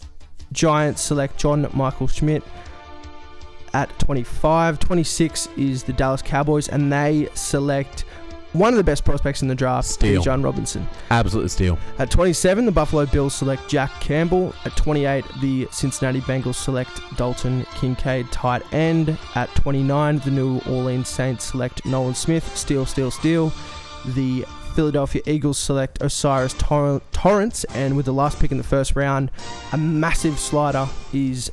Giants 0.52 1.00
select 1.00 1.38
John 1.38 1.70
Michael 1.74 2.08
Schmitz 2.08 2.46
at 3.74 3.88
25. 4.00 4.80
26 4.80 5.48
is 5.56 5.84
the 5.84 5.94
Dallas 5.94 6.24
Cowboys, 6.24 6.70
and 6.70 6.92
they 6.92 7.30
select 7.36 8.06
one 8.54 8.74
of 8.74 8.78
the 8.78 8.84
best 8.84 9.06
prospects 9.06 9.44
in 9.44 9.48
the 9.48 9.54
draft, 9.54 9.88
Steal. 9.88 10.24
Bijan 10.24 10.44
Robinson. 10.44 10.88
Absolute 11.12 11.52
steal. 11.52 11.78
At 12.00 12.10
27, 12.10 12.66
the 12.66 12.72
Buffalo 12.72 13.06
Bills 13.06 13.36
select 13.36 13.70
Jack 13.70 13.92
Campbell. 14.02 14.56
At 14.66 14.76
28, 14.76 15.24
the 15.40 15.68
Cincinnati 15.70 16.22
Bengals 16.22 16.56
select 16.56 17.00
Dalton 17.16 17.64
Kincaid, 17.76 18.32
tight 18.32 18.64
end. 18.74 19.20
At 19.36 19.54
29, 19.54 20.18
the 20.20 20.32
New 20.32 20.62
Orleans 20.68 21.08
Saints 21.08 21.46
select 21.46 21.86
Nolan 21.86 22.16
Smith, 22.16 22.58
steal, 22.58 22.88
steal, 22.88 23.12
steal. 23.12 23.54
The 24.16 24.46
Philadelphia 24.76 25.22
Eagles 25.26 25.58
select 25.58 26.02
O'Cyrus 26.02 26.54
Tor- 26.54 27.02
Torrence, 27.12 27.64
and 27.66 27.96
with 27.96 28.06
the 28.06 28.14
last 28.14 28.40
pick 28.40 28.52
in 28.52 28.58
the 28.58 28.64
first 28.64 28.96
round, 28.96 29.32
a 29.72 29.78
massive 29.78 30.40
slider 30.40 30.88
is 31.14 31.52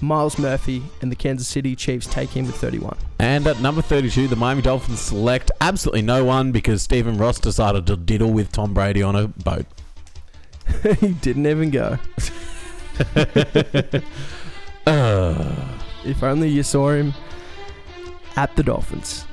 Myles 0.00 0.38
Murphy, 0.38 0.82
and 1.00 1.10
the 1.10 1.16
Kansas 1.16 1.48
City 1.48 1.74
Chiefs 1.74 2.06
take 2.06 2.30
him 2.30 2.46
with 2.46 2.56
31. 2.56 2.96
And 3.18 3.46
at 3.46 3.60
number 3.60 3.80
32, 3.80 4.28
the 4.28 4.36
Miami 4.36 4.62
Dolphins 4.62 5.00
select 5.00 5.50
absolutely 5.60 6.02
no 6.02 6.24
one 6.24 6.52
because 6.52 6.82
Stephen 6.82 7.16
Ross 7.16 7.40
decided 7.40 7.86
to 7.86 7.96
diddle 7.96 8.32
with 8.32 8.52
Tom 8.52 8.74
Brady 8.74 9.02
on 9.02 9.16
a 9.16 9.28
boat. 9.28 9.66
he 11.00 11.14
didn't 11.14 11.46
even 11.46 11.70
go. 11.70 11.98
Uh, 14.86 15.70
If 16.04 16.22
only 16.22 16.48
you 16.48 16.62
saw 16.62 16.90
him 16.90 17.14
at 18.36 18.54
the 18.54 18.62
Dolphins. 18.62 19.26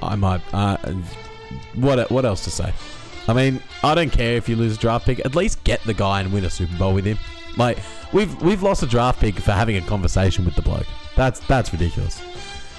I 0.00 0.16
might. 0.16 0.42
Uh, 0.52 0.76
what 1.74 2.10
what 2.10 2.24
else 2.24 2.44
to 2.44 2.50
say? 2.50 2.72
I 3.28 3.32
mean, 3.32 3.60
I 3.82 3.94
don't 3.94 4.10
care 4.10 4.36
if 4.36 4.48
you 4.48 4.56
lose 4.56 4.76
a 4.76 4.78
draft 4.78 5.06
pick. 5.06 5.24
At 5.24 5.34
least 5.34 5.62
get 5.64 5.82
the 5.82 5.94
guy 5.94 6.20
and 6.20 6.32
win 6.32 6.44
a 6.44 6.50
Super 6.50 6.76
Bowl 6.78 6.94
with 6.94 7.04
him. 7.04 7.18
Like 7.56 7.78
we've 8.12 8.40
we've 8.42 8.62
lost 8.62 8.82
a 8.82 8.86
draft 8.86 9.20
pick 9.20 9.36
for 9.36 9.52
having 9.52 9.76
a 9.76 9.80
conversation 9.82 10.44
with 10.44 10.54
the 10.54 10.62
bloke. 10.62 10.86
That's 11.16 11.40
that's 11.40 11.72
ridiculous. 11.72 12.22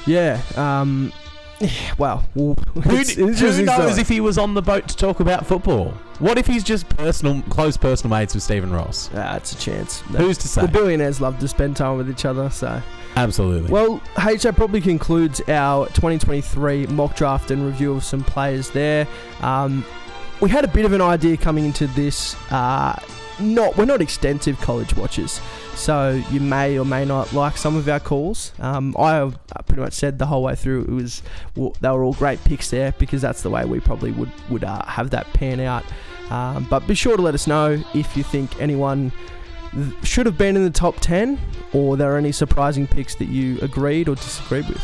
Yeah. 0.05 0.41
Um, 0.55 1.11
well, 1.97 2.17
who, 2.33 2.53
who 2.53 3.63
knows 3.63 3.97
if 3.97 4.07
he 4.07 4.19
was 4.19 4.37
on 4.37 4.53
the 4.53 4.61
boat 4.61 4.87
to 4.87 4.95
talk 4.95 5.19
about 5.19 5.45
football? 5.45 5.89
What 6.19 6.37
if 6.37 6.47
he's 6.47 6.63
just 6.63 6.89
personal, 6.89 7.41
close 7.43 7.77
personal 7.77 8.17
mates 8.17 8.33
with 8.33 8.43
Stephen 8.43 8.71
Ross? 8.71 9.09
Ah, 9.13 9.35
it's 9.35 9.53
a 9.53 9.57
chance. 9.57 10.01
Who's 10.01 10.37
to 10.39 10.47
say? 10.47 10.61
The 10.61 10.67
billionaires 10.67 11.21
love 11.21 11.39
to 11.39 11.47
spend 11.47 11.77
time 11.77 11.97
with 11.97 12.09
each 12.09 12.25
other, 12.25 12.49
so. 12.49 12.81
Absolutely. 13.15 13.71
Well, 13.71 14.01
H, 14.23 14.43
that 14.43 14.55
probably 14.55 14.81
concludes 14.81 15.41
our 15.47 15.87
2023 15.87 16.87
mock 16.87 17.15
draft 17.15 17.51
and 17.51 17.65
review 17.65 17.93
of 17.93 18.03
some 18.03 18.23
players 18.23 18.69
there. 18.71 19.07
Um, 19.41 19.83
we 20.39 20.49
had 20.49 20.63
a 20.63 20.67
bit 20.67 20.85
of 20.85 20.93
an 20.93 21.01
idea 21.01 21.37
coming 21.37 21.65
into 21.65 21.87
this. 21.87 22.35
Uh, 22.51 22.99
not 23.39 23.77
we're 23.77 23.85
not 23.85 24.01
extensive 24.01 24.59
college 24.61 24.95
watchers, 24.95 25.39
so 25.77 26.21
you 26.31 26.39
may 26.39 26.77
or 26.77 26.85
may 26.85 27.05
not 27.05 27.31
like 27.33 27.57
some 27.57 27.75
of 27.75 27.87
our 27.87 27.99
calls. 27.99 28.51
Um, 28.59 28.95
I 28.97 29.31
pretty 29.65 29.81
much 29.81 29.93
said 29.93 30.19
the 30.19 30.25
whole 30.25 30.43
way 30.43 30.55
through 30.55 30.81
it 30.83 30.89
was 30.89 31.21
well, 31.55 31.75
they 31.81 31.89
were 31.89 32.03
all 32.03 32.13
great 32.13 32.43
picks 32.43 32.69
there 32.69 32.93
because 32.93 33.21
that's 33.21 33.41
the 33.41 33.49
way 33.49 33.65
we 33.65 33.79
probably 33.79 34.11
would 34.11 34.31
would 34.49 34.63
uh, 34.63 34.83
have 34.85 35.11
that 35.11 35.31
pan 35.33 35.59
out. 35.59 35.85
Um, 36.29 36.67
but 36.69 36.85
be 36.87 36.95
sure 36.95 37.15
to 37.15 37.21
let 37.21 37.33
us 37.33 37.47
know 37.47 37.81
if 37.93 38.17
you 38.17 38.23
think 38.23 38.59
anyone 38.59 39.11
should 40.03 40.25
have 40.25 40.37
been 40.37 40.55
in 40.55 40.63
the 40.63 40.69
top 40.69 40.95
10 40.99 41.39
or 41.73 41.97
there 41.97 42.13
are 42.13 42.17
any 42.17 42.31
surprising 42.31 42.87
picks 42.87 43.15
that 43.15 43.27
you 43.27 43.59
agreed 43.61 44.09
or 44.09 44.15
disagreed 44.15 44.67
with. 44.67 44.81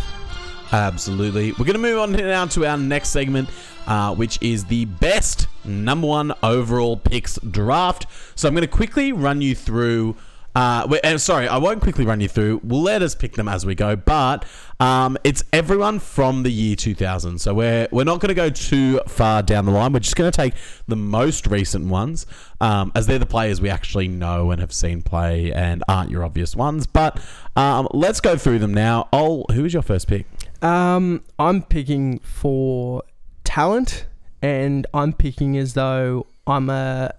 Absolutely. 0.72 1.52
We're 1.52 1.66
going 1.66 1.74
to 1.74 1.80
move 1.80 2.00
on 2.00 2.14
now 2.14 2.46
to 2.46 2.66
our 2.66 2.78
next 2.78 3.10
segment, 3.10 3.50
uh, 3.86 4.16
which 4.16 4.40
is 4.42 4.66
the 4.66 4.86
best 4.86 5.48
number 5.64 6.08
one 6.08 6.34
overall 6.42 6.98
picks 6.98 7.38
draft. 7.40 8.08
So 8.36 8.48
I'm 8.48 8.56
going 8.56 8.64
to 8.64 8.68
quickly 8.68 9.12
run 9.12 9.42
you 9.42 9.54
through. 9.56 10.16
Uh, 10.56 10.98
and 11.04 11.20
sorry, 11.20 11.48
I 11.48 11.58
won't 11.58 11.82
quickly 11.82 12.06
run 12.06 12.22
you 12.22 12.28
through. 12.28 12.62
We'll 12.64 12.82
let 12.84 13.02
us 13.02 13.16
pick 13.16 13.34
them 13.34 13.48
as 13.48 13.66
we 13.66 13.74
go, 13.74 13.96
but 13.96 14.46
um, 14.80 15.18
it's 15.24 15.44
everyone 15.52 16.00
from 16.00 16.44
the 16.44 16.52
year 16.52 16.76
2000. 16.76 17.40
So 17.40 17.54
we're 17.54 17.88
we're 17.92 18.04
not 18.04 18.20
going 18.20 18.30
to 18.30 18.36
go 18.36 18.50
too 18.50 19.00
far 19.08 19.42
down 19.42 19.66
the 19.66 19.72
line. 19.72 19.94
We're 19.94 20.00
just 20.00 20.16
going 20.16 20.32
to 20.32 20.36
take 20.36 20.54
the 20.88 20.96
most 20.96 21.48
recent 21.48 21.88
ones, 21.88 22.26
um, 22.62 22.92
as 22.96 23.08
they're 23.08 23.20
the 23.20 23.26
players 23.26 23.62
we 23.62 23.70
actually 23.70 24.08
know 24.08 24.52
and 24.52 24.62
have 24.62 24.74
seen 24.74 25.02
play 25.02 25.52
and 25.52 25.84
aren't 25.88 26.12
your 26.12 26.24
obvious 26.24 26.56
ones. 26.56 26.86
But 26.86 27.20
um, 27.56 27.88
let's 27.92 28.22
go 28.22 28.38
through 28.38 28.60
them 28.60 28.74
now. 28.74 29.08
Oh, 29.12 29.46
who 29.52 29.64
was 29.64 29.74
your 29.74 29.84
first 29.84 30.08
pick? 30.08 30.28
Um, 30.62 31.24
I'm 31.40 31.64
picking 31.64 32.20
for 32.20 33.04
talent 33.44 34.06
and 34.42 34.86
I'm 34.94 35.14
picking 35.14 35.58
as 35.58 35.74
though 35.74 36.28
I'm 36.46 36.70
a 36.70 37.14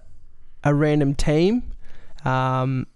a 0.63 0.73
random 0.73 1.13
team. 1.15 1.71
Um, 2.23 2.87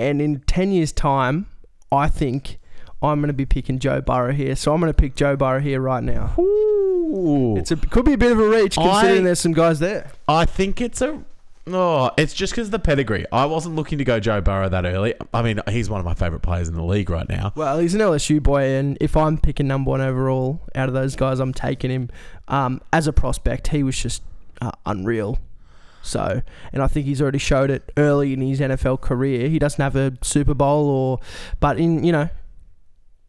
and 0.00 0.20
in 0.20 0.40
ten 0.40 0.72
years' 0.72 0.92
time, 0.92 1.46
I 1.92 2.08
think 2.08 2.58
I'm 3.02 3.20
going 3.20 3.28
to 3.28 3.34
be 3.34 3.46
picking 3.46 3.78
Joe 3.78 4.00
Burrow 4.00 4.32
here. 4.32 4.54
So 4.56 4.74
I'm 4.74 4.80
going 4.80 4.92
to 4.92 4.96
pick 4.96 5.14
Joe 5.14 5.36
Burrow 5.36 5.60
here 5.60 5.80
right 5.80 6.02
now. 6.02 6.34
Ooh. 6.38 7.56
It's 7.56 7.70
a 7.70 7.76
could 7.76 8.04
be 8.04 8.14
a 8.14 8.18
bit 8.18 8.32
of 8.32 8.38
a 8.38 8.48
reach 8.48 8.74
considering 8.74 9.20
I, 9.20 9.24
there's 9.24 9.40
some 9.40 9.52
guys 9.52 9.78
there. 9.78 10.10
I 10.28 10.44
think 10.44 10.80
it's 10.80 11.00
a 11.00 11.22
Oh, 11.66 12.10
it's 12.16 12.32
just 12.32 12.52
because 12.52 12.68
of 12.68 12.72
the 12.72 12.78
pedigree. 12.78 13.26
I 13.30 13.44
wasn't 13.44 13.76
looking 13.76 13.98
to 13.98 14.04
go 14.04 14.18
Joe 14.18 14.40
Burrow 14.40 14.68
that 14.68 14.84
early. 14.86 15.14
I 15.32 15.42
mean, 15.42 15.60
he's 15.68 15.90
one 15.90 16.00
of 16.00 16.06
my 16.06 16.14
favourite 16.14 16.42
players 16.42 16.68
in 16.68 16.74
the 16.74 16.82
league 16.82 17.10
right 17.10 17.28
now. 17.28 17.52
Well, 17.54 17.78
he's 17.78 17.94
an 17.94 18.00
LSU 18.00 18.42
boy, 18.42 18.62
and 18.62 18.96
if 19.00 19.16
I'm 19.16 19.38
picking 19.38 19.68
number 19.68 19.90
one 19.90 20.00
overall 20.00 20.60
out 20.74 20.88
of 20.88 20.94
those 20.94 21.16
guys, 21.16 21.38
I'm 21.38 21.52
taking 21.52 21.90
him. 21.90 22.10
Um, 22.48 22.80
as 22.92 23.06
a 23.06 23.12
prospect, 23.12 23.68
he 23.68 23.82
was 23.82 23.96
just 23.96 24.22
uh, 24.60 24.72
unreal. 24.86 25.38
So, 26.02 26.42
and 26.72 26.82
I 26.82 26.86
think 26.86 27.06
he's 27.06 27.20
already 27.20 27.38
showed 27.38 27.70
it 27.70 27.92
early 27.96 28.32
in 28.32 28.40
his 28.40 28.60
NFL 28.60 29.00
career. 29.00 29.48
He 29.48 29.58
doesn't 29.58 29.82
have 29.82 29.96
a 29.96 30.16
Super 30.22 30.54
Bowl, 30.54 30.88
or 30.88 31.18
but 31.60 31.78
in 31.78 32.04
you 32.04 32.12
know, 32.12 32.28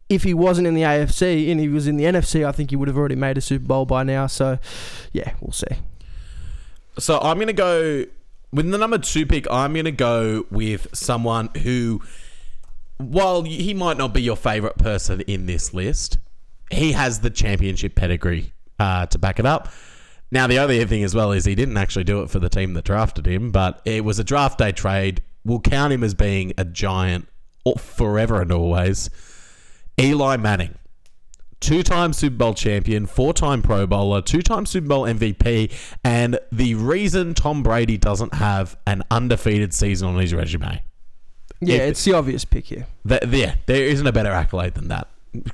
if 0.08 0.22
he 0.22 0.34
wasn't 0.34 0.66
in 0.66 0.74
the 0.74 0.82
AFC 0.82 1.50
and 1.50 1.60
he 1.60 1.68
was 1.68 1.86
in 1.86 1.96
the 1.96 2.04
NFC, 2.04 2.46
I 2.46 2.52
think 2.52 2.70
he 2.70 2.76
would 2.76 2.88
have 2.88 2.96
already 2.96 3.16
made 3.16 3.38
a 3.38 3.40
Super 3.40 3.66
Bowl 3.66 3.84
by 3.84 4.02
now. 4.02 4.26
So, 4.26 4.58
yeah, 5.12 5.34
we'll 5.40 5.52
see. 5.52 5.76
So 6.98 7.18
I'm 7.20 7.38
gonna 7.38 7.52
go 7.52 8.04
with 8.52 8.70
the 8.70 8.78
number 8.78 8.98
two 8.98 9.26
pick, 9.26 9.50
I'm 9.50 9.72
going 9.72 9.86
to 9.86 9.92
go 9.92 10.44
with 10.50 10.86
someone 10.92 11.48
who, 11.62 12.02
while 12.98 13.42
he 13.42 13.74
might 13.74 13.96
not 13.96 14.12
be 14.12 14.22
your 14.22 14.36
favorite 14.36 14.76
person 14.78 15.22
in 15.22 15.46
this 15.46 15.72
list, 15.72 16.18
he 16.70 16.92
has 16.92 17.20
the 17.20 17.30
championship 17.30 17.94
pedigree 17.94 18.52
uh, 18.78 19.06
to 19.06 19.18
back 19.18 19.38
it 19.38 19.46
up. 19.46 19.68
Now, 20.32 20.48
the 20.48 20.58
other 20.58 20.84
thing 20.86 21.04
as 21.04 21.14
well 21.14 21.30
is 21.30 21.44
he 21.44 21.54
didn't 21.54 21.76
actually 21.76 22.04
do 22.04 22.22
it 22.22 22.30
for 22.30 22.40
the 22.40 22.48
team 22.48 22.72
that 22.74 22.84
drafted 22.84 23.26
him, 23.26 23.52
but 23.52 23.80
it 23.84 24.04
was 24.04 24.18
a 24.18 24.24
draft 24.24 24.58
day 24.58 24.72
trade. 24.72 25.22
We'll 25.44 25.60
count 25.60 25.92
him 25.92 26.02
as 26.02 26.14
being 26.14 26.52
a 26.58 26.64
giant 26.64 27.28
forever 27.78 28.40
and 28.40 28.50
always. 28.50 29.10
Eli 30.00 30.36
Manning 30.38 30.74
two 31.62 31.82
time 31.82 32.12
Super 32.12 32.36
Bowl 32.36 32.54
champion, 32.54 33.06
four 33.06 33.32
time 33.32 33.62
Pro 33.62 33.86
Bowler, 33.86 34.20
two 34.20 34.42
time 34.42 34.66
Super 34.66 34.88
Bowl 34.88 35.04
MVP, 35.04 35.72
and 36.04 36.38
the 36.50 36.74
reason 36.74 37.32
Tom 37.32 37.62
Brady 37.62 37.96
doesn't 37.96 38.34
have 38.34 38.76
an 38.86 39.02
undefeated 39.10 39.72
season 39.72 40.08
on 40.08 40.18
his 40.18 40.34
resume. 40.34 40.82
Yeah, 41.60 41.76
if, 41.76 41.90
it's 41.90 42.04
the 42.04 42.14
obvious 42.14 42.44
pick 42.44 42.66
here. 42.66 42.86
The, 43.04 43.20
yeah, 43.30 43.54
there 43.66 43.84
isn't 43.84 44.06
a 44.06 44.12
better 44.12 44.32
accolade 44.32 44.74
than 44.74 44.88
that. 44.88 45.08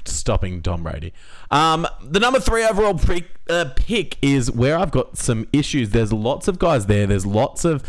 Stopping 0.05 0.63
Tom 0.63 0.83
Brady. 0.83 1.13
Um, 1.51 1.87
the 2.03 2.21
number 2.21 2.41
three 2.41 2.65
overall 2.65 2.95
pick, 2.95 3.27
uh, 3.49 3.67
pick 3.77 4.19
is 4.23 4.51
where 4.51 4.79
I've 4.79 4.91
got 4.91 5.17
some 5.17 5.47
issues. 5.53 5.91
There's 5.91 6.13
lots 6.13 6.49
of 6.49 6.59
guys 6.59 6.87
there. 6.87 7.07
There's 7.07 7.27
lots 7.27 7.65
of 7.65 7.85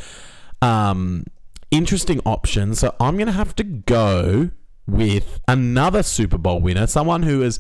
um, 0.62 1.26
interesting 1.72 2.20
options. 2.26 2.80
So 2.80 2.96
I'm 3.00 3.16
going 3.16 3.28
to 3.28 3.34
have 3.34 3.56
to 3.56 3.64
go 3.64 4.52
with 4.86 5.40
another 5.48 6.04
Super 6.04 6.38
Bowl 6.38 6.60
winner, 6.60 6.88
someone 6.88 7.24
who 7.24 7.42
is 7.42 7.60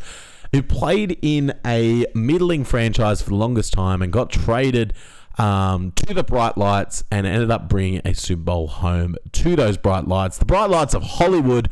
who 0.51 0.63
played 0.63 1.17
in 1.21 1.53
a 1.65 2.05
middling 2.15 2.63
franchise 2.63 3.21
for 3.21 3.29
the 3.29 3.35
longest 3.35 3.71
time 3.71 4.01
and 4.01 4.11
got 4.11 4.31
traded 4.31 4.93
um, 5.37 5.91
to 5.91 6.13
the 6.13 6.23
Bright 6.23 6.57
Lights 6.57 7.03
and 7.11 7.27
ended 7.27 7.51
up 7.51 7.69
bringing 7.69 8.01
a 8.03 8.13
Super 8.13 8.43
Bowl 8.43 8.67
home 8.67 9.15
to 9.31 9.55
those 9.55 9.77
Bright 9.77 10.07
Lights. 10.07 10.37
The 10.37 10.45
Bright 10.45 10.69
Lights 10.69 10.95
of 10.95 11.03
Hollywood 11.03 11.69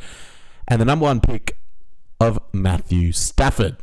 and 0.67 0.79
the 0.79 0.85
number 0.85 1.03
one 1.03 1.21
pick 1.21 1.57
of 2.19 2.39
Matthew 2.51 3.11
Stafford. 3.11 3.77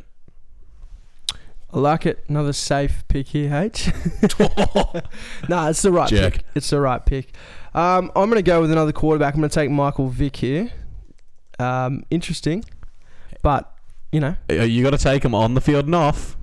I 1.73 1.79
like 1.79 2.05
it. 2.05 2.23
Another 2.29 2.53
safe 2.53 3.03
pick 3.09 3.27
here, 3.27 3.53
H. 3.53 3.87
no, 5.49 5.67
it's 5.69 5.81
the 5.81 5.91
right 5.91 6.07
Jerk. 6.09 6.33
pick. 6.35 6.45
It's 6.55 6.69
the 6.69 6.79
right 6.79 7.05
pick. 7.05 7.35
Um, 7.73 8.11
I'm 8.15 8.29
going 8.29 8.35
to 8.35 8.41
go 8.41 8.61
with 8.61 8.71
another 8.71 8.93
quarterback. 8.93 9.33
I'm 9.33 9.41
going 9.41 9.49
to 9.49 9.53
take 9.53 9.69
Michael 9.69 10.07
Vick 10.07 10.37
here. 10.37 10.71
Um, 11.59 12.03
interesting, 12.09 12.63
but 13.41 13.73
you 14.11 14.19
know, 14.19 14.35
uh, 14.49 14.55
you 14.63 14.83
got 14.83 14.91
to 14.91 14.97
take 14.97 15.23
him 15.23 15.33
on 15.33 15.53
the 15.53 15.61
field 15.61 15.85
and 15.85 15.95
off. 15.95 16.37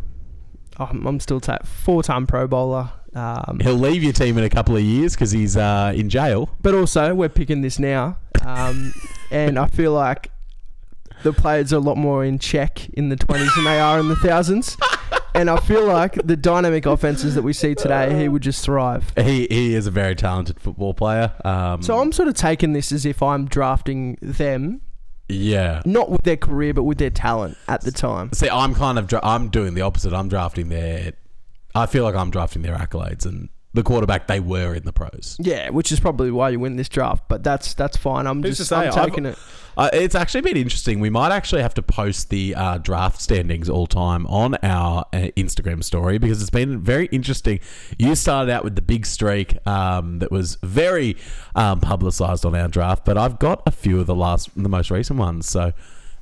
I'm, 0.78 1.06
I'm 1.06 1.20
still 1.20 1.40
ta- 1.40 1.58
four-time 1.64 2.26
Pro 2.26 2.46
Bowler. 2.46 2.92
Um, 3.14 3.60
He'll 3.62 3.74
leave 3.74 4.02
your 4.02 4.14
team 4.14 4.38
in 4.38 4.44
a 4.44 4.48
couple 4.48 4.74
of 4.74 4.82
years 4.82 5.14
because 5.14 5.30
he's 5.30 5.54
uh, 5.56 5.92
in 5.94 6.08
jail. 6.08 6.48
But 6.62 6.74
also, 6.74 7.14
we're 7.14 7.28
picking 7.28 7.60
this 7.60 7.78
now, 7.78 8.16
um, 8.42 8.94
and 9.30 9.58
I 9.58 9.66
feel 9.66 9.92
like 9.92 10.30
the 11.22 11.32
players 11.32 11.72
are 11.72 11.76
a 11.76 11.80
lot 11.80 11.96
more 11.96 12.24
in 12.24 12.38
check 12.38 12.88
in 12.90 13.08
the 13.08 13.16
20s 13.16 13.54
than 13.54 13.64
they 13.64 13.80
are 13.80 13.98
in 13.98 14.08
the 14.08 14.16
thousands. 14.16 14.76
and 15.34 15.48
I 15.48 15.58
feel 15.60 15.84
like 15.84 16.14
the 16.14 16.36
dynamic 16.36 16.86
offenses 16.86 17.34
that 17.34 17.42
we 17.42 17.52
see 17.52 17.74
today, 17.74 18.18
he 18.18 18.28
would 18.28 18.42
just 18.42 18.64
thrive. 18.64 19.12
He, 19.16 19.46
he 19.48 19.74
is 19.74 19.86
a 19.86 19.90
very 19.90 20.14
talented 20.14 20.60
football 20.60 20.94
player. 20.94 21.32
Um, 21.44 21.82
so 21.82 22.00
I'm 22.00 22.12
sort 22.12 22.28
of 22.28 22.34
taking 22.34 22.72
this 22.72 22.92
as 22.92 23.06
if 23.06 23.22
I'm 23.22 23.46
drafting 23.46 24.18
them 24.20 24.82
yeah. 25.32 25.82
Not 25.84 26.10
with 26.10 26.22
their 26.22 26.36
career, 26.36 26.74
but 26.74 26.82
with 26.84 26.98
their 26.98 27.10
talent 27.10 27.56
at 27.68 27.82
the 27.82 27.92
time. 27.92 28.32
See, 28.32 28.48
I'm 28.48 28.74
kind 28.74 28.98
of 28.98 29.06
dra- 29.06 29.20
I'm 29.22 29.48
doing 29.48 29.74
the 29.74 29.80
opposite. 29.80 30.12
I'm 30.12 30.28
drafting 30.28 30.68
their. 30.68 31.12
I 31.74 31.86
feel 31.86 32.04
like 32.04 32.14
I'm 32.14 32.30
drafting 32.30 32.62
their 32.62 32.76
accolades 32.76 33.24
and 33.24 33.48
the 33.74 33.82
quarterback 33.82 34.26
they 34.26 34.40
were 34.40 34.74
in 34.74 34.84
the 34.84 34.92
pros. 34.92 35.36
Yeah, 35.40 35.70
which 35.70 35.92
is 35.92 36.00
probably 36.00 36.30
why 36.30 36.50
you 36.50 36.60
win 36.60 36.76
this 36.76 36.88
draft. 36.88 37.24
But 37.28 37.42
that's 37.42 37.74
that's 37.74 37.96
fine. 37.96 38.26
I'm 38.26 38.42
Who's 38.42 38.58
just 38.58 38.70
say, 38.70 38.88
I'm 38.88 38.92
taking 38.92 39.26
I've, 39.26 39.32
it. 39.32 39.38
Uh, 39.74 39.88
it's 39.94 40.14
actually 40.14 40.42
been 40.42 40.56
interesting. 40.56 41.00
We 41.00 41.08
might 41.08 41.32
actually 41.32 41.62
have 41.62 41.72
to 41.74 41.82
post 41.82 42.28
the 42.28 42.54
uh, 42.54 42.78
draft 42.78 43.22
standings 43.22 43.70
all 43.70 43.86
time 43.86 44.26
on 44.26 44.56
our 44.56 45.06
uh, 45.12 45.28
Instagram 45.36 45.82
story 45.82 46.18
because 46.18 46.42
it's 46.42 46.50
been 46.50 46.80
very 46.80 47.06
interesting. 47.06 47.60
You 47.98 48.14
started 48.14 48.52
out 48.52 48.64
with 48.64 48.76
the 48.76 48.82
big 48.82 49.06
streak 49.06 49.66
um, 49.66 50.18
that 50.18 50.30
was 50.30 50.58
very 50.62 51.16
um, 51.54 51.80
publicized 51.80 52.44
on 52.44 52.54
our 52.54 52.68
draft, 52.68 53.06
but 53.06 53.16
I've 53.16 53.38
got 53.38 53.62
a 53.66 53.70
few 53.70 53.98
of 53.98 54.06
the 54.06 54.14
last, 54.14 54.50
the 54.54 54.68
most 54.68 54.90
recent 54.90 55.18
ones. 55.18 55.48
So 55.48 55.72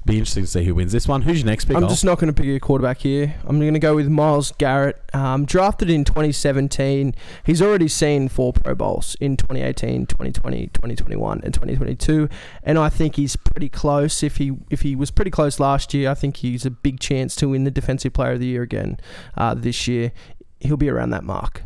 be 0.07 0.15
interesting 0.15 0.45
to 0.45 0.51
see 0.51 0.65
who 0.65 0.75
wins 0.75 0.93
this 0.93 1.07
one. 1.07 1.23
Who's 1.23 1.41
your 1.41 1.47
next 1.47 1.67
pick? 1.67 1.77
I'm 1.77 1.89
just 1.89 2.05
not 2.05 2.19
going 2.19 2.33
to 2.33 2.43
pick 2.43 2.49
a 2.49 2.59
quarterback 2.59 2.99
here. 2.99 3.35
I'm 3.45 3.61
going 3.61 3.75
to 3.75 3.81
go 3.81 3.95
with 3.95 4.09
Myles 4.09 4.53
Garrett. 4.53 4.99
Um, 5.13 5.45
drafted 5.45 5.91
in 5.91 6.05
2017. 6.05 7.15
He's 7.45 7.61
already 7.61 7.89
seen 7.89 8.29
four 8.29 8.55
Pro 8.55 8.75
Bowls 8.75 9.15
in 9.21 9.37
2018, 9.37 10.07
2020, 10.07 10.69
2021, 10.69 11.41
and 11.45 11.53
2022. 11.53 12.29
And 12.63 12.79
I 12.79 12.89
think 12.89 13.17
he's 13.17 13.37
pretty 13.37 13.69
close. 13.69 14.23
If 14.23 14.37
he 14.37 14.53
if 14.71 14.81
he 14.83 14.97
was 14.97 15.11
pretty 15.11 15.31
close 15.31 15.61
last 15.61 15.93
year, 15.93 16.11
I 16.11 16.15
think 16.15 16.39
he's 16.39 16.65
a 16.65 16.71
big 16.71 16.99
chance 16.99 17.37
to 17.37 17.51
win 17.51 17.65
the 17.65 17.71
Defensive 17.71 18.15
Player 18.15 18.33
of 18.33 18.41
the 18.41 18.47
Year 18.47 18.63
again 18.63 18.99
uh, 19.37 19.55
this 19.55 19.87
year. 19.87 20.13
He'll 20.61 20.79
be 20.79 20.89
around 20.89 21.11
that 21.11 21.25
mark. 21.25 21.63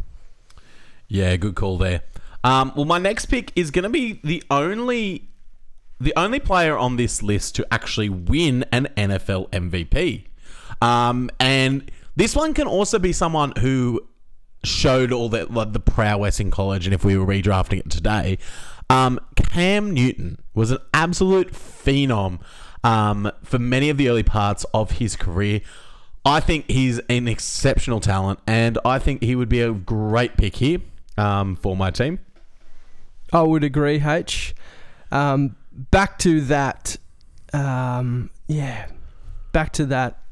Yeah, 1.06 1.36
good 1.36 1.54
call 1.54 1.78
there. 1.78 2.02
Um, 2.42 2.72
well, 2.74 2.84
my 2.84 2.98
next 2.98 3.26
pick 3.26 3.52
is 3.54 3.70
going 3.70 3.84
to 3.84 3.88
be 3.88 4.20
the 4.24 4.42
only 4.50 5.28
the 6.04 6.12
only 6.16 6.38
player 6.38 6.76
on 6.76 6.96
this 6.96 7.22
list 7.22 7.56
to 7.56 7.66
actually 7.72 8.08
win 8.08 8.64
an 8.70 8.88
NFL 8.96 9.50
MVP. 9.50 10.26
Um, 10.80 11.30
and 11.40 11.90
this 12.16 12.36
one 12.36 12.54
can 12.54 12.66
also 12.66 12.98
be 12.98 13.12
someone 13.12 13.52
who 13.58 14.06
showed 14.62 15.12
all 15.12 15.28
the 15.28 15.46
like, 15.46 15.72
the 15.72 15.80
prowess 15.80 16.40
in 16.40 16.50
college, 16.50 16.86
and 16.86 16.94
if 16.94 17.04
we 17.04 17.16
were 17.16 17.26
redrafting 17.26 17.80
it 17.80 17.90
today, 17.90 18.38
um, 18.90 19.18
Cam 19.36 19.92
Newton 19.92 20.38
was 20.54 20.70
an 20.70 20.78
absolute 20.92 21.52
phenom 21.52 22.40
um, 22.82 23.30
for 23.42 23.58
many 23.58 23.90
of 23.90 23.96
the 23.96 24.08
early 24.08 24.22
parts 24.22 24.64
of 24.74 24.92
his 24.92 25.16
career. 25.16 25.60
I 26.24 26.40
think 26.40 26.70
he's 26.70 27.00
an 27.10 27.28
exceptional 27.28 28.00
talent, 28.00 28.40
and 28.46 28.78
I 28.84 28.98
think 28.98 29.22
he 29.22 29.36
would 29.36 29.48
be 29.48 29.60
a 29.60 29.72
great 29.72 30.36
pick 30.36 30.56
here 30.56 30.78
um, 31.18 31.56
for 31.56 31.76
my 31.76 31.90
team. 31.90 32.18
I 33.32 33.42
would 33.42 33.64
agree, 33.64 34.02
H. 34.04 34.54
Um, 35.10 35.56
back 35.74 36.18
to 36.20 36.40
that, 36.42 36.96
um, 37.52 38.30
yeah, 38.46 38.86
back 39.52 39.72
to 39.74 39.86
that 39.86 40.22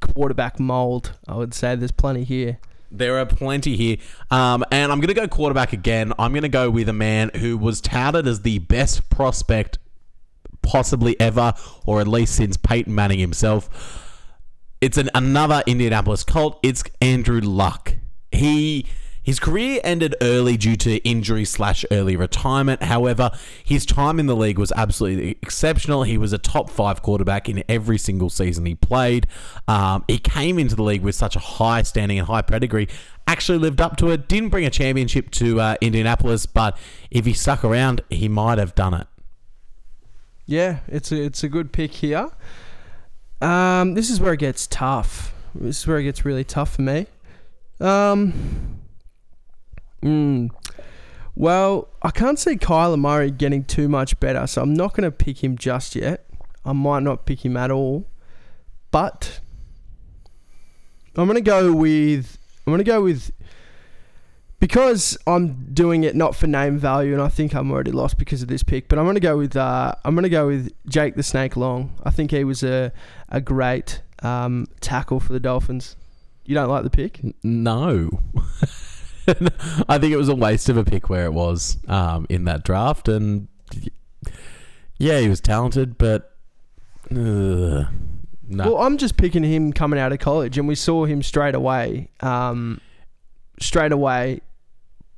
quarterback 0.00 0.60
mold. 0.60 1.16
I 1.26 1.36
would 1.36 1.54
say 1.54 1.74
there's 1.76 1.92
plenty 1.92 2.24
here. 2.24 2.58
There 2.90 3.18
are 3.18 3.26
plenty 3.26 3.76
here. 3.76 3.96
Um, 4.30 4.64
and 4.70 4.92
I'm 4.92 5.00
going 5.00 5.08
to 5.08 5.14
go 5.14 5.26
quarterback 5.26 5.72
again. 5.72 6.12
I'm 6.18 6.32
going 6.32 6.42
to 6.42 6.48
go 6.48 6.68
with 6.68 6.88
a 6.88 6.92
man 6.92 7.30
who 7.36 7.56
was 7.56 7.80
touted 7.80 8.26
as 8.26 8.42
the 8.42 8.58
best 8.58 9.08
prospect 9.08 9.78
possibly 10.60 11.18
ever, 11.18 11.54
or 11.86 12.00
at 12.00 12.06
least 12.06 12.34
since 12.36 12.56
Peyton 12.56 12.94
Manning 12.94 13.18
himself. 13.18 14.28
It's 14.80 14.98
an, 14.98 15.08
another 15.14 15.62
Indianapolis 15.66 16.22
Colt. 16.22 16.58
It's 16.62 16.84
Andrew 17.00 17.40
Luck. 17.40 17.94
He 18.30 18.86
his 19.22 19.38
career 19.38 19.80
ended 19.84 20.16
early 20.20 20.56
due 20.56 20.76
to 20.76 20.96
injury 21.08 21.44
slash 21.44 21.84
early 21.90 22.16
retirement. 22.16 22.82
However, 22.82 23.30
his 23.64 23.86
time 23.86 24.18
in 24.18 24.26
the 24.26 24.36
league 24.36 24.58
was 24.58 24.72
absolutely 24.76 25.30
exceptional. 25.42 26.02
He 26.02 26.18
was 26.18 26.32
a 26.32 26.38
top 26.38 26.70
five 26.70 27.02
quarterback 27.02 27.48
in 27.48 27.62
every 27.68 27.98
single 27.98 28.30
season 28.30 28.66
he 28.66 28.74
played. 28.74 29.26
Um, 29.68 30.04
he 30.08 30.18
came 30.18 30.58
into 30.58 30.74
the 30.74 30.82
league 30.82 31.02
with 31.02 31.14
such 31.14 31.36
a 31.36 31.40
high 31.40 31.82
standing 31.82 32.18
and 32.18 32.26
high 32.26 32.42
pedigree. 32.42 32.88
Actually 33.26 33.58
lived 33.58 33.80
up 33.80 33.96
to 33.98 34.10
it. 34.10 34.28
Didn't 34.28 34.48
bring 34.48 34.66
a 34.66 34.70
championship 34.70 35.30
to 35.32 35.60
uh, 35.60 35.76
Indianapolis, 35.80 36.46
but 36.46 36.76
if 37.10 37.24
he 37.24 37.32
stuck 37.32 37.64
around, 37.64 38.00
he 38.10 38.28
might 38.28 38.58
have 38.58 38.74
done 38.74 38.94
it. 38.94 39.06
Yeah, 40.44 40.80
it's 40.88 41.12
a 41.12 41.22
it's 41.22 41.44
a 41.44 41.48
good 41.48 41.72
pick 41.72 41.92
here. 41.92 42.30
Um, 43.40 43.94
this 43.94 44.10
is 44.10 44.20
where 44.20 44.32
it 44.32 44.40
gets 44.40 44.66
tough. 44.66 45.32
This 45.54 45.80
is 45.80 45.86
where 45.86 45.98
it 45.98 46.04
gets 46.04 46.24
really 46.24 46.44
tough 46.44 46.76
for 46.76 46.82
me. 46.82 47.06
Um, 47.80 48.81
mm, 50.02 50.50
well, 51.34 51.88
I 52.02 52.10
can't 52.10 52.38
see 52.38 52.56
Kyler 52.56 52.98
Murray 52.98 53.30
getting 53.30 53.64
too 53.64 53.88
much 53.88 54.18
better, 54.20 54.46
so 54.46 54.62
I'm 54.62 54.74
not 54.74 54.94
going 54.94 55.04
to 55.04 55.10
pick 55.10 55.42
him 55.42 55.56
just 55.56 55.96
yet. 55.96 56.26
I 56.64 56.72
might 56.72 57.02
not 57.02 57.26
pick 57.26 57.44
him 57.44 57.56
at 57.56 57.70
all, 57.70 58.06
but 58.90 59.40
I'm 61.16 61.26
going 61.26 61.36
to 61.36 61.40
go 61.40 61.72
with 61.72 62.38
I'm 62.66 62.70
going 62.70 62.78
to 62.78 62.84
go 62.84 63.02
with 63.02 63.32
because 64.60 65.18
I'm 65.26 65.74
doing 65.74 66.04
it 66.04 66.14
not 66.14 66.36
for 66.36 66.46
name 66.46 66.78
value, 66.78 67.12
and 67.12 67.20
I 67.20 67.28
think 67.28 67.54
I'm 67.54 67.72
already 67.72 67.90
lost 67.90 68.16
because 68.16 68.42
of 68.42 68.48
this 68.48 68.62
pick. 68.62 68.88
But 68.88 68.98
I'm 68.98 69.04
going 69.04 69.16
to 69.16 69.20
go 69.20 69.36
with 69.36 69.56
uh, 69.56 69.94
I'm 70.04 70.14
going 70.14 70.22
to 70.22 70.28
go 70.28 70.46
with 70.46 70.72
Jake 70.86 71.16
the 71.16 71.22
Snake 71.24 71.56
Long. 71.56 71.92
I 72.04 72.10
think 72.10 72.30
he 72.30 72.44
was 72.44 72.62
a 72.62 72.92
a 73.28 73.40
great 73.40 74.02
um, 74.22 74.68
tackle 74.80 75.18
for 75.18 75.32
the 75.32 75.40
Dolphins. 75.40 75.96
You 76.44 76.54
don't 76.54 76.68
like 76.68 76.84
the 76.84 76.90
pick? 76.90 77.20
No. 77.42 78.20
I 79.88 79.98
think 79.98 80.12
it 80.12 80.16
was 80.16 80.28
a 80.28 80.34
waste 80.34 80.68
of 80.68 80.76
a 80.76 80.84
pick 80.84 81.08
where 81.08 81.24
it 81.24 81.32
was 81.32 81.78
um, 81.88 82.26
in 82.28 82.44
that 82.44 82.64
draft, 82.64 83.08
and 83.08 83.48
yeah, 84.98 85.20
he 85.20 85.28
was 85.28 85.40
talented, 85.40 85.98
but 85.98 86.36
uh, 87.10 87.14
no. 87.14 87.88
Well, 88.48 88.78
I'm 88.78 88.98
just 88.98 89.16
picking 89.16 89.42
him 89.42 89.72
coming 89.72 89.98
out 89.98 90.12
of 90.12 90.18
college, 90.18 90.58
and 90.58 90.68
we 90.68 90.74
saw 90.74 91.04
him 91.04 91.22
straight 91.22 91.54
away, 91.54 92.10
um, 92.20 92.80
straight 93.60 93.92
away, 93.92 94.40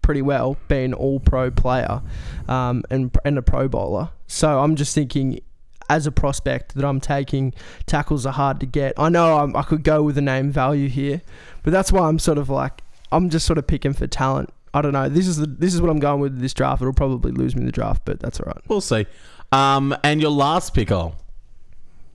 pretty 0.03 0.23
well, 0.23 0.57
being 0.69 0.95
All 0.95 1.19
Pro 1.19 1.51
player, 1.51 2.03
um, 2.49 2.85
and 2.91 3.17
and 3.25 3.39
a 3.39 3.43
Pro 3.43 3.69
bowler. 3.69 4.11
So 4.27 4.61
I'm 4.61 4.77
just 4.77 4.95
thinking, 4.95 5.41
as 5.89 6.07
a 6.07 6.13
prospect 6.13 6.75
that 6.75 6.85
I'm 6.85 7.01
taking, 7.01 7.55
tackles 7.87 8.27
are 8.27 8.33
hard 8.33 8.61
to 8.61 8.67
get. 8.67 8.95
I 8.99 9.09
know 9.09 9.39
I'm, 9.39 9.57
I 9.57 9.63
could 9.63 9.83
go 9.83 10.03
with 10.03 10.17
a 10.19 10.23
name 10.23 10.51
value 10.51 10.89
here, 10.89 11.23
but 11.63 11.73
that's 11.73 11.91
why 11.91 12.09
I'm 12.09 12.19
sort 12.19 12.39
of 12.39 12.49
like 12.49 12.84
I'm 13.15 13.31
just 13.31 13.47
sort 13.47 13.59
of 13.59 13.67
picking 13.67 13.93
for 13.93 14.07
talent. 14.07 14.51
I 14.73 14.83
don't 14.83 14.93
know. 14.93 15.09
This 15.09 15.29
is 15.29 15.37
the 15.37 15.47
this 15.47 15.73
is 15.75 15.81
what 15.81 15.91
I'm 15.91 16.01
going 16.01 16.21
with 16.21 16.41
this 16.41 16.53
draft. 16.53 16.83
It'll 16.83 16.93
probably 16.93 17.31
lose 17.31 17.55
me 17.55 17.65
the 17.65 17.73
draft, 17.73 18.03
but 18.05 18.19
that's 18.21 18.41
all 18.41 18.47
right. 18.47 18.61
we'll 18.69 18.81
see. 18.81 19.07
Um, 19.53 19.97
and 20.03 20.21
your 20.21 20.33
last 20.33 20.75
pick, 20.75 20.91
oh, 20.91 21.15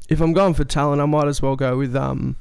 If 0.10 0.20
I'm 0.20 0.34
going 0.34 0.54
for 0.54 0.66
talent, 0.66 1.02
I 1.02 1.06
might 1.06 1.28
as 1.28 1.42
well 1.42 1.56
go 1.56 1.78
with 1.78 1.96
um, 1.96 2.36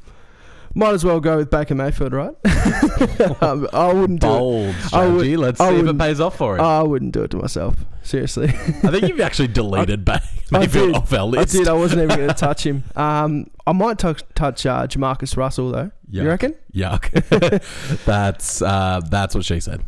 might 0.75 0.93
as 0.95 1.05
well 1.05 1.21
go 1.21 1.37
with 1.39 1.51
Baker 1.51 1.75
Mayfield, 1.75 2.13
right? 2.13 2.35
um, 3.43 3.69
I 3.73 3.93
wouldn't 3.93 4.21
do 4.21 4.27
it. 4.27 4.31
bold 4.39 4.75
I 4.75 4.81
strategy. 4.87 5.37
would- 5.37 5.45
Let's 5.45 5.61
I 5.61 5.65
see 5.69 5.75
if 5.75 5.79
it 5.79 5.83
wouldn't- 5.83 6.01
pays 6.01 6.21
off 6.21 6.37
for 6.37 6.57
it. 6.57 6.61
I 6.61 6.83
wouldn't 6.83 7.13
do 7.13 7.23
it 7.23 7.31
to 7.33 7.37
myself. 7.39 7.75
Seriously, 8.03 8.49
I 8.49 8.91
think 8.91 9.09
you've 9.09 9.21
actually 9.21 9.49
deleted 9.61 10.05
Bay 10.05 10.19
I 10.53 10.61
Mayfield 10.61 10.89
did. 10.89 10.97
off 10.97 11.13
our 11.13 11.39
I 11.39 11.45
did. 11.45 11.69
I 11.69 11.73
wasn't 11.75 12.03
even 12.03 12.17
going 12.17 12.29
to 12.35 12.35
touch 12.35 12.65
him. 12.65 12.85
Um, 12.97 13.51
I 13.67 13.73
might 13.73 13.99
touch 13.99 14.23
touch 14.35 14.65
uh, 14.65 14.87
JaMarcus 14.87 15.37
Russell 15.37 15.71
though. 15.73 15.91
Yuck. 16.11 16.23
You 16.23 16.27
reckon? 16.29 16.55
Yuck. 16.75 18.05
that's 18.07 18.63
uh, 18.63 19.01
that's 19.11 19.35
what 19.35 19.45
she 19.45 19.61
said. 19.61 19.85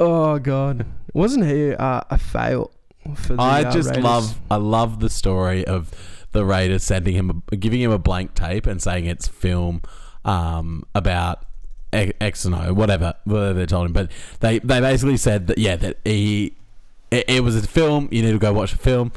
Oh 0.00 0.38
God, 0.38 0.86
wasn't 1.12 1.44
he 1.46 1.74
uh, 1.74 2.00
a 2.10 2.18
fail? 2.18 2.70
For 3.16 3.34
the, 3.34 3.42
I 3.42 3.64
uh, 3.64 3.72
just 3.72 3.88
Raiders? 3.90 4.04
love 4.04 4.40
I 4.50 4.56
love 4.56 5.00
the 5.00 5.10
story 5.10 5.66
of 5.66 5.90
the 6.32 6.44
Raiders 6.44 6.82
sending 6.82 7.14
him 7.14 7.42
a, 7.50 7.56
giving 7.56 7.80
him 7.80 7.90
a 7.90 7.98
blank 7.98 8.34
tape 8.34 8.66
and 8.66 8.82
saying 8.82 9.06
it's 9.06 9.28
film 9.28 9.82
um, 10.24 10.84
about 10.94 11.44
X 11.92 12.44
and 12.44 12.54
O 12.54 12.72
whatever 12.72 13.14
whatever 13.24 13.52
they 13.52 13.66
told 13.66 13.86
him. 13.86 13.92
But 13.92 14.10
they 14.40 14.58
they 14.60 14.80
basically 14.80 15.16
said 15.16 15.46
that 15.48 15.58
yeah 15.58 15.76
that 15.76 15.98
he 16.04 16.56
it, 17.10 17.24
it 17.28 17.44
was 17.44 17.56
a 17.56 17.66
film 17.66 18.08
you 18.10 18.22
need 18.22 18.32
to 18.32 18.38
go 18.38 18.52
watch 18.52 18.72
the 18.72 18.78
film. 18.78 19.12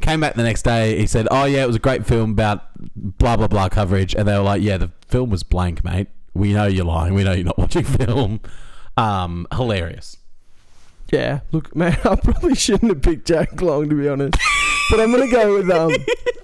Came 0.00 0.20
back 0.20 0.34
the 0.34 0.42
next 0.42 0.62
day 0.62 0.98
he 0.98 1.06
said 1.06 1.28
oh 1.30 1.44
yeah 1.44 1.62
it 1.62 1.66
was 1.66 1.76
a 1.76 1.80
great 1.80 2.04
film 2.04 2.32
about 2.32 2.64
blah 2.94 3.36
blah 3.36 3.48
blah 3.48 3.68
coverage. 3.68 4.14
And 4.14 4.26
they 4.26 4.36
were 4.36 4.44
like 4.44 4.62
yeah 4.62 4.76
the 4.76 4.90
film 5.08 5.30
was 5.30 5.42
blank 5.42 5.84
mate. 5.84 6.08
We 6.34 6.52
know 6.52 6.66
you're 6.66 6.84
lying. 6.84 7.14
We 7.14 7.24
know 7.24 7.32
you're 7.32 7.44
not 7.44 7.58
watching 7.58 7.84
film. 7.84 8.40
Um 8.96 9.46
hilarious. 9.52 10.16
Yeah, 11.12 11.40
look, 11.52 11.74
man, 11.76 11.96
I 12.04 12.16
probably 12.16 12.54
shouldn't 12.54 12.92
have 12.92 13.02
picked 13.02 13.28
Jack 13.28 13.60
Long 13.62 13.88
to 13.88 13.94
be 13.94 14.08
honest, 14.08 14.36
but 14.90 15.00
I'm 15.00 15.10
gonna 15.10 15.28
go 15.28 15.54
with 15.54 15.70
um, 15.70 15.92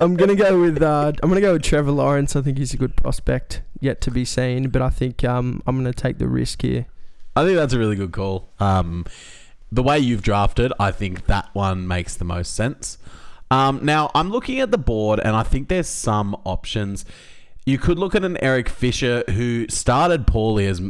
I'm 0.01 0.17
gonna 0.17 0.35
go 0.35 0.61
with 0.61 0.83
uh, 0.83 1.13
I'm 1.23 1.29
gonna 1.29 1.41
go 1.41 1.55
with 1.55 1.63
Trevor 1.63 1.93
Lawrence. 1.93 2.37
I 2.37 2.43
think 2.43 2.59
he's 2.59 2.75
a 2.75 2.77
good 2.77 2.97
prospect, 2.97 3.63
yet 3.81 4.01
to 4.03 4.11
be 4.11 4.25
seen, 4.25 4.71
but 4.71 4.83
I 4.83 4.91
think 4.91 5.25
um, 5.25 5.63
I'm 5.67 5.77
gonna 5.77 5.93
take 5.93 6.19
the 6.19 6.29
risk 6.29 6.63
here. 6.63 6.87
I 7.35 7.45
think 7.45 7.57
that's 7.57 7.73
a 7.73 7.79
really 7.79 7.97
good 7.97 8.13
call. 8.13 8.51
Um, 8.61 9.07
the 9.71 9.83
way 9.83 9.99
you've 9.99 10.23
drafted, 10.23 10.73
I 10.79 10.91
think 10.91 11.27
that 11.27 11.49
one 11.55 11.89
makes 11.89 12.17
the 12.17 12.25
most 12.25 12.55
sense. 12.55 12.99
Um, 13.51 13.81
now, 13.83 14.11
I'm 14.15 14.31
looking 14.31 14.61
at 14.61 14.71
the 14.71 14.79
board, 14.79 15.21
and 15.21 15.37
I 15.37 15.43
think 15.43 15.69
there's 15.69 15.89
some 15.89 16.37
options. 16.45 17.05
You 17.65 17.79
could 17.79 17.99
look 17.99 18.15
at 18.15 18.25
an 18.25 18.37
Eric 18.43 18.69
Fisher 18.69 19.25
who 19.31 19.67
started 19.69 20.27
poorly, 20.27 20.67
as 20.67 20.83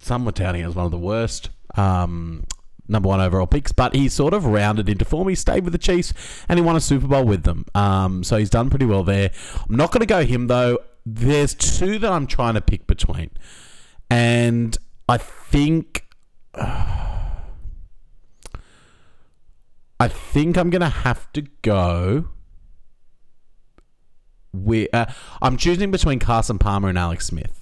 some 0.00 0.24
were 0.24 0.32
touting 0.32 0.62
as 0.62 0.74
one 0.74 0.84
of 0.84 0.90
the 0.90 0.98
worst 0.98 1.50
um, 1.76 2.44
number 2.88 3.08
one 3.08 3.20
overall 3.20 3.46
picks, 3.46 3.72
but 3.72 3.94
he 3.94 4.08
sort 4.08 4.34
of 4.34 4.44
rounded 4.44 4.88
into 4.88 5.04
form. 5.04 5.28
He 5.28 5.34
stayed 5.34 5.64
with 5.64 5.72
the 5.72 5.78
Chiefs, 5.78 6.12
and 6.48 6.58
he 6.58 6.64
won 6.64 6.76
a 6.76 6.80
Super 6.80 7.06
Bowl 7.06 7.24
with 7.24 7.44
them. 7.44 7.64
Um, 7.74 8.24
so 8.24 8.36
he's 8.36 8.50
done 8.50 8.70
pretty 8.70 8.86
well 8.86 9.04
there. 9.04 9.30
I'm 9.68 9.76
not 9.76 9.92
going 9.92 10.00
to 10.00 10.06
go 10.06 10.24
him 10.24 10.46
though. 10.46 10.78
There's 11.04 11.54
two 11.54 11.98
that 12.00 12.10
I'm 12.10 12.26
trying 12.26 12.54
to 12.54 12.60
pick 12.60 12.86
between, 12.86 13.30
and 14.10 14.76
I 15.08 15.18
think. 15.18 16.04
I 19.98 20.08
think 20.08 20.58
I'm 20.58 20.68
gonna 20.68 20.90
have 20.90 21.32
to 21.32 21.42
go. 21.62 22.28
With, 24.52 24.94
uh, 24.94 25.06
I'm 25.40 25.56
choosing 25.56 25.90
between 25.90 26.18
Carson 26.18 26.58
Palmer 26.58 26.88
and 26.90 26.98
Alex 26.98 27.26
Smith 27.26 27.55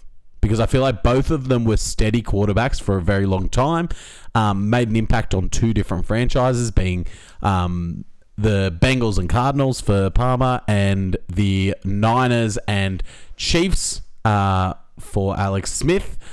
because 0.54 0.68
I 0.68 0.70
feel 0.70 0.82
like 0.82 1.02
both 1.02 1.32
of 1.32 1.48
them 1.48 1.64
were 1.64 1.76
steady 1.76 2.22
quarterbacks 2.22 2.80
for 2.80 2.96
a 2.96 3.02
very 3.02 3.26
long 3.26 3.48
time. 3.48 3.88
Um, 4.36 4.70
made 4.70 4.88
an 4.88 4.94
impact 4.94 5.34
on 5.34 5.48
two 5.48 5.74
different 5.74 6.06
franchises, 6.06 6.70
being 6.70 7.06
um, 7.42 8.04
the 8.38 8.72
Bengals 8.80 9.18
and 9.18 9.28
Cardinals 9.28 9.80
for 9.80 10.10
Palmer, 10.10 10.60
and 10.68 11.16
the 11.28 11.74
Niners 11.84 12.56
and 12.68 13.02
Chiefs 13.36 14.02
uh, 14.24 14.74
for 15.00 15.36
Alex 15.36 15.72
Smith. 15.72 16.18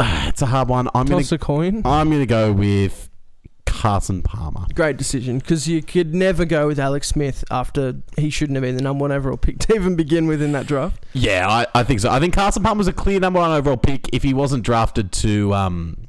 It's 0.00 0.42
a 0.42 0.46
hard 0.46 0.68
one. 0.68 0.88
I'm 0.94 1.06
gonna 1.06 1.24
a 1.32 1.38
coin. 1.38 1.82
I'm 1.84 2.08
gonna 2.10 2.24
go 2.24 2.52
with 2.52 3.07
Carson 3.68 4.22
Palmer. 4.22 4.66
Great 4.74 4.96
decision 4.96 5.38
because 5.38 5.68
you 5.68 5.82
could 5.82 6.14
never 6.14 6.44
go 6.44 6.66
with 6.66 6.78
Alex 6.78 7.08
Smith 7.08 7.44
after 7.50 7.96
he 8.16 8.30
shouldn't 8.30 8.56
have 8.56 8.62
been 8.62 8.76
the 8.76 8.82
number 8.82 9.02
one 9.02 9.12
overall 9.12 9.36
pick 9.36 9.58
to 9.60 9.74
even 9.74 9.94
begin 9.96 10.26
with 10.26 10.42
in 10.42 10.52
that 10.52 10.66
draft. 10.66 11.04
Yeah, 11.12 11.46
I, 11.48 11.66
I 11.74 11.84
think 11.84 12.00
so. 12.00 12.10
I 12.10 12.18
think 12.18 12.34
Carson 12.34 12.62
Palmer 12.62 12.78
was 12.78 12.88
a 12.88 12.92
clear 12.92 13.20
number 13.20 13.38
one 13.40 13.50
overall 13.50 13.76
pick 13.76 14.08
if 14.12 14.22
he 14.22 14.34
wasn't 14.34 14.64
drafted 14.64 15.12
to 15.12 15.52
um, 15.54 16.08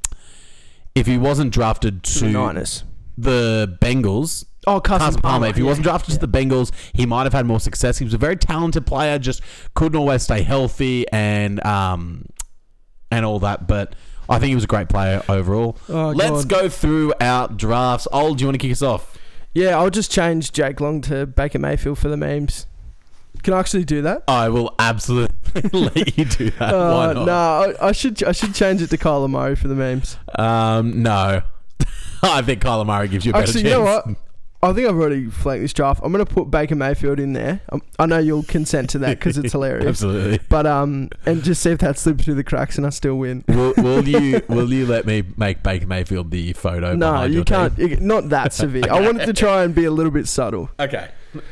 if 0.95 1.05
he 1.07 1.17
wasn't 1.17 1.53
drafted 1.53 2.03
To 2.03 2.19
the 2.21 2.29
Niners. 2.31 2.83
the 3.17 3.77
Bengals, 3.81 4.45
Oh, 4.67 4.79
Carson, 4.81 5.05
Carson 5.05 5.21
Palmer. 5.21 5.47
If 5.47 5.55
he 5.55 5.61
yeah, 5.61 5.67
wasn't 5.69 5.85
drafted 5.85 6.13
yeah. 6.15 6.19
to 6.19 6.27
the 6.27 6.37
Bengals, 6.37 6.71
he 6.93 7.05
might 7.05 7.23
have 7.23 7.33
had 7.33 7.45
more 7.45 7.59
success. 7.59 7.97
He 7.97 8.03
was 8.03 8.13
a 8.13 8.17
very 8.17 8.35
talented 8.35 8.85
player, 8.85 9.17
just 9.17 9.41
couldn't 9.73 9.97
always 9.97 10.23
stay 10.23 10.41
healthy 10.41 11.05
and 11.11 11.63
um 11.65 12.25
and 13.11 13.25
all 13.25 13.39
that. 13.39 13.67
But 13.67 13.95
I 14.29 14.39
think 14.39 14.49
he 14.49 14.55
was 14.55 14.63
a 14.63 14.67
great 14.67 14.89
player 14.89 15.21
overall. 15.27 15.77
Oh, 15.89 16.09
Let's 16.11 16.45
God. 16.45 16.61
go 16.61 16.69
through 16.69 17.13
our 17.19 17.47
drafts. 17.47 18.07
Old, 18.11 18.37
do 18.37 18.43
you 18.43 18.47
want 18.47 18.55
to 18.59 18.65
kick 18.65 18.71
us 18.71 18.81
off? 18.81 19.17
Yeah, 19.53 19.77
I'll 19.77 19.89
just 19.89 20.11
change 20.11 20.51
Jake 20.51 20.79
Long 20.79 21.01
to 21.01 21.25
Baker 21.25 21.57
Mayfield 21.59 21.97
for 21.97 22.07
the 22.09 22.17
memes. 22.17 22.67
Can 23.43 23.53
I 23.53 23.59
actually 23.59 23.85
do 23.85 24.01
that? 24.03 24.23
I 24.27 24.49
will 24.49 24.75
absolutely 24.79 25.35
let 25.73 26.17
you 26.17 26.25
do 26.25 26.49
that. 26.51 26.71
Why 26.73 27.07
Uh, 27.09 27.13
not? 27.13 27.25
no, 27.25 27.33
I, 27.81 27.87
I 27.87 27.91
should 27.91 28.21
I 28.23 28.31
should 28.33 28.53
change 28.53 28.81
it 28.81 28.89
to 28.91 28.97
Kyler 28.97 29.29
Murray 29.29 29.55
for 29.55 29.67
the 29.67 29.75
memes. 29.75 30.17
Um, 30.35 31.01
no. 31.01 31.41
I 32.21 32.41
think 32.41 32.61
Kyler 32.61 32.85
Murray 32.85 33.07
gives 33.07 33.25
you 33.25 33.31
a 33.31 33.33
better 33.33 33.43
Actually, 33.43 33.63
chance. 33.63 33.71
you 33.73 33.77
know 33.79 33.83
what? 33.83 34.05
I 34.61 34.73
think 34.73 34.89
I've 34.89 34.95
already 34.95 35.29
flanked 35.29 35.61
this 35.61 35.71
draft. 35.71 36.01
I'm 36.03 36.11
going 36.11 36.25
to 36.25 36.31
put 36.33 36.51
Baker 36.51 36.75
Mayfield 36.75 37.17
in 37.19 37.31
there. 37.31 37.61
Um, 37.69 37.81
I 37.97 38.05
know 38.05 38.17
you'll 38.17 38.43
consent 38.43 38.89
to 38.89 38.99
that 38.99 39.17
because 39.17 39.37
it's 39.37 39.51
hilarious. 39.53 39.87
Absolutely. 39.87 40.39
But 40.49 40.65
um, 40.67 41.09
and 41.25 41.41
just 41.43 41.61
see 41.63 41.71
if 41.71 41.79
that 41.79 41.97
slips 41.97 42.25
through 42.25 42.35
the 42.35 42.43
cracks 42.43 42.77
and 42.77 42.85
I 42.85 42.89
still 42.89 43.15
win. 43.15 43.45
will, 43.47 43.73
will 43.77 44.05
you 44.07 44.41
will 44.49 44.71
you 44.73 44.85
let 44.85 45.05
me 45.05 45.23
make 45.37 45.63
Baker 45.63 45.87
Mayfield 45.87 46.29
the 46.31 46.51
photo? 46.53 46.93
No, 46.93 47.23
you 47.23 47.35
your 47.35 47.43
can't. 47.45 47.75
team? 47.77 47.87
you- 47.89 47.95
Not 48.01 48.29
that 48.29 48.51
severe. 48.53 48.83
I 48.91 48.99
wanted 48.99 49.25
to 49.27 49.33
try 49.33 49.63
and 49.63 49.73
be 49.73 49.85
a 49.85 49.91
little 49.91 50.11
bit 50.11 50.27
subtle. 50.27 50.69
Okay. 50.77 51.09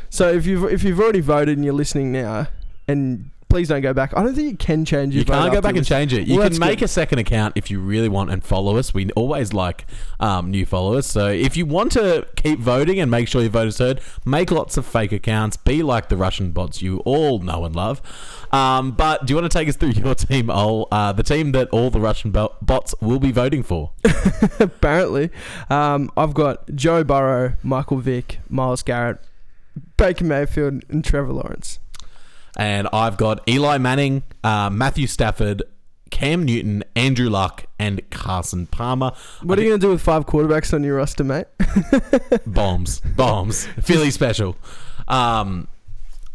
So 0.09 0.29
if 0.29 0.45
you've 0.45 0.65
if 0.65 0.83
you've 0.83 0.99
already 0.99 1.21
voted 1.21 1.55
and 1.57 1.63
you're 1.63 1.73
listening 1.73 2.11
now, 2.11 2.47
and 2.89 3.29
please 3.49 3.67
don't 3.69 3.81
go 3.81 3.93
back. 3.93 4.13
I 4.17 4.23
don't 4.23 4.35
think 4.35 4.51
you 4.51 4.57
can 4.57 4.83
change 4.85 5.13
your 5.13 5.19
You 5.21 5.25
can't 5.25 5.53
go 5.53 5.61
back 5.61 5.75
and 5.75 5.85
change 5.85 6.13
it. 6.13 6.27
You 6.27 6.35
Well, 6.35 6.43
can 6.45 6.53
that's 6.53 6.59
make 6.59 6.79
good. 6.79 6.85
a 6.85 6.87
second 6.89 7.19
account 7.19 7.53
if 7.55 7.71
you 7.71 7.79
really 7.79 8.09
want 8.09 8.29
and 8.29 8.43
follow 8.43 8.77
us. 8.77 8.93
We 8.93 9.09
always 9.11 9.53
like 9.53 9.85
um, 10.19 10.51
new 10.51 10.65
followers. 10.65 11.05
So 11.05 11.27
if 11.27 11.55
you 11.55 11.65
want 11.65 11.91
to 11.93 12.27
keep 12.35 12.59
voting 12.59 12.99
and 12.99 13.09
make 13.09 13.27
sure 13.27 13.41
your 13.41 13.49
vote 13.51 13.67
is 13.69 13.77
heard, 13.77 14.01
make 14.25 14.51
lots 14.51 14.75
of 14.77 14.85
fake 14.85 15.11
accounts. 15.11 15.55
Be 15.57 15.81
like 15.83 16.09
the 16.09 16.17
Russian 16.17 16.51
bots 16.51 16.81
you 16.81 16.97
all 16.99 17.39
know 17.39 17.63
and 17.65 17.75
love. 17.75 18.01
Um, 18.51 18.91
but 18.91 19.25
do 19.25 19.31
you 19.33 19.35
want 19.39 19.51
to 19.51 19.57
take 19.57 19.67
us 19.69 19.75
through 19.75 19.89
your 20.03 20.15
team, 20.15 20.49
Ol? 20.49 20.87
Uh, 20.91 21.11
the 21.13 21.23
team 21.23 21.51
that 21.53 21.69
all 21.69 21.89
the 21.89 21.99
Russian 21.99 22.31
bo- 22.31 22.55
bots 22.61 22.93
will 23.01 23.19
be 23.19 23.31
voting 23.31 23.63
for. 23.63 23.91
Apparently, 24.59 25.29
um, 25.69 26.11
I've 26.17 26.33
got 26.33 26.73
Joe 26.75 27.03
Burrow, 27.03 27.53
Michael 27.63 27.97
Vick, 27.97 28.39
Myles 28.49 28.83
Garrett, 28.83 29.19
Baker 29.97 30.25
Mayfield, 30.25 30.83
and 30.89 31.03
Trevor 31.03 31.33
Lawrence. 31.33 31.79
And 32.57 32.87
I've 32.91 33.17
got 33.17 33.47
Eli 33.47 33.77
Manning, 33.77 34.23
uh, 34.43 34.69
Matthew 34.71 35.05
Stafford, 35.07 35.61
Cam 36.09 36.43
Newton, 36.43 36.83
Andrew 36.95 37.29
Luck, 37.29 37.65
and 37.77 38.01
Carson 38.09 38.65
Palmer. 38.65 39.11
What 39.43 39.59
are 39.59 39.61
you 39.61 39.69
going 39.69 39.79
to 39.79 39.85
do 39.87 39.91
with 39.91 40.01
five 40.01 40.25
quarterbacks 40.25 40.73
on 40.73 40.83
your 40.83 40.95
roster, 40.97 41.23
mate? 41.23 41.45
bombs, 42.47 42.99
bombs, 43.01 43.67
Philly 43.83 44.09
special. 44.11 44.57
Um, 45.07 45.67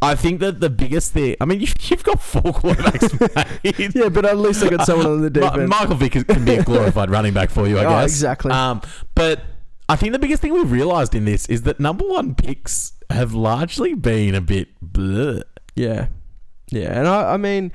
I 0.00 0.14
think 0.14 0.40
that 0.40 0.60
the 0.60 0.70
biggest 0.70 1.12
thing. 1.12 1.36
I 1.40 1.44
mean, 1.44 1.60
you've, 1.62 1.74
you've 1.90 2.04
got 2.04 2.20
four 2.22 2.42
quarterbacks, 2.52 3.62
mate. 3.64 3.94
yeah, 3.94 4.08
but 4.08 4.24
at 4.24 4.38
least 4.38 4.62
I 4.62 4.68
got 4.70 4.86
someone 4.86 5.06
on 5.06 5.22
the 5.22 5.40
Ma- 5.40 5.50
defense. 5.50 5.68
Michael 5.70 5.96
Vick 5.96 6.14
is- 6.16 6.24
can 6.24 6.44
be 6.44 6.54
a 6.54 6.62
glorified 6.62 7.10
running 7.10 7.34
back 7.34 7.50
for 7.50 7.66
you, 7.66 7.78
I 7.78 7.84
Oh, 7.84 7.88
guess. 7.90 8.10
exactly. 8.10 8.52
Um, 8.52 8.80
but 9.16 9.40
I 9.88 9.96
think 9.96 10.12
the 10.12 10.18
biggest 10.18 10.40
thing 10.42 10.52
we've 10.54 10.70
realised 10.70 11.14
in 11.14 11.24
this 11.24 11.46
is 11.46 11.62
that 11.62 11.80
number 11.80 12.06
one 12.06 12.34
picks 12.34 12.92
have 13.10 13.32
largely 13.34 13.94
been 13.94 14.34
a 14.34 14.40
bit 14.40 14.68
bleh. 14.84 15.42
Yeah, 15.74 16.08
yeah, 16.70 16.98
and 16.98 17.08
I, 17.08 17.34
I 17.34 17.36
mean, 17.36 17.72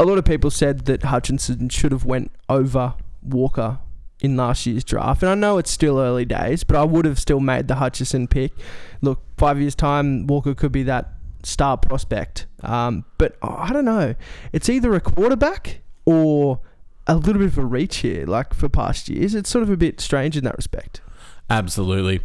a 0.00 0.04
lot 0.04 0.18
of 0.18 0.24
people 0.24 0.50
said 0.50 0.86
that 0.86 1.04
Hutchinson 1.04 1.68
should 1.68 1.92
have 1.92 2.04
went 2.04 2.30
over 2.48 2.94
Walker 3.22 3.78
in 4.20 4.36
last 4.36 4.66
year's 4.66 4.84
draft, 4.84 5.22
and 5.22 5.30
I 5.30 5.34
know 5.34 5.58
it's 5.58 5.70
still 5.70 5.98
early 5.98 6.24
days, 6.24 6.64
but 6.64 6.76
I 6.76 6.84
would 6.84 7.04
have 7.04 7.18
still 7.18 7.40
made 7.40 7.68
the 7.68 7.76
Hutchinson 7.76 8.26
pick. 8.28 8.52
Look, 9.00 9.22
five 9.36 9.60
years 9.60 9.74
time, 9.74 10.26
Walker 10.26 10.54
could 10.54 10.72
be 10.72 10.82
that 10.84 11.12
star 11.42 11.76
prospect, 11.76 12.46
um, 12.62 13.04
but 13.16 13.36
I 13.42 13.72
don't 13.72 13.84
know. 13.84 14.14
It's 14.52 14.68
either 14.68 14.94
a 14.94 15.00
quarterback 15.00 15.82
or 16.04 16.60
a 17.06 17.16
little 17.16 17.40
bit 17.40 17.46
of 17.48 17.58
a 17.58 17.64
reach 17.64 17.98
here, 17.98 18.26
like 18.26 18.54
for 18.54 18.68
past 18.68 19.08
years. 19.08 19.34
It's 19.34 19.48
sort 19.48 19.62
of 19.62 19.70
a 19.70 19.76
bit 19.76 20.00
strange 20.00 20.36
in 20.36 20.44
that 20.44 20.56
respect. 20.56 21.00
Absolutely. 21.50 22.20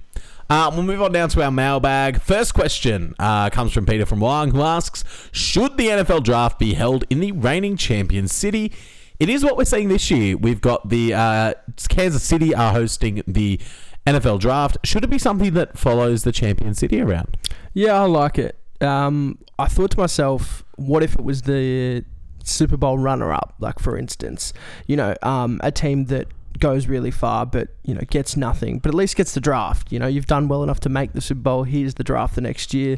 Uh, 0.54 0.70
we'll 0.72 0.84
move 0.84 1.02
on 1.02 1.12
down 1.12 1.28
to 1.28 1.42
our 1.42 1.50
mailbag. 1.50 2.22
First 2.22 2.54
question 2.54 3.16
uh, 3.18 3.50
comes 3.50 3.74
from 3.74 3.88
Peter 3.88 4.06
from 4.06 4.20
Wang, 4.20 4.52
who 4.52 4.62
asks 4.62 5.04
Should 5.32 5.78
the 5.78 5.88
NFL 5.88 6.24
draft 6.24 6.60
be 6.60 6.76
held 6.76 7.06
in 7.10 7.22
the 7.22 7.32
reigning 7.32 7.76
champion 7.76 8.28
city? 8.28 8.72
It 9.20 9.30
is 9.30 9.44
what 9.44 9.58
we're 9.58 9.66
seeing 9.66 9.90
this 9.90 10.12
year. 10.12 10.38
We've 10.38 10.62
got 10.62 10.90
the 10.90 11.12
uh, 11.16 11.54
Kansas 11.90 12.22
City 12.22 12.54
are 12.54 12.72
hosting 12.72 13.24
the 13.26 13.60
NFL 14.06 14.42
draft. 14.42 14.78
Should 14.84 15.04
it 15.04 15.10
be 15.10 15.18
something 15.18 15.56
that 15.56 15.76
follows 15.76 16.22
the 16.24 16.32
champion 16.32 16.76
city 16.76 17.02
around? 17.02 17.36
Yeah, 17.74 18.00
I 18.00 18.06
like 18.06 18.38
it. 18.38 18.60
Um, 18.80 19.40
I 19.58 19.66
thought 19.66 19.90
to 19.90 20.00
myself, 20.00 20.64
what 20.76 21.02
if 21.02 21.16
it 21.16 21.24
was 21.24 21.42
the 21.42 22.06
Super 22.44 22.78
Bowl 22.78 23.00
runner-up? 23.00 23.56
Like 23.58 23.80
for 23.80 23.98
instance, 23.98 24.54
you 24.86 24.98
know, 24.98 25.16
um, 25.24 25.60
a 25.64 25.72
team 25.72 26.06
that 26.06 26.28
goes 26.60 26.88
really 26.88 27.12
far 27.12 27.46
but 27.46 27.70
you 27.84 27.94
know 27.94 28.02
gets 28.10 28.38
nothing, 28.38 28.80
but 28.80 28.90
at 28.90 28.96
least 28.96 29.16
gets 29.16 29.34
the 29.34 29.42
draft. 29.42 29.92
You 29.92 30.00
know, 30.00 30.08
you've 30.08 30.28
done 30.28 30.48
well 30.48 30.64
enough 30.64 30.80
to 30.82 30.90
make 30.90 31.14
the 31.14 31.22
Super 31.22 31.42
Bowl. 31.42 31.64
Here's 31.64 31.96
the 31.96 32.04
draft 32.04 32.36
the 32.36 32.42
next 32.42 32.74
year. 32.74 32.98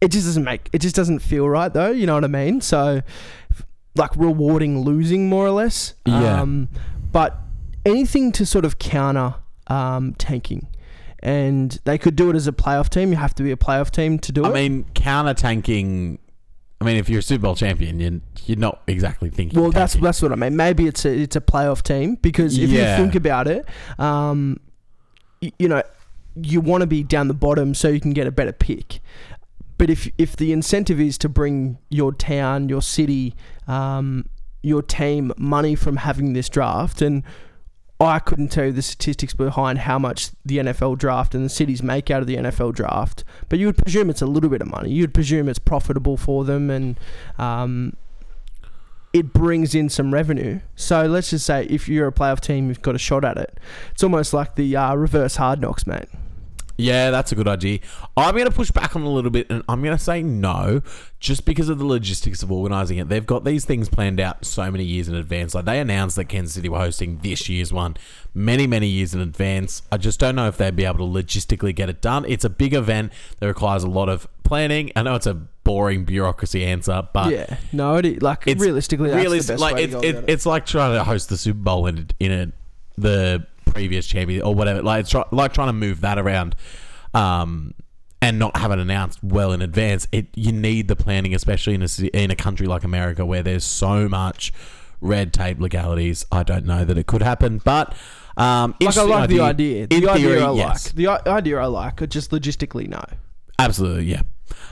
It 0.00 0.10
just 0.10 0.26
doesn't 0.26 0.44
make. 0.44 0.68
It 0.72 0.80
just 0.80 0.94
doesn't 0.94 1.20
feel 1.20 1.48
right 1.48 1.72
though. 1.72 1.90
You 1.90 2.06
know 2.06 2.14
what 2.14 2.24
I 2.24 2.28
mean? 2.28 2.60
So, 2.60 3.02
like 3.94 4.14
rewarding 4.16 4.80
losing 4.80 5.28
more 5.28 5.46
or 5.46 5.50
less. 5.50 5.94
Yeah. 6.04 6.40
Um, 6.40 6.68
but 7.12 7.38
anything 7.86 8.32
to 8.32 8.44
sort 8.44 8.64
of 8.64 8.78
counter 8.78 9.36
um, 9.68 10.14
tanking. 10.14 10.68
And 11.20 11.78
they 11.84 11.98
could 11.98 12.14
do 12.14 12.30
it 12.30 12.36
as 12.36 12.46
a 12.46 12.52
playoff 12.52 12.88
team. 12.88 13.10
You 13.10 13.16
have 13.16 13.34
to 13.36 13.42
be 13.42 13.50
a 13.50 13.56
playoff 13.56 13.90
team 13.90 14.18
to 14.20 14.32
do 14.32 14.44
I 14.44 14.48
it. 14.48 14.50
I 14.50 14.54
mean, 14.54 14.84
counter 14.94 15.34
tanking. 15.34 16.18
I 16.80 16.84
mean, 16.84 16.96
if 16.98 17.08
you're 17.08 17.20
a 17.20 17.22
Super 17.22 17.42
Bowl 17.42 17.54
champion, 17.54 17.98
you're, 18.00 18.20
you're 18.44 18.58
not 18.58 18.82
exactly 18.86 19.30
thinking. 19.30 19.60
Well, 19.60 19.70
that's 19.70 19.94
that's 19.94 20.20
what 20.20 20.30
I 20.32 20.34
mean. 20.34 20.56
Maybe 20.56 20.86
it's 20.86 21.04
a 21.06 21.10
it's 21.14 21.34
a 21.36 21.40
playoff 21.40 21.82
team 21.82 22.16
because 22.16 22.58
if 22.58 22.68
Yeah. 22.70 22.96
you 22.96 23.02
think 23.02 23.14
about 23.14 23.48
it, 23.48 23.66
um, 23.98 24.60
y- 25.40 25.52
you 25.58 25.68
know, 25.68 25.82
you 26.34 26.60
want 26.60 26.82
to 26.82 26.86
be 26.86 27.02
down 27.02 27.28
the 27.28 27.34
bottom 27.34 27.74
so 27.74 27.88
you 27.88 28.00
can 28.00 28.12
get 28.12 28.26
a 28.26 28.30
better 28.30 28.52
pick. 28.52 29.00
But 29.78 29.88
if 29.90 30.10
if 30.18 30.36
the 30.36 30.52
incentive 30.52 31.00
is 31.00 31.16
to 31.18 31.28
bring 31.30 31.78
your 31.88 32.12
town, 32.12 32.68
your 32.68 32.82
city, 32.82 33.34
um, 33.66 34.26
your 34.62 34.82
team 34.82 35.32
money 35.38 35.74
from 35.76 35.96
having 35.96 36.34
this 36.34 36.48
draft, 36.50 37.00
and 37.00 37.22
I 37.98 38.18
couldn't 38.18 38.48
tell 38.48 38.66
you 38.66 38.72
the 38.72 38.82
statistics 38.82 39.32
behind 39.32 39.78
how 39.80 39.98
much 39.98 40.30
the 40.44 40.58
NFL 40.58 40.98
draft 40.98 41.34
and 41.34 41.44
the 41.44 41.48
cities 41.48 41.82
make 41.82 42.10
out 42.10 42.20
of 42.20 42.26
the 42.26 42.36
NFL 42.36 42.74
draft, 42.74 43.24
but 43.48 43.58
you 43.58 43.66
would 43.66 43.78
presume 43.78 44.10
it's 44.10 44.20
a 44.20 44.26
little 44.26 44.50
bit 44.50 44.60
of 44.60 44.68
money. 44.68 44.90
You'd 44.90 45.14
presume 45.14 45.48
it's 45.48 45.58
profitable 45.58 46.18
for 46.18 46.44
them, 46.44 46.68
and 46.68 47.00
um, 47.38 47.96
it 49.14 49.32
brings 49.32 49.74
in 49.74 49.88
some 49.88 50.12
revenue. 50.12 50.60
So 50.74 51.06
let's 51.06 51.30
just 51.30 51.46
say 51.46 51.64
if 51.70 51.88
you're 51.88 52.08
a 52.08 52.12
playoff 52.12 52.40
team, 52.40 52.68
you've 52.68 52.82
got 52.82 52.94
a 52.94 52.98
shot 52.98 53.24
at 53.24 53.38
it. 53.38 53.58
It's 53.92 54.02
almost 54.02 54.34
like 54.34 54.56
the 54.56 54.76
uh, 54.76 54.94
reverse 54.94 55.36
hard 55.36 55.62
knocks, 55.62 55.86
mate. 55.86 56.08
Yeah, 56.76 57.10
that's 57.10 57.32
a 57.32 57.34
good 57.34 57.48
idea. 57.48 57.78
I'm 58.16 58.34
going 58.34 58.46
to 58.46 58.54
push 58.54 58.70
back 58.70 58.96
on 58.96 59.02
a 59.02 59.08
little 59.08 59.30
bit 59.30 59.48
and 59.50 59.62
I'm 59.68 59.82
going 59.82 59.96
to 59.96 60.02
say 60.02 60.22
no, 60.22 60.82
just 61.20 61.44
because 61.44 61.68
of 61.68 61.78
the 61.78 61.86
logistics 61.86 62.42
of 62.42 62.52
organising 62.52 62.98
it. 62.98 63.08
They've 63.08 63.24
got 63.24 63.44
these 63.44 63.64
things 63.64 63.88
planned 63.88 64.20
out 64.20 64.44
so 64.44 64.70
many 64.70 64.84
years 64.84 65.08
in 65.08 65.14
advance. 65.14 65.54
Like 65.54 65.64
they 65.64 65.80
announced 65.80 66.16
that 66.16 66.26
Kansas 66.26 66.54
City 66.54 66.68
were 66.68 66.78
hosting 66.78 67.18
this 67.22 67.48
year's 67.48 67.72
one 67.72 67.96
many, 68.34 68.66
many 68.66 68.86
years 68.88 69.14
in 69.14 69.20
advance. 69.20 69.82
I 69.90 69.96
just 69.96 70.20
don't 70.20 70.36
know 70.36 70.48
if 70.48 70.58
they'd 70.58 70.76
be 70.76 70.84
able 70.84 70.98
to 70.98 71.22
logistically 71.22 71.74
get 71.74 71.88
it 71.88 72.02
done. 72.02 72.24
It's 72.28 72.44
a 72.44 72.50
big 72.50 72.74
event 72.74 73.12
that 73.38 73.46
requires 73.46 73.82
a 73.82 73.88
lot 73.88 74.08
of 74.08 74.28
planning. 74.44 74.92
I 74.94 75.02
know 75.02 75.14
it's 75.14 75.26
a 75.26 75.34
boring 75.34 76.04
bureaucracy 76.04 76.64
answer, 76.64 77.08
but 77.12 77.32
yeah, 77.32 77.56
no, 77.72 77.96
it 77.96 78.22
like 78.22 78.44
it's 78.46 78.60
realistically, 78.60 79.10
that's 79.10 79.26
realis- 79.26 79.46
the 79.46 79.52
best 79.54 79.60
like 79.60 79.78
it's 79.78 79.94
it, 79.94 80.04
it. 80.04 80.24
it's 80.28 80.46
like 80.46 80.66
trying 80.66 80.94
to 80.94 81.02
host 81.02 81.28
the 81.30 81.36
Super 81.36 81.58
Bowl 81.58 81.86
in 81.86 82.08
in 82.20 82.32
a, 82.32 82.52
the 83.00 83.46
previous 83.66 84.06
champion 84.06 84.42
or 84.42 84.54
whatever. 84.54 84.82
Like 84.82 85.00
it's 85.00 85.10
try, 85.10 85.24
like 85.30 85.52
trying 85.52 85.68
to 85.68 85.72
move 85.72 86.00
that 86.00 86.18
around, 86.18 86.54
um, 87.14 87.74
and 88.22 88.38
not 88.38 88.56
have 88.56 88.70
it 88.72 88.78
announced 88.78 89.22
well 89.22 89.52
in 89.52 89.62
advance. 89.62 90.06
It 90.12 90.26
you 90.34 90.52
need 90.52 90.88
the 90.88 90.96
planning, 90.96 91.34
especially 91.34 91.74
in 91.74 91.82
a 91.82 91.88
in 92.16 92.30
a 92.30 92.36
country 92.36 92.66
like 92.66 92.84
America 92.84 93.24
where 93.26 93.42
there's 93.42 93.64
so 93.64 94.08
much 94.08 94.52
red 95.00 95.32
tape 95.32 95.60
legalities. 95.60 96.24
I 96.32 96.42
don't 96.42 96.64
know 96.64 96.84
that 96.84 96.96
it 96.98 97.06
could 97.06 97.22
happen, 97.22 97.60
but. 97.64 97.94
Um, 98.38 98.74
Like 98.82 98.94
I 98.98 99.02
like 99.02 99.30
the 99.30 99.40
idea. 99.40 99.86
In 99.90 100.00
The 100.02 100.10
idea 100.10 100.28
theory, 100.28 100.42
I 100.42 100.52
yes. 100.52 100.86
like. 100.86 100.94
The 100.94 101.06
i- 101.06 101.36
idea 101.38 101.56
I 101.58 101.64
like. 101.66 102.06
Just 102.10 102.32
logistically, 102.32 102.86
no. 102.86 103.02
Absolutely, 103.58 104.04
yeah. 104.04 104.20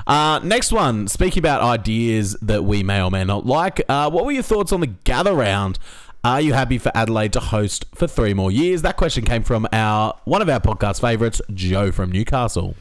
Uh, 0.06 0.38
next 0.44 0.70
one. 0.70 1.08
Speaking 1.08 1.40
about 1.40 1.62
ideas 1.62 2.36
that 2.42 2.64
we 2.64 2.82
may 2.82 3.00
or 3.02 3.10
may 3.10 3.24
not 3.24 3.46
like, 3.46 3.80
uh, 3.88 4.10
what 4.10 4.26
were 4.26 4.32
your 4.32 4.42
thoughts 4.42 4.70
on 4.70 4.80
the 4.80 4.86
gather 4.88 5.32
round? 5.32 5.78
Are 6.24 6.40
you 6.40 6.54
happy 6.54 6.78
for 6.78 6.90
Adelaide 6.94 7.34
to 7.34 7.40
host 7.40 7.84
for 7.94 8.06
three 8.06 8.32
more 8.32 8.50
years? 8.50 8.80
That 8.80 8.96
question 8.96 9.26
came 9.26 9.42
from 9.42 9.68
our 9.74 10.18
one 10.24 10.40
of 10.40 10.48
our 10.48 10.58
podcast 10.58 11.02
favorites, 11.02 11.42
Joe 11.52 11.92
from 11.92 12.10
Newcastle. 12.10 12.76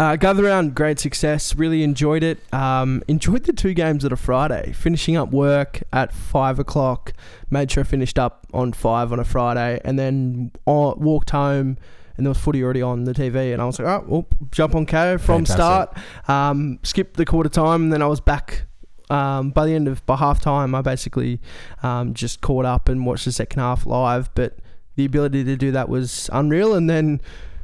Uh, 0.00 0.16
gather 0.16 0.42
round, 0.42 0.74
great 0.74 0.98
success. 0.98 1.54
Really 1.54 1.84
enjoyed 1.84 2.24
it. 2.24 2.38
Um, 2.52 3.04
enjoyed 3.06 3.44
the 3.44 3.52
two 3.52 3.72
games 3.72 4.04
at 4.04 4.10
a 4.10 4.16
Friday. 4.16 4.72
Finishing 4.72 5.16
up 5.16 5.30
work 5.30 5.80
at 5.92 6.12
five 6.12 6.58
o'clock. 6.58 7.12
Made 7.50 7.70
sure 7.70 7.84
I 7.84 7.86
finished 7.86 8.18
up 8.18 8.48
on 8.52 8.72
five 8.72 9.12
on 9.12 9.20
a 9.20 9.24
Friday, 9.24 9.80
and 9.84 9.96
then 9.96 10.50
walked 10.66 11.30
home. 11.30 11.78
And 12.16 12.26
there 12.26 12.30
was 12.30 12.38
footy 12.38 12.64
already 12.64 12.82
on 12.82 13.04
the 13.04 13.12
TV, 13.12 13.52
and 13.52 13.62
I 13.62 13.64
was 13.64 13.78
like, 13.78 13.86
"Oh, 13.86 14.04
well, 14.08 14.26
jump 14.50 14.74
on 14.74 14.86
Kayo 14.86 15.20
from 15.20 15.44
Fantastic. 15.44 15.54
start." 15.54 15.98
Um, 16.28 16.80
skipped 16.82 17.16
the 17.16 17.24
quarter 17.24 17.48
time, 17.48 17.84
and 17.84 17.92
then 17.92 18.02
I 18.02 18.08
was 18.08 18.20
back. 18.20 18.64
Um, 19.10 19.50
by 19.50 19.66
the 19.66 19.72
end 19.72 19.88
of 19.88 20.04
by 20.06 20.16
half 20.16 20.40
time, 20.40 20.74
I 20.74 20.82
basically 20.82 21.40
um, 21.82 22.14
just 22.14 22.40
caught 22.40 22.64
up 22.64 22.88
and 22.88 23.06
watched 23.06 23.24
the 23.24 23.32
second 23.32 23.60
half 23.60 23.86
live. 23.86 24.32
But 24.34 24.58
the 24.96 25.04
ability 25.04 25.44
to 25.44 25.56
do 25.56 25.70
that 25.72 25.88
was 25.88 26.28
unreal. 26.32 26.74
And 26.74 26.90
then 26.90 27.20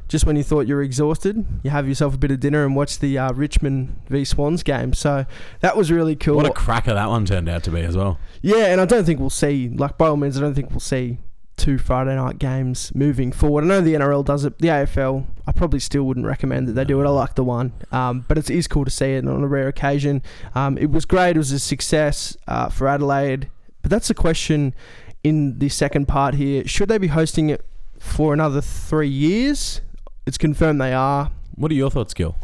just 0.08 0.26
when 0.26 0.36
you 0.36 0.42
thought 0.42 0.66
you 0.66 0.74
were 0.74 0.82
exhausted, 0.82 1.44
you 1.62 1.70
have 1.70 1.88
yourself 1.88 2.14
a 2.14 2.18
bit 2.18 2.30
of 2.30 2.40
dinner 2.40 2.64
and 2.64 2.76
watch 2.76 2.98
the 2.98 3.18
uh, 3.18 3.32
Richmond 3.32 4.00
v 4.08 4.24
Swans 4.24 4.62
game. 4.62 4.92
So 4.92 5.26
that 5.60 5.76
was 5.76 5.90
really 5.90 6.16
cool. 6.16 6.36
What 6.36 6.46
a 6.46 6.52
cracker 6.52 6.94
that 6.94 7.08
one 7.08 7.24
turned 7.24 7.48
out 7.48 7.64
to 7.64 7.70
be 7.70 7.80
as 7.80 7.96
well. 7.96 8.18
yeah, 8.42 8.66
and 8.66 8.80
I 8.80 8.84
don't 8.84 9.04
think 9.04 9.20
we'll 9.20 9.30
see, 9.30 9.68
like, 9.70 9.98
by 9.98 10.08
all 10.08 10.16
means, 10.16 10.36
I 10.36 10.40
don't 10.40 10.54
think 10.54 10.70
we'll 10.70 10.80
see 10.80 11.18
two 11.56 11.78
Friday 11.78 12.14
night 12.16 12.38
games 12.38 12.92
moving 12.94 13.32
forward. 13.32 13.64
I 13.64 13.66
know 13.68 13.80
the 13.80 13.94
NRL 13.94 14.24
does 14.24 14.44
it, 14.44 14.58
the 14.58 14.68
AFL, 14.68 15.26
I 15.46 15.52
probably 15.52 15.80
still 15.80 16.04
wouldn't 16.04 16.26
recommend 16.26 16.68
that 16.68 16.72
they 16.72 16.84
do 16.84 17.00
it. 17.00 17.06
I 17.06 17.10
like 17.10 17.34
the 17.34 17.44
one. 17.44 17.72
Um, 17.92 18.24
but 18.26 18.38
it 18.38 18.50
is 18.50 18.66
cool 18.66 18.84
to 18.84 18.90
see 18.90 19.12
it 19.12 19.26
on 19.26 19.42
a 19.42 19.46
rare 19.46 19.68
occasion. 19.68 20.22
Um, 20.54 20.78
it 20.78 20.90
was 20.90 21.04
great. 21.04 21.36
It 21.36 21.38
was 21.38 21.52
a 21.52 21.58
success 21.58 22.36
uh, 22.48 22.68
for 22.68 22.88
Adelaide. 22.88 23.50
But 23.82 23.90
that's 23.90 24.08
the 24.08 24.14
question 24.14 24.74
in 25.22 25.58
the 25.58 25.68
second 25.68 26.06
part 26.06 26.34
here. 26.34 26.66
Should 26.66 26.88
they 26.88 26.98
be 26.98 27.08
hosting 27.08 27.50
it 27.50 27.64
for 27.98 28.32
another 28.32 28.60
three 28.60 29.08
years? 29.08 29.82
It's 30.26 30.38
confirmed 30.38 30.80
they 30.80 30.94
are. 30.94 31.30
What 31.54 31.70
are 31.70 31.74
your 31.74 31.90
thoughts, 31.90 32.14
Gil? 32.14 32.36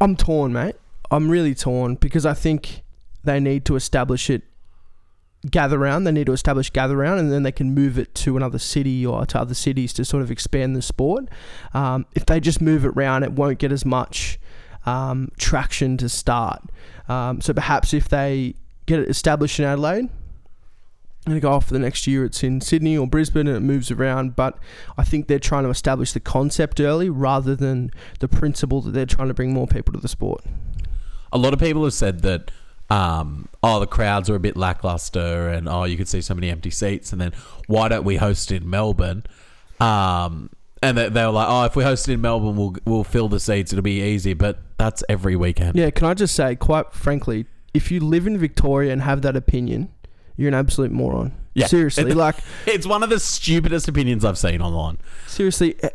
I'm 0.00 0.16
torn, 0.16 0.52
mate. 0.52 0.74
I'm 1.10 1.30
really 1.30 1.54
torn 1.54 1.94
because 1.94 2.26
I 2.26 2.34
think 2.34 2.82
they 3.22 3.38
need 3.38 3.64
to 3.66 3.76
establish 3.76 4.28
it. 4.28 4.42
Gather 5.48 5.78
round. 5.78 6.06
They 6.06 6.12
need 6.12 6.26
to 6.26 6.32
establish 6.32 6.70
gather 6.70 6.96
round, 6.96 7.20
and 7.20 7.32
then 7.32 7.44
they 7.44 7.52
can 7.52 7.72
move 7.72 7.98
it 7.98 8.14
to 8.16 8.36
another 8.36 8.58
city 8.58 9.06
or 9.06 9.24
to 9.24 9.40
other 9.40 9.54
cities 9.54 9.92
to 9.94 10.04
sort 10.04 10.22
of 10.22 10.30
expand 10.30 10.76
the 10.76 10.82
sport. 10.82 11.28
Um, 11.72 12.04
if 12.14 12.26
they 12.26 12.40
just 12.40 12.60
move 12.60 12.84
it 12.84 12.90
round, 12.90 13.24
it 13.24 13.32
won't 13.32 13.58
get 13.58 13.72
as 13.72 13.86
much 13.86 14.38
um, 14.84 15.30
traction 15.38 15.96
to 15.96 16.08
start. 16.08 16.62
Um, 17.08 17.40
so 17.40 17.54
perhaps 17.54 17.94
if 17.94 18.08
they 18.08 18.54
get 18.86 19.00
it 19.00 19.08
established 19.08 19.58
in 19.58 19.64
Adelaide, 19.64 20.10
and 21.26 21.40
go 21.40 21.52
off 21.52 21.66
for 21.66 21.72
the 21.74 21.78
next 21.78 22.06
year, 22.06 22.24
it's 22.24 22.42
in 22.42 22.60
Sydney 22.60 22.96
or 22.96 23.06
Brisbane, 23.06 23.46
and 23.46 23.56
it 23.56 23.60
moves 23.60 23.90
around. 23.90 24.36
But 24.36 24.58
I 24.96 25.04
think 25.04 25.26
they're 25.26 25.38
trying 25.38 25.64
to 25.64 25.70
establish 25.70 26.12
the 26.12 26.20
concept 26.20 26.80
early 26.80 27.10
rather 27.10 27.54
than 27.54 27.90
the 28.20 28.28
principle 28.28 28.80
that 28.82 28.92
they're 28.92 29.06
trying 29.06 29.28
to 29.28 29.34
bring 29.34 29.52
more 29.52 29.66
people 29.66 29.92
to 29.92 30.00
the 30.00 30.08
sport. 30.08 30.42
A 31.32 31.38
lot 31.38 31.52
of 31.52 31.60
people 31.60 31.84
have 31.84 31.94
said 31.94 32.20
that, 32.22 32.50
um, 32.90 33.48
oh, 33.62 33.80
the 33.80 33.86
crowds 33.86 34.28
are 34.28 34.34
a 34.34 34.40
bit 34.40 34.56
lackluster, 34.56 35.48
and 35.48 35.68
oh, 35.68 35.84
you 35.84 35.96
could 35.96 36.08
see 36.08 36.20
so 36.20 36.34
many 36.34 36.50
empty 36.50 36.70
seats, 36.70 37.12
and 37.12 37.20
then 37.20 37.32
why 37.66 37.88
don't 37.88 38.04
we 38.04 38.16
host 38.16 38.50
in 38.50 38.68
Melbourne? 38.68 39.22
Um, 39.80 40.50
and 40.82 40.96
they, 40.96 41.08
they 41.08 41.24
were 41.24 41.30
like, 41.32 41.46
oh, 41.48 41.64
if 41.64 41.76
we 41.76 41.84
host 41.84 42.08
it 42.08 42.14
in 42.14 42.20
Melbourne, 42.20 42.56
we'll 42.56 42.74
we'll 42.84 43.04
fill 43.04 43.28
the 43.28 43.40
seats. 43.40 43.72
It'll 43.72 43.82
be 43.82 44.00
easy, 44.02 44.34
but 44.34 44.58
that's 44.78 45.04
every 45.08 45.36
weekend. 45.36 45.76
Yeah, 45.76 45.90
can 45.90 46.06
I 46.06 46.14
just 46.14 46.34
say, 46.34 46.56
quite 46.56 46.92
frankly, 46.92 47.46
if 47.74 47.90
you 47.90 48.00
live 48.00 48.26
in 48.26 48.38
Victoria 48.38 48.92
and 48.92 49.02
have 49.02 49.22
that 49.22 49.36
opinion, 49.36 49.90
you're 50.36 50.48
an 50.48 50.54
absolute 50.54 50.90
moron. 50.90 51.32
Yeah. 51.54 51.66
Seriously, 51.66 52.10
It- 52.10 52.16
like 52.16 52.36
It's 52.66 52.86
one 52.86 53.02
of 53.02 53.10
the 53.10 53.20
stupidest 53.20 53.88
opinions 53.88 54.24
I've 54.24 54.38
seen 54.38 54.62
online. 54.62 54.98
seriously, 55.26 55.76
eh, 55.82 55.90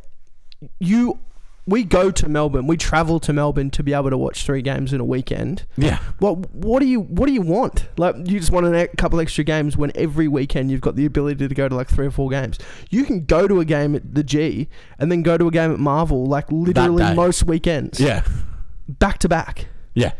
you 0.80 1.20
we 1.68 1.84
go 1.84 2.12
to 2.12 2.30
Melbourne, 2.30 2.68
we 2.68 2.78
travel 2.78 3.20
to 3.22 3.34
Melbourne 3.34 3.72
to 3.72 3.84
be 3.84 3.94
able 3.94 4.12
to 4.12 4.18
watch 4.18 4.46
three 4.46 4.62
games 4.62 4.94
in 4.94 5.00
a 5.00 5.06
weekend. 5.06 5.66
Yeah. 5.78 6.00
What 6.20 6.50
what 6.52 6.80
do 6.80 6.86
you 6.86 7.02
what 7.02 7.26
do 7.26 7.34
you 7.34 7.42
want? 7.42 7.88
Like 7.98 8.16
you 8.18 8.40
just 8.40 8.52
want 8.52 8.68
a 8.68 8.88
couple 8.98 9.20
extra 9.20 9.44
games 9.44 9.76
when 9.76 9.92
every 9.96 10.28
weekend 10.28 10.70
you've 10.70 10.82
got 10.82 10.96
the 10.96 11.06
ability 11.06 11.48
to 11.48 11.56
go 11.56 11.68
to 11.68 11.76
like 11.76 11.90
three 11.90 12.06
or 12.06 12.12
four 12.12 12.30
games. 12.30 12.60
You 12.92 13.04
can 13.04 13.26
go 13.26 13.48
to 13.48 13.60
a 13.60 13.66
game 13.66 13.96
at 13.96 14.14
the 14.14 14.24
G 14.24 14.70
and 15.00 15.12
then 15.12 15.24
go 15.24 15.38
to 15.38 15.48
a 15.48 15.52
game 15.52 15.72
at 15.72 15.80
Marvel 15.80 16.26
like 16.26 16.52
literally 16.52 17.16
most 17.16 17.46
weekends. 17.46 18.00
Yeah. 18.00 18.24
Back 18.88 19.18
to 19.20 19.30
back. 19.30 19.68
Yeah. 19.96 20.12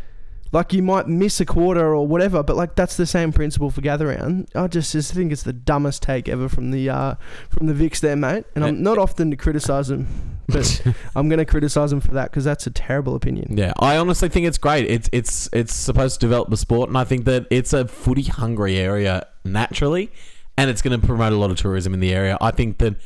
Like 0.52 0.72
you 0.72 0.82
might 0.82 1.08
miss 1.08 1.40
a 1.40 1.46
quarter 1.46 1.94
or 1.94 2.06
whatever, 2.06 2.42
but 2.42 2.56
like 2.56 2.74
that's 2.74 2.96
the 2.96 3.06
same 3.06 3.32
principle 3.32 3.70
for 3.70 3.80
gather 3.80 4.06
round. 4.06 4.48
I 4.54 4.66
just, 4.66 4.92
just 4.92 5.12
think 5.12 5.32
it's 5.32 5.42
the 5.42 5.52
dumbest 5.52 6.02
take 6.02 6.28
ever 6.28 6.48
from 6.48 6.70
the 6.70 6.88
uh, 6.88 7.14
from 7.50 7.66
the 7.66 7.74
Vicks 7.74 8.00
there, 8.00 8.16
mate. 8.16 8.44
And 8.54 8.64
I'm 8.64 8.82
not 8.82 8.98
often 8.98 9.30
to 9.30 9.36
criticise 9.36 9.88
them, 9.88 10.38
but 10.46 10.82
I'm 11.16 11.28
going 11.28 11.38
to 11.38 11.44
criticise 11.44 11.90
them 11.90 12.00
for 12.00 12.12
that 12.12 12.30
because 12.30 12.44
that's 12.44 12.66
a 12.66 12.70
terrible 12.70 13.14
opinion. 13.14 13.56
Yeah, 13.56 13.72
I 13.78 13.96
honestly 13.96 14.28
think 14.28 14.46
it's 14.46 14.58
great. 14.58 14.86
It's 14.90 15.08
it's 15.12 15.48
it's 15.52 15.74
supposed 15.74 16.20
to 16.20 16.26
develop 16.26 16.50
the 16.50 16.56
sport, 16.56 16.88
and 16.88 16.98
I 16.98 17.04
think 17.04 17.24
that 17.24 17.46
it's 17.50 17.72
a 17.72 17.86
footy 17.86 18.22
hungry 18.22 18.78
area 18.78 19.26
naturally, 19.44 20.10
and 20.56 20.70
it's 20.70 20.82
going 20.82 20.98
to 20.98 21.06
promote 21.06 21.32
a 21.32 21.36
lot 21.36 21.50
of 21.50 21.56
tourism 21.56 21.94
in 21.94 22.00
the 22.00 22.14
area. 22.14 22.38
I 22.40 22.50
think 22.50 22.78
that 22.78 22.96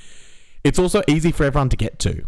it's 0.64 0.78
also 0.78 1.03
easy 1.09 1.32
for 1.32 1.45
everyone 1.45 1.70
to 1.70 1.76
get 1.76 1.99
to. 2.01 2.24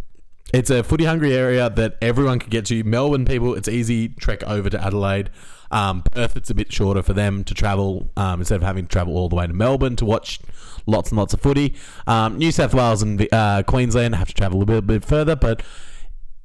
It's 0.52 0.68
a 0.68 0.82
footy 0.82 1.04
hungry 1.04 1.34
area 1.34 1.70
that 1.70 1.96
everyone 2.02 2.38
can 2.38 2.50
get 2.50 2.66
to. 2.66 2.84
Melbourne 2.84 3.24
people, 3.24 3.54
it's 3.54 3.68
easy 3.68 4.08
trek 4.08 4.42
over 4.44 4.68
to 4.68 4.78
Adelaide. 4.82 5.30
Um, 5.70 6.02
Perth, 6.02 6.36
it's 6.36 6.50
a 6.50 6.54
bit 6.54 6.70
shorter 6.70 7.02
for 7.02 7.14
them 7.14 7.42
to 7.44 7.54
travel 7.54 8.10
um, 8.18 8.40
instead 8.40 8.56
of 8.56 8.62
having 8.62 8.84
to 8.84 8.88
travel 8.88 9.16
all 9.16 9.30
the 9.30 9.36
way 9.36 9.46
to 9.46 9.54
Melbourne 9.54 9.96
to 9.96 10.04
watch 10.04 10.40
lots 10.86 11.10
and 11.10 11.18
lots 11.18 11.32
of 11.32 11.40
footy. 11.40 11.74
Um, 12.06 12.36
New 12.36 12.52
South 12.52 12.74
Wales 12.74 13.02
and 13.02 13.26
uh, 13.32 13.62
Queensland 13.62 14.14
have 14.16 14.28
to 14.28 14.34
travel 14.34 14.60
a 14.60 14.66
bit, 14.66 14.86
bit 14.86 15.04
further, 15.04 15.34
but 15.34 15.62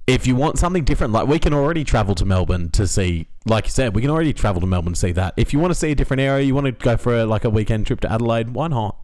if 0.08 0.26
you 0.26 0.38
want 0.38 0.58
something 0.58 0.86
different, 0.86 1.12
like 1.12 1.28
we 1.28 1.38
can 1.38 1.54
already 1.54 1.84
travel 1.84 2.16
to 2.16 2.24
Melbourne 2.24 2.70
to 2.70 2.88
see, 2.88 3.28
like 3.46 3.66
you 3.66 3.72
said, 3.72 3.94
we 3.94 4.02
can 4.02 4.10
already 4.10 4.32
travel 4.32 4.62
to 4.62 4.68
Melbourne 4.68 4.94
to 4.94 5.00
see 5.00 5.12
that. 5.12 5.34
If 5.36 5.52
you 5.52 5.60
want 5.60 5.72
to 5.72 5.76
see 5.76 5.92
a 5.92 5.96
different 5.96 6.22
area, 6.22 6.46
you 6.46 6.56
want 6.56 6.68
to 6.68 6.72
go 6.72 6.96
for 6.96 7.14
a, 7.14 7.26
like 7.26 7.44
a 7.44 7.50
weekend 7.50 7.88
trip 7.88 8.00
to 8.00 8.12
Adelaide, 8.12 8.52
why 8.52 8.70
not? 8.70 8.96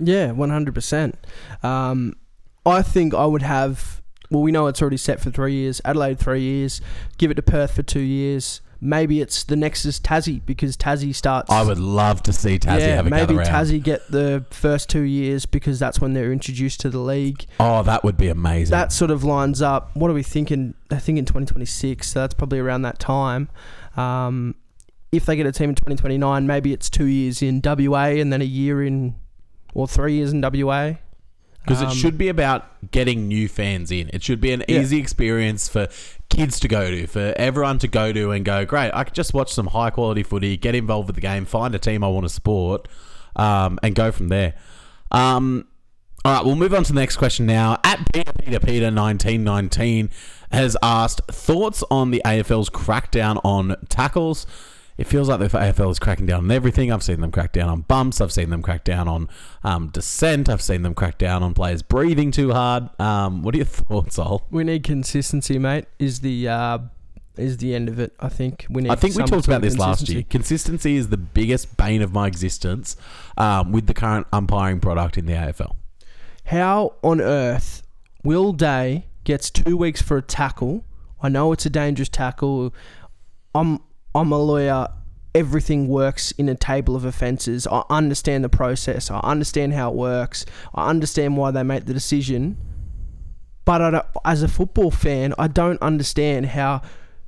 Yeah, 0.00 0.30
one 0.30 0.48
hundred 0.48 0.74
percent. 0.74 1.18
I 2.68 2.82
think 2.82 3.14
I 3.14 3.26
would 3.26 3.42
have. 3.42 4.02
Well, 4.30 4.42
we 4.42 4.52
know 4.52 4.66
it's 4.66 4.82
already 4.82 4.98
set 4.98 5.20
for 5.20 5.30
three 5.30 5.54
years. 5.54 5.80
Adelaide 5.84 6.18
three 6.18 6.42
years. 6.42 6.80
Give 7.16 7.30
it 7.30 7.34
to 7.34 7.42
Perth 7.42 7.74
for 7.74 7.82
two 7.82 8.00
years. 8.00 8.60
Maybe 8.80 9.20
it's 9.20 9.42
the 9.42 9.56
next 9.56 9.84
is 9.84 9.98
Tassie 9.98 10.40
because 10.44 10.76
Tassie 10.76 11.14
starts. 11.14 11.50
I 11.50 11.64
would 11.64 11.80
love 11.80 12.22
to 12.24 12.32
see 12.32 12.60
Tassie 12.60 12.80
yeah, 12.80 12.96
have 12.96 13.06
a 13.08 13.10
maybe 13.10 13.34
gather 13.34 13.52
round. 13.52 13.68
Tassie 13.68 13.82
get 13.82 14.08
the 14.08 14.44
first 14.50 14.88
two 14.88 15.02
years 15.02 15.46
because 15.46 15.80
that's 15.80 16.00
when 16.00 16.12
they're 16.12 16.32
introduced 16.32 16.80
to 16.80 16.90
the 16.90 17.00
league. 17.00 17.46
Oh, 17.58 17.82
that 17.82 18.04
would 18.04 18.16
be 18.16 18.28
amazing. 18.28 18.70
That 18.70 18.92
sort 18.92 19.10
of 19.10 19.24
lines 19.24 19.60
up. 19.60 19.90
What 19.96 20.10
are 20.10 20.14
we 20.14 20.22
thinking? 20.22 20.74
I 20.92 20.98
think 20.98 21.18
in 21.18 21.24
2026, 21.24 22.06
so 22.06 22.20
that's 22.20 22.34
probably 22.34 22.60
around 22.60 22.82
that 22.82 23.00
time. 23.00 23.48
Um, 23.96 24.54
if 25.10 25.26
they 25.26 25.34
get 25.34 25.46
a 25.46 25.52
team 25.52 25.70
in 25.70 25.74
2029, 25.74 26.46
maybe 26.46 26.72
it's 26.72 26.88
two 26.88 27.06
years 27.06 27.42
in 27.42 27.60
WA 27.64 28.04
and 28.04 28.32
then 28.32 28.42
a 28.42 28.44
year 28.44 28.84
in, 28.84 29.16
or 29.74 29.88
three 29.88 30.14
years 30.14 30.32
in 30.32 30.40
WA. 30.40 30.94
Because 31.64 31.82
Um, 31.82 31.88
it 31.88 31.94
should 31.94 32.16
be 32.16 32.28
about 32.28 32.90
getting 32.92 33.28
new 33.28 33.46
fans 33.48 33.90
in. 33.90 34.08
It 34.12 34.22
should 34.22 34.40
be 34.40 34.52
an 34.52 34.64
Yeah. 34.68 34.80
easy 34.80 34.98
experience 34.98 35.68
for 35.68 35.88
kids 36.30 36.58
to 36.60 36.68
go 36.68 36.90
to, 36.90 37.06
for 37.06 37.34
everyone 37.36 37.78
to 37.80 37.88
go 37.88 38.12
to 38.12 38.30
and 38.30 38.44
go, 38.44 38.64
great, 38.64 38.90
I 38.94 39.04
could 39.04 39.14
just 39.14 39.34
watch 39.34 39.52
some 39.52 39.66
high 39.68 39.90
quality 39.90 40.22
footy, 40.22 40.56
get 40.56 40.74
involved 40.74 41.08
with 41.08 41.16
the 41.16 41.20
game, 41.22 41.44
find 41.44 41.74
a 41.74 41.78
team 41.78 42.02
I 42.02 42.08
want 42.08 42.24
to 42.24 42.30
support, 42.30 42.88
um, 43.36 43.78
and 43.82 43.94
go 43.94 44.10
from 44.12 44.28
there. 44.28 44.54
Um, 45.10 45.66
all 46.24 46.34
right, 46.34 46.44
we'll 46.44 46.56
move 46.56 46.74
on 46.74 46.84
to 46.84 46.92
the 46.92 47.00
next 47.00 47.16
question 47.16 47.46
now. 47.46 47.78
At 47.84 48.00
Peter 48.12 48.32
Peter 48.32 48.60
Peter 48.60 48.90
1919 48.90 50.10
has 50.50 50.76
asked 50.82 51.20
thoughts 51.30 51.84
on 51.90 52.10
the 52.10 52.20
AFL's 52.24 52.70
crackdown 52.70 53.40
on 53.44 53.76
tackles. 53.88 54.46
It 54.98 55.06
feels 55.06 55.28
like 55.28 55.38
the 55.38 55.46
AFL 55.46 55.92
is 55.92 56.00
cracking 56.00 56.26
down 56.26 56.44
on 56.44 56.50
everything. 56.50 56.90
I've 56.92 57.04
seen 57.04 57.20
them 57.20 57.30
crack 57.30 57.52
down 57.52 57.68
on 57.68 57.82
bumps. 57.82 58.20
I've 58.20 58.32
seen 58.32 58.50
them 58.50 58.62
crack 58.62 58.82
down 58.82 59.06
on 59.06 59.28
um, 59.62 59.88
dissent. 59.90 60.48
I've 60.48 60.60
seen 60.60 60.82
them 60.82 60.92
crack 60.92 61.18
down 61.18 61.44
on 61.44 61.54
players 61.54 61.82
breathing 61.82 62.32
too 62.32 62.52
hard. 62.52 62.88
Um, 63.00 63.42
what 63.42 63.54
are 63.54 63.58
your 63.58 63.66
thoughts, 63.66 64.18
Ol? 64.18 64.44
We 64.50 64.64
need 64.64 64.82
consistency, 64.82 65.56
mate. 65.56 65.84
Is 66.00 66.18
the 66.20 66.48
uh, 66.48 66.78
is 67.36 67.58
the 67.58 67.76
end 67.76 67.88
of 67.88 68.00
it? 68.00 68.12
I 68.18 68.28
think 68.28 68.66
we 68.68 68.82
need. 68.82 68.90
I 68.90 68.96
think 68.96 69.14
we 69.14 69.22
talked 69.22 69.46
about 69.46 69.60
this 69.60 69.78
last 69.78 70.08
year. 70.08 70.24
consistency. 70.24 70.30
Consistency 70.30 70.96
is 70.96 71.08
the 71.10 71.16
biggest 71.16 71.76
bane 71.76 72.02
of 72.02 72.12
my 72.12 72.26
existence 72.26 72.96
um, 73.36 73.70
with 73.70 73.86
the 73.86 73.94
current 73.94 74.26
umpiring 74.32 74.80
product 74.80 75.16
in 75.16 75.26
the 75.26 75.34
AFL. 75.34 75.76
How 76.46 76.94
on 77.02 77.20
earth 77.20 77.84
Will 78.24 78.52
Day 78.52 79.06
gets 79.22 79.48
two 79.48 79.76
weeks 79.76 80.02
for 80.02 80.16
a 80.16 80.22
tackle? 80.22 80.84
I 81.22 81.28
know 81.28 81.52
it's 81.52 81.66
a 81.66 81.70
dangerous 81.70 82.08
tackle. 82.08 82.74
I'm 83.54 83.80
I'm 84.18 84.32
a 84.32 84.38
lawyer. 84.38 84.88
Everything 85.32 85.86
works 85.86 86.32
in 86.32 86.48
a 86.48 86.56
table 86.56 86.96
of 86.96 87.04
offences. 87.04 87.68
I 87.68 87.84
understand 87.88 88.42
the 88.42 88.48
process. 88.48 89.10
I 89.12 89.20
understand 89.20 89.74
how 89.74 89.90
it 89.90 89.94
works. 89.94 90.44
I 90.74 90.90
understand 90.90 91.36
why 91.36 91.52
they 91.52 91.62
make 91.62 91.84
the 91.84 91.94
decision. 91.94 92.56
But 93.64 94.10
as 94.24 94.42
a 94.42 94.48
football 94.48 94.90
fan, 94.90 95.34
I 95.38 95.46
don't 95.46 95.80
understand 95.80 96.46
how 96.46 96.82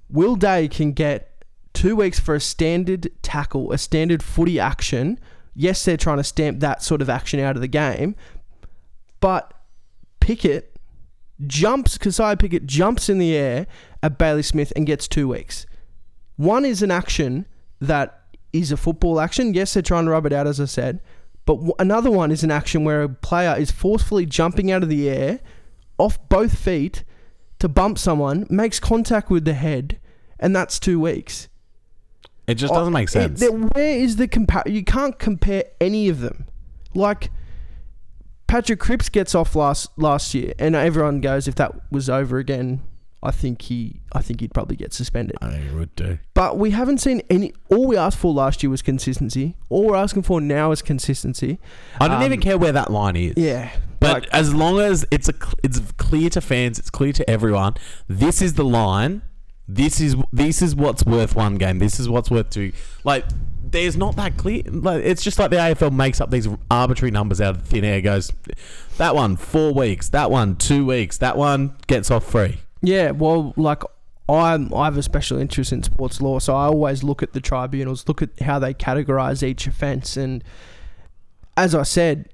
Will 0.09 0.34
Day 0.34 0.66
can 0.66 0.91
get 0.91 1.45
two 1.74 1.95
weeks 1.95 2.18
for 2.18 2.34
a 2.34 2.41
standard 2.41 3.11
tackle, 3.22 3.70
a 3.70 3.78
standard 3.78 4.20
footy 4.22 4.59
action. 4.59 5.20
Yes, 5.55 5.84
they're 5.84 5.97
trying 5.97 6.16
to 6.16 6.24
stamp 6.24 6.59
that 6.59 6.82
sort 6.82 7.03
of 7.03 7.09
action 7.09 7.38
out 7.38 7.55
of 7.55 7.62
the 7.62 7.68
game, 7.68 8.16
but 9.20 9.55
Pickett 10.18 10.76
jumps, 11.47 11.99
Kysaiah 11.99 12.38
Pickett 12.38 12.66
jumps 12.66 13.09
in 13.09 13.18
the 13.18 13.36
air 13.36 13.68
at 14.03 14.18
Bailey 14.18 14.43
Smith 14.43 14.72
and 14.74 14.86
gets 14.86 15.07
two 15.07 15.28
weeks. 15.28 15.66
One 16.41 16.64
is 16.64 16.82
an 16.82 16.91
action 16.91 17.45
that 17.80 18.18
is 18.51 18.72
a 18.72 18.78
football 18.78 19.20
action. 19.20 19.53
Yes, 19.53 19.74
they're 19.74 19.82
trying 19.82 20.07
to 20.07 20.11
rub 20.11 20.24
it 20.24 20.32
out, 20.32 20.47
as 20.47 20.59
I 20.59 20.64
said. 20.64 21.03
But 21.45 21.57
w- 21.57 21.74
another 21.78 22.11
one 22.11 22.30
is 22.30 22.43
an 22.43 22.51
action 22.51 22.82
where 22.82 23.03
a 23.03 23.11
player 23.11 23.55
is 23.59 23.70
forcefully 23.70 24.24
jumping 24.24 24.70
out 24.72 24.82
of 24.82 24.88
the 24.88 25.07
air 25.11 25.41
off 25.99 26.18
both 26.30 26.57
feet 26.59 27.05
to 27.59 27.68
bump 27.68 27.99
someone, 27.99 28.47
makes 28.49 28.80
contact 28.80 29.28
with 29.28 29.45
the 29.45 29.53
head, 29.53 30.01
and 30.38 30.57
that's 30.57 30.80
two 30.80 30.99
weeks. 30.99 31.49
It 32.47 32.55
just 32.55 32.72
doesn't 32.72 32.95
make 32.95 33.14
oh, 33.14 33.20
It- 33.20 33.38
sense. 33.38 33.45
where 33.74 33.99
is 33.99 34.16
the 34.16 34.26
compare? 34.26 34.62
You 34.66 34.82
can't 34.82 35.18
compare 35.18 35.64
any 35.78 36.09
of 36.09 36.20
them. 36.20 36.47
Like 36.95 37.30
Patrick 38.47 38.80
Cripps 38.80 39.11
gets 39.11 39.34
off 39.34 39.55
last 39.55 39.91
last 39.99 40.32
year, 40.32 40.55
and 40.59 40.74
everyone 40.74 41.20
goes, 41.20 41.47
if 41.47 41.55
that 41.57 41.72
was 41.93 42.09
over 42.09 42.38
again, 42.38 42.80
I 43.23 43.31
think 43.33 43.61
he, 43.62 44.01
I 44.12 44.23
think 44.23 44.41
he'd 44.41 44.55
probably 44.55 44.77
get 44.77 44.95
suspended. 44.95 45.37
I 45.43 45.51
think 45.51 45.64
it 45.66 45.75
would 45.75 45.95
do. 45.95 46.18
But 46.33 46.57
we 46.59 46.71
haven't 46.71 46.99
seen 46.99 47.21
any. 47.29 47.53
All 47.71 47.87
we 47.87 47.97
asked 47.97 48.16
for 48.18 48.33
last 48.33 48.62
year 48.62 48.71
was 48.71 48.81
consistency. 48.81 49.57
All 49.68 49.87
we're 49.89 49.97
asking 49.97 50.23
for 50.23 50.41
now 50.41 50.71
is 50.73 50.81
consistency. 50.81 51.59
I 52.01 52.09
don't 52.09 52.18
Um, 52.18 52.23
even 52.25 52.41
care 52.41 52.57
where 52.57 52.73
that 52.73 52.91
line 52.91 53.16
is. 53.16 53.35
Yeah, 53.37 53.71
But 54.01 54.12
like, 54.23 54.29
as 54.33 54.55
long 54.55 54.81
as 54.81 55.05
it's 55.11 55.29
a 55.29 55.35
cl- 55.35 55.53
it's 55.62 55.81
clear 55.99 56.31
to 56.31 56.41
fans, 56.41 56.79
it's 56.79 56.89
clear 56.89 57.12
to 57.12 57.29
everyone. 57.29 57.75
This 58.09 58.41
is 58.41 58.55
the 58.55 58.64
line. 58.64 59.21
This 59.68 60.01
is 60.01 60.16
this 60.33 60.62
is 60.62 60.75
what's 60.75 61.05
worth 61.05 61.37
one 61.37 61.57
game. 61.57 61.79
This 61.79 62.01
is 62.01 62.09
what's 62.09 62.31
worth 62.31 62.49
two. 62.51 62.73
Like 63.05 63.25
there's 63.62 63.97
not 63.99 64.16
that 64.16 64.37
clear. 64.39 64.62
Like 64.66 65.05
it's 65.05 65.23
just 65.23 65.39
like 65.39 65.51
the 65.51 65.59
AFL 65.59 65.93
makes 65.93 66.21
up 66.23 66.31
these 66.31 66.49
arbitrary 66.71 67.11
numbers 67.12 67.41
out 67.41 67.55
of 67.57 67.62
thin 67.64 67.85
air. 67.85 68.01
Goes 68.01 68.33
that 68.97 69.14
one 69.14 69.37
four 69.37 69.73
weeks. 69.75 70.09
That 70.09 70.31
one 70.31 70.57
two 70.57 70.87
weeks. 70.87 71.18
That 71.18 71.37
one 71.37 71.77
gets 71.87 72.11
off 72.11 72.25
free. 72.25 72.57
Yeah, 72.83 73.11
well, 73.11 73.53
like 73.57 73.83
I'm, 74.28 74.72
I 74.72 74.85
have 74.85 74.97
a 74.97 75.03
special 75.03 75.39
interest 75.39 75.72
in 75.72 75.83
sports 75.83 76.20
law, 76.20 76.39
so 76.39 76.55
I 76.55 76.66
always 76.66 77.03
look 77.03 77.22
at 77.22 77.33
the 77.33 77.41
tribunals, 77.41 78.07
look 78.09 78.22
at 78.22 78.41
how 78.41 78.59
they 78.59 78.74
categorize 78.74 79.43
each 79.43 79.66
offence, 79.66 80.16
and 80.16 80.43
as 81.57 81.74
I 81.74 81.83
said, 81.83 82.31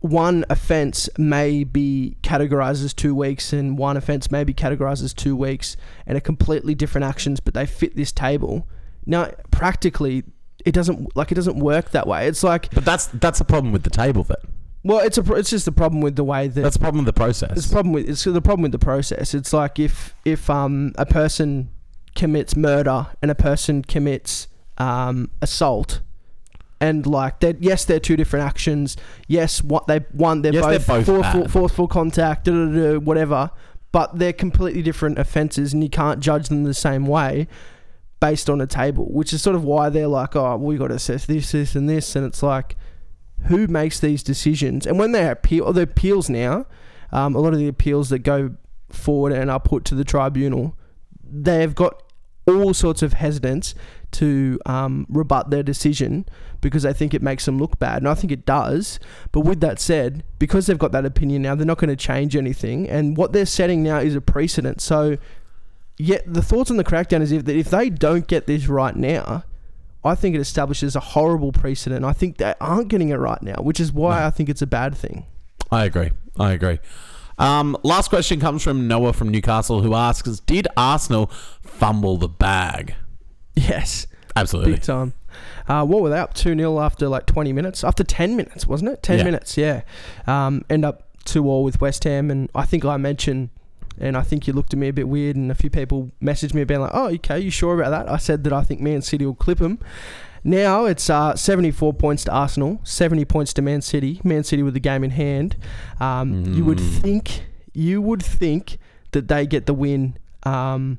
one 0.00 0.44
offence 0.48 1.08
may 1.18 1.64
be 1.64 2.16
categorized 2.22 2.84
as 2.84 2.94
two 2.94 3.14
weeks, 3.14 3.52
and 3.52 3.76
one 3.76 3.96
offence 3.96 4.30
may 4.30 4.44
be 4.44 4.54
categorized 4.54 5.02
as 5.02 5.12
two 5.12 5.36
weeks, 5.36 5.76
and 6.06 6.16
are 6.16 6.20
completely 6.20 6.74
different 6.74 7.04
actions, 7.04 7.40
but 7.40 7.54
they 7.54 7.66
fit 7.66 7.96
this 7.96 8.12
table. 8.12 8.66
Now, 9.06 9.32
practically, 9.50 10.24
it 10.64 10.72
doesn't 10.72 11.16
like 11.16 11.32
it 11.32 11.34
doesn't 11.34 11.58
work 11.58 11.90
that 11.90 12.06
way. 12.06 12.26
It's 12.26 12.42
like, 12.42 12.72
But 12.74 12.84
that's 12.84 13.06
that's 13.06 13.38
the 13.38 13.44
problem 13.44 13.72
with 13.72 13.82
the 13.82 13.90
table. 13.90 14.22
Then 14.22 14.36
well, 14.84 15.00
it's 15.00 15.18
a, 15.18 15.22
pro- 15.22 15.36
it's 15.36 15.50
just 15.50 15.66
a 15.66 15.72
problem 15.72 16.00
with 16.00 16.16
the 16.16 16.24
way 16.24 16.48
that 16.48 16.60
that's 16.60 16.76
the 16.76 16.80
problem 16.80 17.04
with 17.04 17.14
the 17.14 17.18
process. 17.18 17.56
it's 17.56 17.66
a 17.66 17.70
problem 17.70 17.92
with 17.92 18.08
it's 18.08 18.24
the 18.24 18.40
problem 18.40 18.62
with 18.62 18.72
the 18.72 18.78
process. 18.78 19.34
It's 19.34 19.52
like 19.52 19.78
if 19.78 20.14
if 20.24 20.48
um 20.48 20.92
a 20.96 21.06
person 21.06 21.70
commits 22.14 22.56
murder 22.56 23.08
and 23.22 23.30
a 23.30 23.34
person 23.34 23.82
commits 23.82 24.48
um 24.78 25.30
assault, 25.42 26.00
and 26.80 27.06
like 27.06 27.40
that 27.40 27.62
yes 27.62 27.84
they're 27.84 28.00
two 28.00 28.16
different 28.16 28.46
actions. 28.46 28.96
Yes, 29.26 29.62
what 29.62 29.86
they 29.86 29.98
one 30.12 30.42
they're 30.42 30.52
Yes, 30.54 30.64
they're 30.64 30.78
both, 30.78 30.86
both 30.86 31.06
forceful, 31.06 31.40
bad. 31.42 31.50
forceful 31.50 31.88
contact, 31.88 32.44
da, 32.44 32.52
da, 32.52 32.66
da, 32.66 32.98
whatever. 32.98 33.50
But 33.90 34.18
they're 34.18 34.34
completely 34.34 34.82
different 34.82 35.18
offences, 35.18 35.72
and 35.72 35.82
you 35.82 35.88
can't 35.88 36.20
judge 36.20 36.48
them 36.48 36.64
the 36.64 36.74
same 36.74 37.06
way 37.06 37.48
based 38.20 38.50
on 38.50 38.60
a 38.60 38.66
table. 38.66 39.06
Which 39.06 39.32
is 39.32 39.40
sort 39.40 39.56
of 39.56 39.64
why 39.64 39.88
they're 39.88 40.06
like, 40.06 40.36
oh, 40.36 40.56
we 40.58 40.76
got 40.76 40.88
to 40.88 40.94
assess 40.96 41.24
this, 41.24 41.52
this, 41.52 41.74
and 41.74 41.88
this, 41.88 42.14
and 42.14 42.26
it's 42.26 42.42
like 42.42 42.76
who 43.46 43.66
makes 43.66 44.00
these 44.00 44.22
decisions? 44.22 44.86
And 44.86 44.98
when 44.98 45.12
they 45.12 45.28
appeal, 45.28 45.72
the 45.72 45.82
appeals 45.82 46.28
now, 46.28 46.66
um, 47.12 47.34
a 47.34 47.40
lot 47.40 47.52
of 47.52 47.58
the 47.58 47.68
appeals 47.68 48.10
that 48.10 48.20
go 48.20 48.56
forward 48.90 49.32
and 49.32 49.50
are 49.50 49.60
put 49.60 49.84
to 49.86 49.94
the 49.94 50.04
tribunal, 50.04 50.76
they've 51.22 51.74
got 51.74 52.02
all 52.46 52.72
sorts 52.72 53.02
of 53.02 53.14
hesitance 53.14 53.74
to 54.10 54.58
um, 54.66 55.06
rebut 55.08 55.50
their 55.50 55.62
decision 55.62 56.26
because 56.60 56.82
they 56.82 56.92
think 56.92 57.12
it 57.14 57.22
makes 57.22 57.44
them 57.44 57.58
look 57.58 57.78
bad. 57.78 57.98
And 57.98 58.08
I 58.08 58.14
think 58.14 58.32
it 58.32 58.46
does. 58.46 58.98
But 59.32 59.40
with 59.40 59.60
that 59.60 59.78
said, 59.78 60.24
because 60.38 60.66
they've 60.66 60.78
got 60.78 60.92
that 60.92 61.04
opinion 61.04 61.42
now, 61.42 61.54
they're 61.54 61.66
not 61.66 61.78
going 61.78 61.90
to 61.90 61.96
change 61.96 62.34
anything. 62.34 62.88
And 62.88 63.16
what 63.16 63.32
they're 63.32 63.46
setting 63.46 63.82
now 63.82 63.98
is 63.98 64.14
a 64.14 64.20
precedent. 64.20 64.80
So, 64.80 65.18
yet 65.98 66.22
the 66.32 66.42
thoughts 66.42 66.70
on 66.70 66.76
the 66.76 66.84
crackdown 66.84 67.20
is 67.20 67.32
if 67.32 67.44
that 67.44 67.56
if 67.56 67.70
they 67.70 67.90
don't 67.90 68.26
get 68.26 68.46
this 68.46 68.66
right 68.66 68.96
now, 68.96 69.44
I 70.04 70.14
think 70.14 70.34
it 70.34 70.40
establishes 70.40 70.94
a 70.96 71.00
horrible 71.00 71.52
precedent. 71.52 72.04
I 72.04 72.12
think 72.12 72.36
they 72.38 72.54
aren't 72.60 72.88
getting 72.88 73.08
it 73.08 73.16
right 73.16 73.42
now, 73.42 73.56
which 73.60 73.80
is 73.80 73.92
why 73.92 74.20
No. 74.20 74.26
I 74.26 74.30
think 74.30 74.48
it's 74.48 74.62
a 74.62 74.66
bad 74.66 74.96
thing. 74.96 75.26
I 75.70 75.84
agree. 75.84 76.10
I 76.38 76.52
agree. 76.52 76.78
Um, 77.38 77.76
last 77.82 78.08
question 78.08 78.40
comes 78.40 78.62
from 78.62 78.88
Noah 78.88 79.12
from 79.12 79.28
Newcastle, 79.28 79.82
who 79.82 79.94
asks, 79.94 80.40
"Did 80.40 80.66
Arsenal 80.76 81.26
fumble 81.62 82.16
the 82.16 82.28
bag?" 82.28 82.94
Yes, 83.54 84.06
Absolutely. 84.36 84.72
big 84.72 84.82
time. 84.82 85.14
Uh, 85.68 85.84
what 85.84 86.02
were 86.02 86.10
they 86.10 86.18
up 86.18 86.34
2 86.34 86.56
0 86.56 86.80
after 86.80 87.08
like 87.08 87.26
20 87.26 87.52
minutes? 87.52 87.84
After 87.84 88.02
10 88.02 88.34
minutes, 88.36 88.66
wasn't 88.66 88.90
it? 88.90 89.02
10 89.02 89.18
Yeah. 89.18 89.24
minutes, 89.24 89.56
yeah. 89.56 89.82
Um, 90.26 90.64
end 90.70 90.84
up 90.84 91.04
2 91.24 91.46
all 91.48 91.62
with 91.62 91.80
West 91.80 92.04
Ham. 92.04 92.30
And 92.30 92.48
I 92.54 92.64
think 92.64 92.84
I 92.84 92.96
mentioned, 92.96 93.50
and 94.00 94.16
I 94.16 94.22
think 94.22 94.46
you 94.46 94.52
looked 94.52 94.72
at 94.72 94.78
me 94.78 94.88
a 94.88 94.92
bit 94.92 95.08
weird, 95.08 95.36
and 95.36 95.50
a 95.50 95.54
few 95.54 95.70
people 95.70 96.10
messaged 96.22 96.54
me 96.54 96.64
being 96.64 96.80
like, 96.80 96.90
oh, 96.94 97.08
okay, 97.14 97.38
you 97.38 97.50
sure 97.50 97.80
about 97.80 97.90
that? 97.90 98.10
I 98.12 98.16
said 98.18 98.44
that 98.44 98.52
I 98.52 98.62
think 98.62 98.80
Man 98.80 99.02
City 99.02 99.24
will 99.26 99.34
clip 99.34 99.58
them. 99.58 99.78
Now 100.44 100.84
it's 100.84 101.10
uh, 101.10 101.34
74 101.34 101.94
points 101.94 102.24
to 102.24 102.32
Arsenal, 102.32 102.80
70 102.84 103.24
points 103.24 103.52
to 103.54 103.62
Man 103.62 103.82
City. 103.82 104.20
Man 104.24 104.44
City 104.44 104.62
with 104.62 104.74
the 104.74 104.80
game 104.80 105.02
in 105.04 105.10
hand. 105.10 105.56
Um, 106.00 106.54
You 106.54 106.64
would 106.64 106.78
Mm. 106.78 106.98
think, 107.00 107.42
you 107.74 108.00
would 108.00 108.22
think 108.22 108.78
that 109.12 109.28
they 109.28 109.46
get 109.46 109.66
the 109.66 109.74
win. 109.74 110.16
Um, 110.44 110.98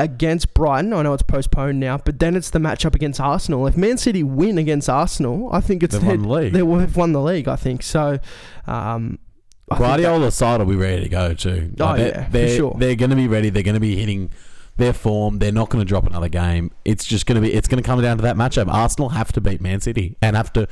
against 0.00 0.54
Brighton. 0.54 0.92
I 0.92 1.02
know 1.02 1.12
it's 1.12 1.24
postponed 1.24 1.80
now, 1.80 1.98
but 1.98 2.20
then 2.20 2.36
it's 2.36 2.50
the 2.50 2.60
matchup 2.60 2.94
against 2.94 3.20
Arsenal. 3.20 3.66
If 3.66 3.76
Man 3.76 3.96
City 3.98 4.22
win 4.22 4.56
against 4.56 4.88
Arsenal, 4.88 5.48
I 5.50 5.60
think 5.60 5.82
it's 5.82 5.96
They've 5.98 6.06
won 6.06 6.22
the 6.22 6.28
league. 6.28 6.52
they've 6.52 6.96
won 6.96 7.12
the 7.12 7.20
league. 7.20 7.48
I 7.48 7.56
think 7.56 7.82
so. 7.82 8.04
Um, 8.10 8.12
I 8.68 8.68
think 8.68 9.10
that- 9.10 9.18
Guardiola 9.68 10.30
side 10.30 10.60
will 10.60 10.66
be 10.66 10.76
ready 10.76 11.02
to 11.02 11.08
go 11.08 11.34
too. 11.34 11.72
Oh, 11.80 11.96
they're, 11.96 12.08
yeah, 12.08 12.24
for 12.24 12.30
they're, 12.32 12.56
sure. 12.56 12.76
They're 12.78 12.96
going 12.96 13.10
to 13.10 13.16
be 13.16 13.28
ready. 13.28 13.50
They're 13.50 13.62
going 13.62 13.74
to 13.74 13.80
be 13.80 13.96
hitting 13.96 14.30
their 14.76 14.92
form. 14.92 15.38
They're 15.38 15.52
not 15.52 15.68
going 15.68 15.84
to 15.84 15.88
drop 15.88 16.06
another 16.06 16.28
game. 16.28 16.70
It's 16.84 17.04
just 17.04 17.26
going 17.26 17.36
to 17.36 17.46
be. 17.46 17.52
It's 17.52 17.68
going 17.68 17.82
to 17.82 17.86
come 17.86 18.00
down 18.00 18.16
to 18.16 18.22
that 18.22 18.36
matchup. 18.36 18.68
Arsenal 18.68 19.10
have 19.10 19.32
to 19.32 19.40
beat 19.40 19.60
Man 19.60 19.80
City 19.80 20.16
and 20.22 20.36
have 20.36 20.52
to 20.54 20.68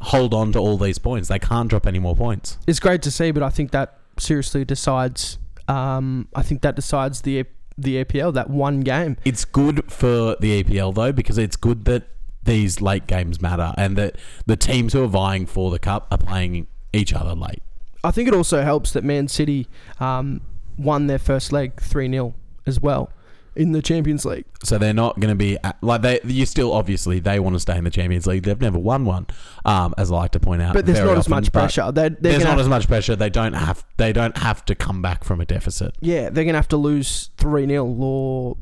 hold 0.00 0.34
on 0.34 0.52
to 0.52 0.58
all 0.58 0.76
these 0.76 0.98
points. 0.98 1.28
They 1.28 1.38
can't 1.38 1.68
drop 1.68 1.86
any 1.86 1.98
more 1.98 2.14
points. 2.14 2.58
it's 2.66 2.80
great 2.80 3.02
to 3.02 3.10
see, 3.10 3.30
but 3.30 3.42
I 3.42 3.50
think 3.50 3.70
that 3.70 3.98
seriously 4.18 4.64
decides. 4.64 5.38
Um, 5.66 6.28
I 6.34 6.42
think 6.42 6.60
that 6.62 6.76
decides 6.76 7.22
the 7.22 7.46
the 7.76 8.04
APL 8.04 8.32
that 8.34 8.50
one 8.50 8.80
game. 8.80 9.16
It's 9.24 9.44
good 9.44 9.90
for 9.90 10.36
the 10.40 10.62
EPL 10.62 10.94
though 10.94 11.12
because 11.12 11.38
it's 11.38 11.56
good 11.56 11.86
that 11.86 12.04
these 12.44 12.80
late 12.80 13.06
games 13.06 13.40
matter 13.40 13.72
and 13.76 13.96
that 13.96 14.16
the 14.46 14.56
teams 14.56 14.92
who 14.92 15.02
are 15.02 15.08
vying 15.08 15.46
for 15.46 15.70
the 15.70 15.78
cup 15.78 16.06
are 16.10 16.18
playing 16.18 16.66
each 16.92 17.12
other 17.12 17.34
late. 17.34 17.62
I 18.04 18.10
think 18.10 18.28
it 18.28 18.34
also 18.34 18.62
helps 18.62 18.92
that 18.92 19.02
Man 19.02 19.28
City 19.28 19.66
um, 19.98 20.42
won 20.78 21.06
their 21.06 21.18
first 21.18 21.52
leg 21.52 21.80
three 21.80 22.08
0 22.08 22.34
as 22.66 22.80
well 22.80 23.10
in 23.56 23.72
the 23.72 23.82
Champions 23.82 24.24
League. 24.24 24.44
So 24.62 24.78
they're 24.78 24.94
not 24.94 25.18
going 25.20 25.30
to 25.30 25.36
be 25.36 25.58
like 25.80 26.02
they. 26.02 26.20
You 26.24 26.46
still 26.46 26.72
obviously 26.72 27.20
they 27.20 27.38
want 27.38 27.54
to 27.54 27.60
stay 27.60 27.76
in 27.76 27.84
the 27.84 27.90
Champions 27.90 28.26
League. 28.26 28.42
They've 28.42 28.60
never 28.60 28.78
won 28.78 29.04
one, 29.04 29.26
um, 29.64 29.94
as 29.96 30.10
I 30.10 30.16
like 30.16 30.32
to 30.32 30.40
point 30.40 30.62
out. 30.62 30.74
But 30.74 30.86
there's 30.86 30.98
not 30.98 31.16
as 31.16 31.28
much 31.28 31.52
pressure. 31.52 31.90
They're, 31.92 32.10
they're 32.10 32.32
There's 32.32 32.44
not 32.44 32.58
as 32.58 32.68
much 32.68 32.86
pressure. 32.86 33.16
They 33.16 33.30
don't 33.30 33.54
have. 33.54 33.84
They 33.96 34.12
don't 34.12 34.36
have 34.38 34.64
to 34.66 34.74
come 34.74 35.02
back 35.02 35.24
from 35.24 35.40
a 35.40 35.46
deficit. 35.46 35.94
Yeah, 36.00 36.30
they're 36.30 36.44
gonna 36.44 36.58
have 36.58 36.68
to 36.68 36.76
lose 36.76 37.30
three 37.36 37.66
0 37.66 37.86
or? 37.86 38.56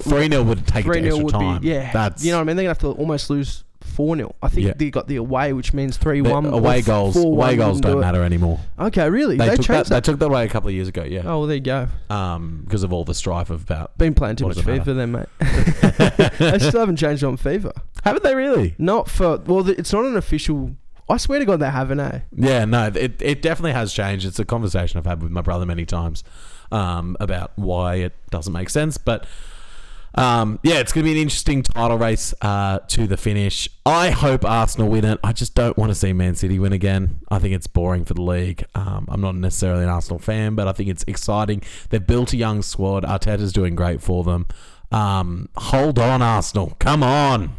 Three 0.00 0.28
0 0.28 0.44
would 0.44 0.66
take 0.66 0.84
three 0.84 1.02
0 1.02 1.06
extra 1.06 1.24
would 1.24 1.32
time. 1.32 1.60
be 1.60 1.68
yeah. 1.68 1.92
that's 1.92 2.24
you 2.24 2.30
know 2.30 2.38
what 2.38 2.42
I 2.42 2.44
mean. 2.44 2.56
They're 2.56 2.64
gonna 2.64 2.70
have 2.70 2.78
to 2.78 2.92
almost 2.92 3.28
lose 3.28 3.64
four 3.84 4.16
0 4.16 4.34
I 4.42 4.48
think 4.48 4.66
Yeah. 4.66 4.72
they 4.76 4.90
got 4.90 5.06
the 5.06 5.16
away, 5.16 5.52
which 5.52 5.72
means 5.72 5.96
three 5.96 6.20
the 6.20 6.30
one. 6.30 6.46
away 6.46 6.82
goals. 6.82 7.16
Away 7.16 7.56
goals 7.56 7.80
don't 7.80 8.00
matter 8.00 8.22
anymore. 8.22 8.58
Okay, 8.78 9.08
really? 9.08 9.36
They, 9.36 9.50
They, 9.50 9.56
took 9.56 9.66
that. 9.66 9.74
changed 9.76 9.90
They 9.90 10.00
took 10.00 10.18
that 10.18 10.26
away 10.26 10.44
a 10.44 10.48
couple 10.48 10.68
of 10.68 10.74
years 10.74 10.88
ago. 10.88 11.04
Yeah, 11.04 11.22
Oh, 11.24 11.38
well, 11.40 11.46
there 11.46 11.56
you 11.56 11.62
go. 11.62 11.88
um, 12.10 12.62
because 12.64 12.82
of 12.82 12.92
all 12.92 13.04
the 13.04 13.14
strife 13.14 13.50
about. 13.50 13.96
Been 13.98 14.14
playing 14.14 14.36
too 14.36 14.46
What 14.46 14.56
much 14.56 14.64
does 14.64 14.76
it 14.76 14.82
FIFA 14.82 14.96
then, 14.96 15.12
mate. 15.12 16.38
they 16.38 16.58
still 16.58 16.80
haven't 16.80 16.96
changed 16.96 17.22
on 17.22 17.36
FIFA. 17.38 17.72
Haven't 18.02 18.22
they 18.24 18.34
really? 18.34 18.74
Not 18.78 19.08
for 19.08 19.38
well, 19.38 19.62
the- 19.62 19.78
it's 19.78 19.92
not 19.92 20.04
an 20.04 20.16
official. 20.16 20.72
I 21.08 21.18
swear 21.18 21.38
to 21.38 21.44
God, 21.44 21.60
they 21.60 21.70
haven't. 21.70 22.00
Eh? 22.00 22.20
Yeah, 22.34 22.64
no, 22.64 22.86
it, 22.86 23.20
it 23.20 23.42
definitely 23.42 23.72
has 23.72 23.92
changed. 23.92 24.24
It's 24.26 24.38
a 24.38 24.44
conversation 24.44 24.98
I've 24.98 25.04
had 25.06 25.22
with 25.22 25.30
my 25.30 25.42
brother 25.42 25.66
many 25.66 25.84
times 25.84 26.24
um, 26.72 27.16
about 27.20 27.52
why 27.56 27.96
it 27.96 28.14
doesn't 28.30 28.52
make 28.54 28.70
sense. 28.70 28.96
But 28.96 29.26
um, 30.14 30.60
yeah, 30.62 30.76
it's 30.76 30.92
going 30.92 31.04
to 31.04 31.10
be 31.10 31.16
an 31.16 31.22
interesting 31.22 31.62
title 31.62 31.98
race 31.98 32.34
uh, 32.40 32.78
to 32.88 33.06
the 33.06 33.16
finish. 33.16 33.68
I 33.84 34.10
hope 34.10 34.44
Arsenal 34.44 34.88
win 34.88 35.04
it. 35.04 35.18
I 35.24 35.32
just 35.32 35.54
don't 35.54 35.76
want 35.76 35.90
to 35.90 35.94
see 35.94 36.12
Man 36.12 36.34
City 36.34 36.58
win 36.58 36.72
again. 36.72 37.20
I 37.30 37.38
think 37.38 37.54
it's 37.54 37.66
boring 37.66 38.04
for 38.04 38.14
the 38.14 38.22
league. 38.22 38.64
Um, 38.74 39.06
I'm 39.08 39.20
not 39.20 39.34
necessarily 39.34 39.82
an 39.82 39.90
Arsenal 39.90 40.18
fan, 40.18 40.54
but 40.54 40.68
I 40.68 40.72
think 40.72 40.88
it's 40.88 41.04
exciting. 41.08 41.62
They've 41.90 42.06
built 42.06 42.32
a 42.32 42.36
young 42.36 42.62
squad. 42.62 43.04
Arteta's 43.04 43.52
doing 43.52 43.74
great 43.74 44.00
for 44.00 44.22
them. 44.22 44.46
Um, 44.92 45.48
hold 45.56 45.98
on, 45.98 46.22
Arsenal. 46.22 46.76
Come 46.78 47.02
on. 47.02 47.56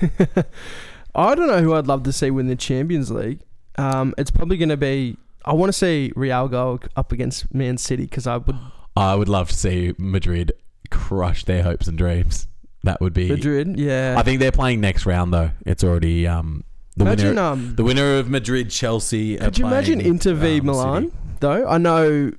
I 1.14 1.34
don't 1.34 1.48
know 1.48 1.62
who 1.62 1.74
I'd 1.74 1.86
love 1.86 2.04
to 2.04 2.12
see 2.12 2.30
win 2.30 2.46
the 2.46 2.56
Champions 2.56 3.10
League. 3.10 3.40
Um, 3.76 4.14
it's 4.16 4.30
probably 4.30 4.56
going 4.56 4.68
to 4.68 4.76
be 4.76 5.16
I 5.44 5.54
want 5.54 5.70
to 5.70 5.72
see 5.72 6.12
Real 6.14 6.46
go 6.48 6.78
up 6.96 7.10
against 7.10 7.52
Man 7.54 7.78
City 7.78 8.04
because 8.04 8.26
I 8.26 8.36
would 8.36 8.58
I 8.96 9.14
would 9.14 9.28
love 9.28 9.48
to 9.48 9.56
see 9.56 9.94
Madrid 9.96 10.52
crush 10.90 11.44
their 11.44 11.62
hopes 11.62 11.86
and 11.88 11.96
dreams. 11.98 12.46
That 12.84 13.00
would 13.00 13.12
be. 13.12 13.28
Madrid. 13.28 13.78
Yeah. 13.78 14.14
I 14.18 14.22
think 14.22 14.40
they're 14.40 14.52
playing 14.52 14.80
next 14.80 15.04
round 15.06 15.32
though. 15.34 15.50
It's 15.66 15.82
already 15.84 16.26
um 16.26 16.64
the 16.96 17.04
imagine 17.04 17.28
winner. 17.30 17.42
um. 17.42 17.74
the 17.76 17.84
winner 17.84 18.16
of 18.18 18.28
Madrid 18.30 18.70
Chelsea. 18.70 19.36
Could 19.36 19.58
you 19.58 19.66
imagine 19.66 20.00
Inter 20.00 20.34
v 20.34 20.60
um, 20.60 20.66
Milan 20.66 21.02
City. 21.04 21.16
though? 21.40 21.68
I 21.68 21.78
know. 21.78 22.32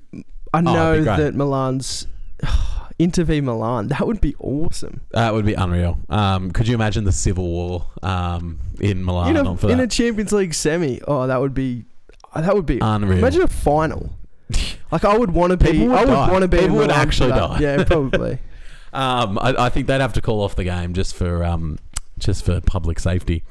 I 0.52 0.58
Oh, 0.58 0.60
know 0.60 1.02
great. 1.04 1.16
that 1.18 1.34
Milan's 1.34 2.06
Inter 2.98 3.24
v 3.24 3.40
Milan. 3.40 3.88
That 3.88 4.06
would 4.06 4.20
be 4.20 4.34
awesome. 4.38 5.00
That 5.12 5.32
would 5.32 5.46
be 5.46 5.54
unreal. 5.54 5.98
Um, 6.08 6.50
could 6.50 6.68
you 6.68 6.74
imagine 6.74 7.04
the 7.04 7.12
civil 7.12 7.46
war 7.46 7.86
um, 8.02 8.58
in 8.80 9.04
Milan 9.04 9.36
in 9.36 9.46
a, 9.46 9.66
in 9.68 9.80
a 9.80 9.86
Champions 9.86 10.32
League 10.32 10.52
semi. 10.54 11.00
Oh, 11.06 11.26
that 11.26 11.40
would 11.40 11.54
be. 11.54 11.84
That 12.34 12.54
would 12.54 12.66
be. 12.66 12.78
Unreal. 12.82 13.18
Imagine 13.18 13.42
a 13.42 13.48
final. 13.48 14.10
Like 14.92 15.04
I 15.04 15.16
would 15.16 15.30
want 15.30 15.52
to 15.52 15.56
be. 15.56 15.86
Would 15.86 15.96
I 15.96 16.04
would 16.04 16.32
want 16.32 16.42
to 16.42 16.48
be. 16.48 16.58
People 16.58 16.76
would 16.78 16.90
actually 16.90 17.30
die. 17.30 17.60
Yeah, 17.60 17.84
probably. 17.84 18.38
Um, 18.92 19.38
I, 19.38 19.54
I 19.66 19.68
think 19.68 19.86
they'd 19.86 20.00
have 20.00 20.14
to 20.14 20.20
call 20.20 20.42
off 20.42 20.56
the 20.56 20.64
game 20.64 20.94
just 20.94 21.14
for 21.14 21.44
um, 21.44 21.78
just 22.18 22.44
for 22.44 22.60
public 22.60 22.98
safety. 22.98 23.44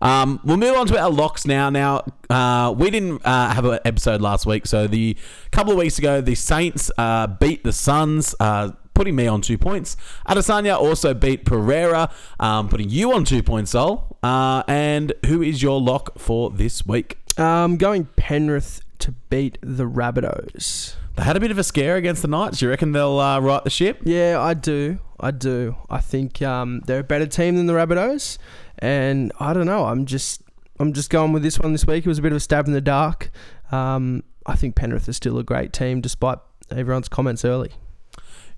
Um, 0.00 0.40
we'll 0.44 0.56
move 0.56 0.74
on 0.76 0.86
to 0.86 0.98
our 0.98 1.10
locks 1.10 1.44
now. 1.44 1.68
Now 1.68 2.04
uh, 2.30 2.74
we 2.74 2.88
didn't 2.90 3.20
uh, 3.22 3.50
have 3.50 3.66
an 3.66 3.80
episode 3.84 4.22
last 4.22 4.46
week, 4.46 4.66
so 4.66 4.86
the 4.86 5.14
couple 5.50 5.72
of 5.72 5.78
weeks 5.78 5.98
ago, 5.98 6.22
the 6.22 6.34
Saints 6.34 6.90
uh, 6.96 7.26
beat 7.26 7.64
the 7.64 7.72
Suns. 7.74 8.34
Uh, 8.40 8.70
Putting 8.94 9.14
me 9.14 9.26
on 9.28 9.42
two 9.42 9.58
points. 9.58 9.96
Adesanya 10.26 10.76
also 10.76 11.14
beat 11.14 11.44
Pereira, 11.44 12.10
um, 12.40 12.68
putting 12.68 12.88
you 12.88 13.12
on 13.12 13.24
two 13.24 13.44
points, 13.44 13.70
Sol. 13.70 14.16
Uh, 14.24 14.64
and 14.66 15.12
who 15.26 15.40
is 15.40 15.62
your 15.62 15.80
lock 15.80 16.18
for 16.18 16.50
this 16.50 16.84
week? 16.84 17.16
um, 17.38 17.76
going 17.76 18.06
Penrith 18.16 18.80
to 19.00 19.12
beat 19.30 19.58
the 19.60 19.84
Rabbitohs. 19.84 20.94
They 21.16 21.24
had 21.24 21.36
a 21.36 21.40
bit 21.40 21.50
of 21.50 21.58
a 21.58 21.64
scare 21.64 21.96
against 21.96 22.22
the 22.22 22.28
Knights. 22.28 22.62
You 22.62 22.68
reckon 22.68 22.92
they'll 22.92 23.18
uh, 23.18 23.40
right 23.40 23.62
the 23.64 23.70
ship? 23.70 24.00
Yeah, 24.04 24.40
I 24.40 24.54
do. 24.54 24.98
I 25.18 25.32
do. 25.32 25.76
I 25.90 26.00
think 26.00 26.40
um, 26.42 26.80
they're 26.86 27.00
a 27.00 27.04
better 27.04 27.26
team 27.26 27.56
than 27.56 27.66
the 27.66 27.72
Rabbitohs, 27.72 28.38
and 28.78 29.32
I 29.40 29.52
don't 29.52 29.66
know. 29.66 29.86
I'm 29.86 30.06
just 30.06 30.42
I'm 30.78 30.92
just 30.92 31.10
going 31.10 31.32
with 31.32 31.42
this 31.42 31.58
one 31.58 31.72
this 31.72 31.86
week. 31.86 32.06
It 32.06 32.08
was 32.08 32.18
a 32.18 32.22
bit 32.22 32.32
of 32.32 32.36
a 32.36 32.40
stab 32.40 32.66
in 32.66 32.72
the 32.72 32.80
dark. 32.80 33.30
Um, 33.72 34.22
I 34.46 34.54
think 34.54 34.76
Penrith 34.76 35.08
is 35.08 35.16
still 35.16 35.38
a 35.38 35.42
great 35.42 35.72
team, 35.72 36.00
despite 36.00 36.38
everyone's 36.70 37.08
comments 37.08 37.44
early. 37.44 37.72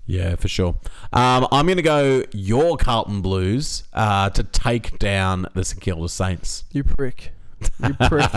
Yeah, 0.05 0.35
for 0.35 0.47
sure. 0.47 0.75
Um, 1.13 1.47
I'm 1.51 1.65
going 1.65 1.77
to 1.77 1.83
go 1.83 2.23
your 2.31 2.77
Carlton 2.77 3.21
Blues 3.21 3.83
uh, 3.93 4.29
to 4.31 4.43
take 4.43 4.99
down 4.99 5.47
the 5.53 5.63
St 5.63 5.81
Kilda 5.81 6.09
Saints. 6.09 6.63
You 6.71 6.83
prick. 6.83 7.31
You 7.87 7.95
prick. 7.95 8.29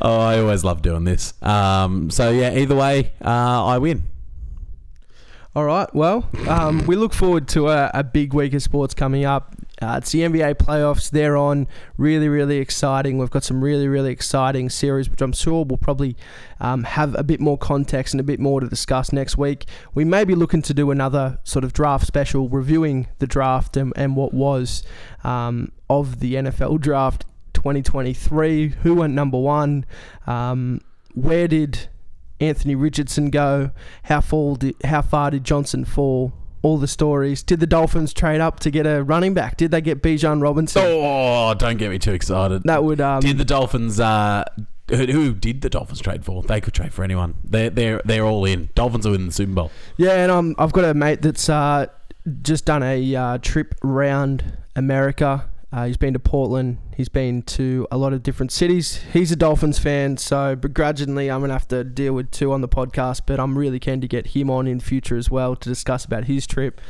oh, 0.00 0.20
I 0.20 0.40
always 0.40 0.64
love 0.64 0.82
doing 0.82 1.04
this. 1.04 1.34
Um, 1.42 2.10
so 2.10 2.30
yeah, 2.30 2.56
either 2.56 2.74
way, 2.74 3.12
uh, 3.24 3.64
I 3.64 3.78
win. 3.78 4.04
All 5.54 5.64
right. 5.64 5.92
Well, 5.94 6.28
um, 6.48 6.86
we 6.86 6.96
look 6.96 7.12
forward 7.12 7.48
to 7.48 7.68
a, 7.68 7.90
a 7.94 8.04
big 8.04 8.34
week 8.34 8.54
of 8.54 8.62
sports 8.62 8.94
coming 8.94 9.24
up. 9.24 9.54
Uh, 9.80 9.96
it's 9.96 10.12
the 10.12 10.20
NBA 10.20 10.56
playoffs. 10.56 11.10
They're 11.10 11.36
on. 11.36 11.66
Really, 11.96 12.28
really 12.28 12.58
exciting. 12.58 13.16
We've 13.16 13.30
got 13.30 13.44
some 13.44 13.62
really, 13.62 13.88
really 13.88 14.12
exciting 14.12 14.68
series, 14.68 15.08
which 15.08 15.22
I'm 15.22 15.32
sure 15.32 15.64
we'll 15.64 15.78
probably 15.78 16.16
um, 16.60 16.84
have 16.84 17.14
a 17.18 17.22
bit 17.22 17.40
more 17.40 17.56
context 17.56 18.12
and 18.12 18.20
a 18.20 18.24
bit 18.24 18.40
more 18.40 18.60
to 18.60 18.68
discuss 18.68 19.12
next 19.12 19.38
week. 19.38 19.66
We 19.94 20.04
may 20.04 20.24
be 20.24 20.34
looking 20.34 20.62
to 20.62 20.74
do 20.74 20.90
another 20.90 21.38
sort 21.44 21.64
of 21.64 21.72
draft 21.72 22.06
special, 22.06 22.48
reviewing 22.48 23.08
the 23.18 23.26
draft 23.26 23.76
and, 23.76 23.92
and 23.96 24.16
what 24.16 24.34
was 24.34 24.82
um, 25.24 25.72
of 25.88 26.20
the 26.20 26.34
NFL 26.34 26.80
draft 26.80 27.24
2023. 27.54 28.68
Who 28.82 28.94
went 28.94 29.14
number 29.14 29.38
one? 29.38 29.86
Um, 30.26 30.82
where 31.14 31.48
did 31.48 31.88
Anthony 32.38 32.74
Richardson 32.74 33.30
go? 33.30 33.70
How 34.04 34.20
far 34.20 34.56
did, 34.56 34.76
how 34.84 35.02
far 35.02 35.30
did 35.30 35.44
Johnson 35.44 35.84
fall? 35.84 36.32
All 36.62 36.76
the 36.76 36.88
stories. 36.88 37.42
Did 37.42 37.60
the 37.60 37.66
Dolphins 37.66 38.12
trade 38.12 38.40
up 38.40 38.60
to 38.60 38.70
get 38.70 38.86
a 38.86 39.02
running 39.02 39.32
back? 39.32 39.56
Did 39.56 39.70
they 39.70 39.80
get 39.80 40.02
Bijan 40.02 40.42
Robinson? 40.42 40.82
Oh, 40.84 41.54
don't 41.54 41.78
get 41.78 41.90
me 41.90 41.98
too 41.98 42.12
excited. 42.12 42.62
That 42.64 42.84
would 42.84 43.00
um, 43.00 43.20
did 43.20 43.38
the 43.38 43.44
Dolphins? 43.46 43.98
Uh, 43.98 44.44
who, 44.90 45.06
who 45.06 45.34
did 45.34 45.62
the 45.62 45.70
Dolphins 45.70 46.00
trade 46.00 46.24
for? 46.24 46.42
They 46.42 46.60
could 46.60 46.74
trade 46.74 46.92
for 46.92 47.02
anyone. 47.02 47.36
They're 47.44 47.70
they're 47.70 48.02
they're 48.04 48.24
all 48.24 48.44
in. 48.44 48.68
Dolphins 48.74 49.06
are 49.06 49.14
in 49.14 49.26
the 49.26 49.32
Super 49.32 49.52
Bowl. 49.52 49.70
yeah, 49.96 50.22
and 50.22 50.30
um, 50.30 50.54
I've 50.58 50.72
got 50.72 50.84
a 50.84 50.92
mate 50.92 51.22
that's 51.22 51.48
uh, 51.48 51.86
just 52.42 52.66
done 52.66 52.82
a 52.82 53.14
uh, 53.16 53.38
trip 53.38 53.74
round 53.82 54.56
America. 54.76 55.48
Uh, 55.72 55.86
he's 55.86 55.96
been 55.96 56.12
to 56.12 56.18
Portland. 56.18 56.78
He's 56.96 57.08
been 57.08 57.42
to 57.42 57.86
a 57.92 57.96
lot 57.96 58.12
of 58.12 58.24
different 58.24 58.50
cities. 58.50 59.02
He's 59.12 59.30
a 59.30 59.36
Dolphins 59.36 59.78
fan, 59.78 60.16
so 60.16 60.56
begrudgingly, 60.56 61.30
I'm 61.30 61.40
gonna 61.40 61.52
have 61.52 61.68
to 61.68 61.84
deal 61.84 62.12
with 62.12 62.32
two 62.32 62.52
on 62.52 62.60
the 62.60 62.68
podcast. 62.68 63.22
But 63.24 63.38
I'm 63.38 63.56
really 63.56 63.78
keen 63.78 64.00
to 64.00 64.08
get 64.08 64.28
him 64.28 64.50
on 64.50 64.66
in 64.66 64.78
the 64.78 64.84
future 64.84 65.16
as 65.16 65.30
well 65.30 65.54
to 65.54 65.68
discuss 65.68 66.04
about 66.04 66.24
his 66.24 66.44
trip, 66.44 66.80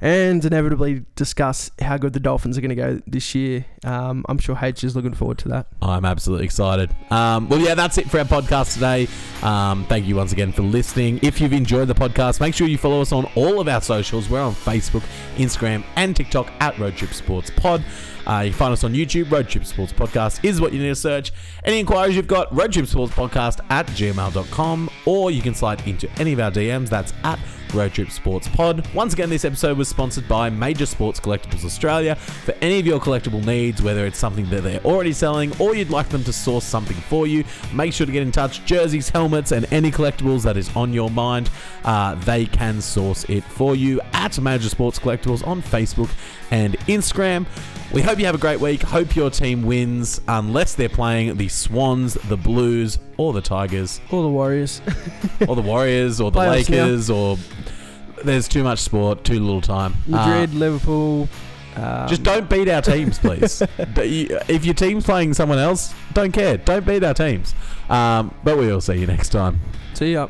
and 0.00 0.44
inevitably 0.44 1.04
discuss 1.16 1.70
how 1.80 1.96
good 1.96 2.12
the 2.12 2.20
Dolphins 2.20 2.58
are 2.58 2.60
going 2.60 2.70
to 2.70 2.74
go 2.74 3.00
this 3.06 3.34
year. 3.34 3.64
Um, 3.84 4.24
I'm 4.28 4.38
sure 4.38 4.58
H 4.60 4.84
is 4.84 4.96
looking 4.96 5.14
forward 5.14 5.38
to 5.38 5.48
that. 5.48 5.66
I'm 5.82 6.04
absolutely 6.04 6.46
excited. 6.46 6.94
Um, 7.10 7.48
well, 7.48 7.60
yeah, 7.60 7.74
that's 7.74 7.98
it 7.98 8.10
for 8.10 8.18
our 8.18 8.24
podcast 8.24 8.74
today. 8.74 9.08
Um, 9.42 9.84
thank 9.86 10.06
you 10.06 10.16
once 10.16 10.32
again 10.32 10.52
for 10.52 10.62
listening. 10.62 11.20
If 11.22 11.40
you've 11.40 11.52
enjoyed 11.52 11.88
the 11.88 11.94
podcast, 11.94 12.40
make 12.40 12.54
sure 12.54 12.66
you 12.66 12.78
follow 12.78 13.00
us 13.00 13.12
on 13.12 13.26
all 13.34 13.60
of 13.60 13.68
our 13.68 13.80
socials. 13.80 14.28
We're 14.28 14.42
on 14.42 14.54
Facebook, 14.54 15.02
Instagram, 15.36 15.84
and 15.96 16.14
TikTok 16.16 16.50
at 16.60 16.78
Road 16.78 16.96
Trip 16.96 17.12
Sports 17.12 17.50
Pod. 17.56 17.84
Uh, 18.26 18.40
you 18.40 18.50
can 18.50 18.58
find 18.58 18.72
us 18.72 18.84
on 18.84 18.94
YouTube. 18.94 19.30
Road 19.30 19.48
Trip 19.48 19.64
Sports 19.64 19.92
Podcast 19.92 20.44
is 20.44 20.60
what 20.60 20.72
you 20.72 20.78
need 20.80 20.88
to 20.88 20.96
search. 20.96 21.32
Any 21.64 21.80
inquiries 21.80 22.16
you've 22.16 22.26
got, 22.26 22.54
Road 22.54 22.72
Trip 22.72 22.86
Sports 22.86 23.12
Podcast 23.12 23.60
at 23.70 23.86
gmail.com, 23.88 24.90
or 25.04 25.30
you 25.30 25.42
can 25.42 25.54
slide 25.54 25.86
into 25.86 26.10
any 26.12 26.32
of 26.32 26.40
our 26.40 26.50
DMs. 26.50 26.88
That's 26.88 27.12
at 27.22 27.38
Road 27.74 27.92
Trip 27.92 28.10
Sports 28.10 28.48
Pod. 28.48 28.86
Once 28.94 29.12
again, 29.12 29.28
this 29.28 29.44
episode 29.44 29.76
was 29.76 29.88
sponsored 29.88 30.28
by 30.28 30.48
Major 30.48 30.86
Sports 30.86 31.18
Collectibles 31.20 31.64
Australia. 31.64 32.14
For 32.14 32.54
any 32.60 32.78
of 32.78 32.86
your 32.86 33.00
collectible 33.00 33.44
needs, 33.44 33.82
whether 33.82 34.06
it's 34.06 34.18
something 34.18 34.48
that 34.50 34.62
they're 34.62 34.82
already 34.84 35.12
selling 35.12 35.52
or 35.60 35.74
you'd 35.74 35.90
like 35.90 36.08
them 36.08 36.22
to 36.24 36.32
source 36.32 36.64
something 36.64 36.96
for 36.96 37.26
you, 37.26 37.44
make 37.72 37.92
sure 37.92 38.06
to 38.06 38.12
get 38.12 38.22
in 38.22 38.32
touch. 38.32 38.64
Jerseys, 38.64 39.08
helmets, 39.08 39.52
and 39.52 39.66
any 39.72 39.90
collectibles 39.90 40.42
that 40.44 40.56
is 40.56 40.74
on 40.76 40.92
your 40.92 41.10
mind, 41.10 41.50
uh, 41.84 42.14
they 42.14 42.46
can 42.46 42.80
source 42.80 43.24
it 43.24 43.42
for 43.44 43.74
you 43.74 44.00
at 44.12 44.40
Major 44.40 44.68
Sports 44.68 44.98
Collectibles 44.98 45.46
on 45.46 45.60
Facebook 45.60 46.10
and 46.50 46.78
Instagram. 46.80 47.46
We 47.92 48.02
hope 48.02 48.18
you 48.18 48.26
have 48.26 48.34
a 48.34 48.38
great 48.38 48.60
week. 48.60 48.82
Hope 48.82 49.14
your 49.14 49.30
team 49.30 49.62
wins, 49.62 50.20
unless 50.26 50.74
they're 50.74 50.88
playing 50.88 51.36
the 51.36 51.48
Swans, 51.48 52.14
the 52.14 52.36
Blues, 52.36 52.98
or 53.16 53.32
the 53.32 53.40
Tigers, 53.40 54.00
or 54.10 54.22
the 54.22 54.28
Warriors. 54.28 54.80
or 55.48 55.54
the 55.54 55.62
Warriors, 55.62 56.20
or 56.20 56.30
the 56.32 56.42
now. 56.42 56.50
Lakers, 56.50 57.08
or 57.08 57.38
there's 58.24 58.48
too 58.48 58.64
much 58.64 58.80
sport, 58.80 59.22
too 59.22 59.38
little 59.38 59.60
time. 59.60 59.94
Uh, 60.12 60.26
Madrid, 60.26 60.54
Liverpool. 60.54 61.28
Um, 61.76 62.08
just 62.08 62.22
don't 62.22 62.48
beat 62.48 62.68
our 62.68 62.82
teams, 62.82 63.18
please. 63.18 63.62
If 63.78 64.64
your 64.64 64.74
team's 64.74 65.04
playing 65.04 65.34
someone 65.34 65.58
else, 65.58 65.94
don't 66.12 66.32
care. 66.32 66.56
Don't 66.56 66.86
beat 66.86 67.02
our 67.04 67.14
teams. 67.14 67.54
Um, 67.88 68.34
but 68.44 68.56
we'll 68.56 68.80
see 68.80 68.94
you 68.94 69.06
next 69.06 69.30
time. 69.30 69.60
see 69.94 70.12
ya. 70.12 70.28